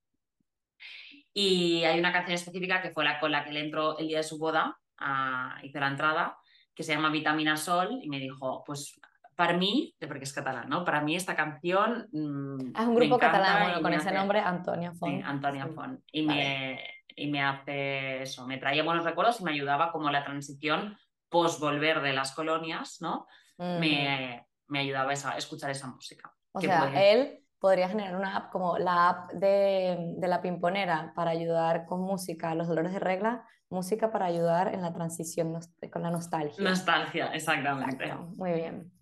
Y 1.32 1.82
hay 1.82 1.98
una 1.98 2.12
canción 2.12 2.34
específica 2.34 2.80
que 2.80 2.90
fue 2.90 3.04
la 3.04 3.18
con 3.18 3.32
la 3.32 3.44
que 3.44 3.52
le 3.52 3.60
entró 3.60 3.98
el 3.98 4.06
día 4.06 4.18
de 4.18 4.22
su 4.22 4.38
boda, 4.38 4.78
a, 4.98 5.58
hice 5.64 5.80
la 5.80 5.88
entrada, 5.88 6.36
que 6.74 6.82
se 6.82 6.92
llama 6.94 7.10
Vitamina 7.10 7.56
Sol, 7.56 7.98
y 8.02 8.08
me 8.08 8.18
dijo, 8.18 8.62
pues 8.66 9.00
para 9.36 9.52
mí, 9.56 9.94
porque 10.00 10.24
es 10.24 10.32
catalán, 10.32 10.68
¿no? 10.68 10.84
Para 10.84 11.00
mí 11.00 11.16
esta 11.16 11.34
canción... 11.34 12.08
mm, 12.12 12.72
Ah, 12.74 12.82
es 12.82 12.88
un 12.88 12.94
grupo 12.94 13.18
catalán, 13.18 13.62
bueno, 13.64 13.82
con 13.82 13.92
ese 13.92 14.08
hace- 14.08 14.16
nombre, 14.18 14.38
Antonia 14.40 14.92
Sí, 14.92 14.98
Font. 14.98 15.24
Antonia 15.24 15.66
Sí. 15.66 15.72
Font. 15.74 16.00
Y, 16.12 16.26
Vale. 16.26 16.40
me, 16.40 16.84
y 17.16 17.30
me 17.30 17.42
hace 17.42 18.22
eso, 18.22 18.46
me 18.46 18.58
traía 18.58 18.82
buenos 18.84 19.04
recuerdos 19.04 19.40
y 19.40 19.44
me 19.44 19.50
ayudaba 19.52 19.90
como 19.90 20.10
la 20.10 20.24
transición 20.24 20.96
post 21.28 21.58
volver 21.60 22.00
de 22.00 22.12
las 22.12 22.32
colonias, 22.32 22.98
¿no? 23.00 23.26
Me, 23.58 24.46
me 24.68 24.78
ayudaba 24.80 25.10
a 25.12 25.36
escuchar 25.36 25.70
esa 25.70 25.88
música. 25.88 26.32
O 26.52 26.60
sea, 26.60 26.80
puede- 26.80 27.12
él 27.12 27.43
podría 27.64 27.88
generar 27.88 28.14
una 28.14 28.36
app 28.36 28.52
como 28.52 28.76
la 28.76 29.08
app 29.08 29.32
de, 29.32 30.12
de 30.18 30.28
la 30.28 30.42
pimponera 30.42 31.14
para 31.16 31.30
ayudar 31.30 31.86
con 31.86 32.02
música 32.02 32.50
a 32.50 32.54
los 32.54 32.68
dolores 32.68 32.92
de 32.92 32.98
regla, 32.98 33.46
música 33.70 34.12
para 34.12 34.26
ayudar 34.26 34.74
en 34.74 34.82
la 34.82 34.92
transición 34.92 35.58
con 35.90 36.02
la 36.02 36.10
nostalgia. 36.10 36.62
Nostalgia, 36.62 37.28
exactamente. 37.32 38.04
Exacto, 38.04 38.26
muy 38.36 38.52
bien. 38.52 38.92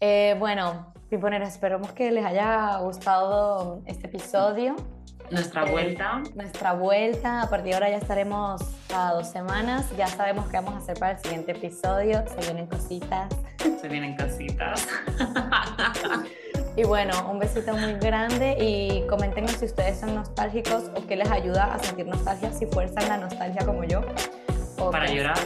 Eh, 0.00 0.34
bueno, 0.38 0.94
pimponeras, 1.10 1.50
esperamos 1.52 1.92
que 1.92 2.10
les 2.10 2.24
haya 2.24 2.78
gustado 2.78 3.82
este 3.84 4.06
episodio. 4.06 4.76
Nuestra 5.30 5.66
Eh, 5.66 5.70
vuelta. 5.70 6.22
Nuestra 6.34 6.72
vuelta, 6.72 7.42
a 7.42 7.50
partir 7.50 7.72
de 7.72 7.74
ahora 7.74 7.90
ya 7.90 7.98
estaremos 7.98 8.62
cada 8.88 9.12
dos 9.12 9.28
semanas, 9.28 9.94
ya 9.94 10.06
sabemos 10.06 10.46
qué 10.46 10.56
vamos 10.56 10.72
a 10.72 10.78
hacer 10.78 10.98
para 10.98 11.12
el 11.12 11.18
siguiente 11.18 11.52
episodio, 11.52 12.24
se 12.28 12.40
vienen 12.40 12.66
cositas. 12.66 13.28
Se 13.78 13.88
vienen 13.88 14.16
casitas. 14.16 14.88
Y 16.76 16.84
bueno, 16.84 17.12
un 17.30 17.38
besito 17.38 17.72
muy 17.74 17.94
grande 17.94 18.56
y 18.60 19.06
coméntenos 19.06 19.52
si 19.52 19.64
ustedes 19.64 19.98
son 19.98 20.14
nostálgicos 20.14 20.84
o 20.94 21.06
qué 21.06 21.16
les 21.16 21.30
ayuda 21.30 21.72
a 21.74 21.78
sentir 21.78 22.06
nostalgia, 22.06 22.52
si 22.52 22.66
fuerzan 22.66 23.08
la 23.08 23.16
nostalgia 23.16 23.64
como 23.64 23.82
yo. 23.84 24.02
o 24.78 24.90
Para 24.90 25.10
llorar. 25.10 25.38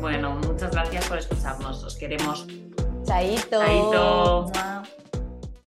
Bueno, 0.00 0.36
muchas 0.46 0.70
gracias 0.70 1.06
por 1.06 1.18
escucharnos. 1.18 1.84
Os 1.84 1.96
queremos. 1.96 2.46
Chaito. 3.04 3.60
Chaito. 3.60 4.50
Mua. 4.54 4.82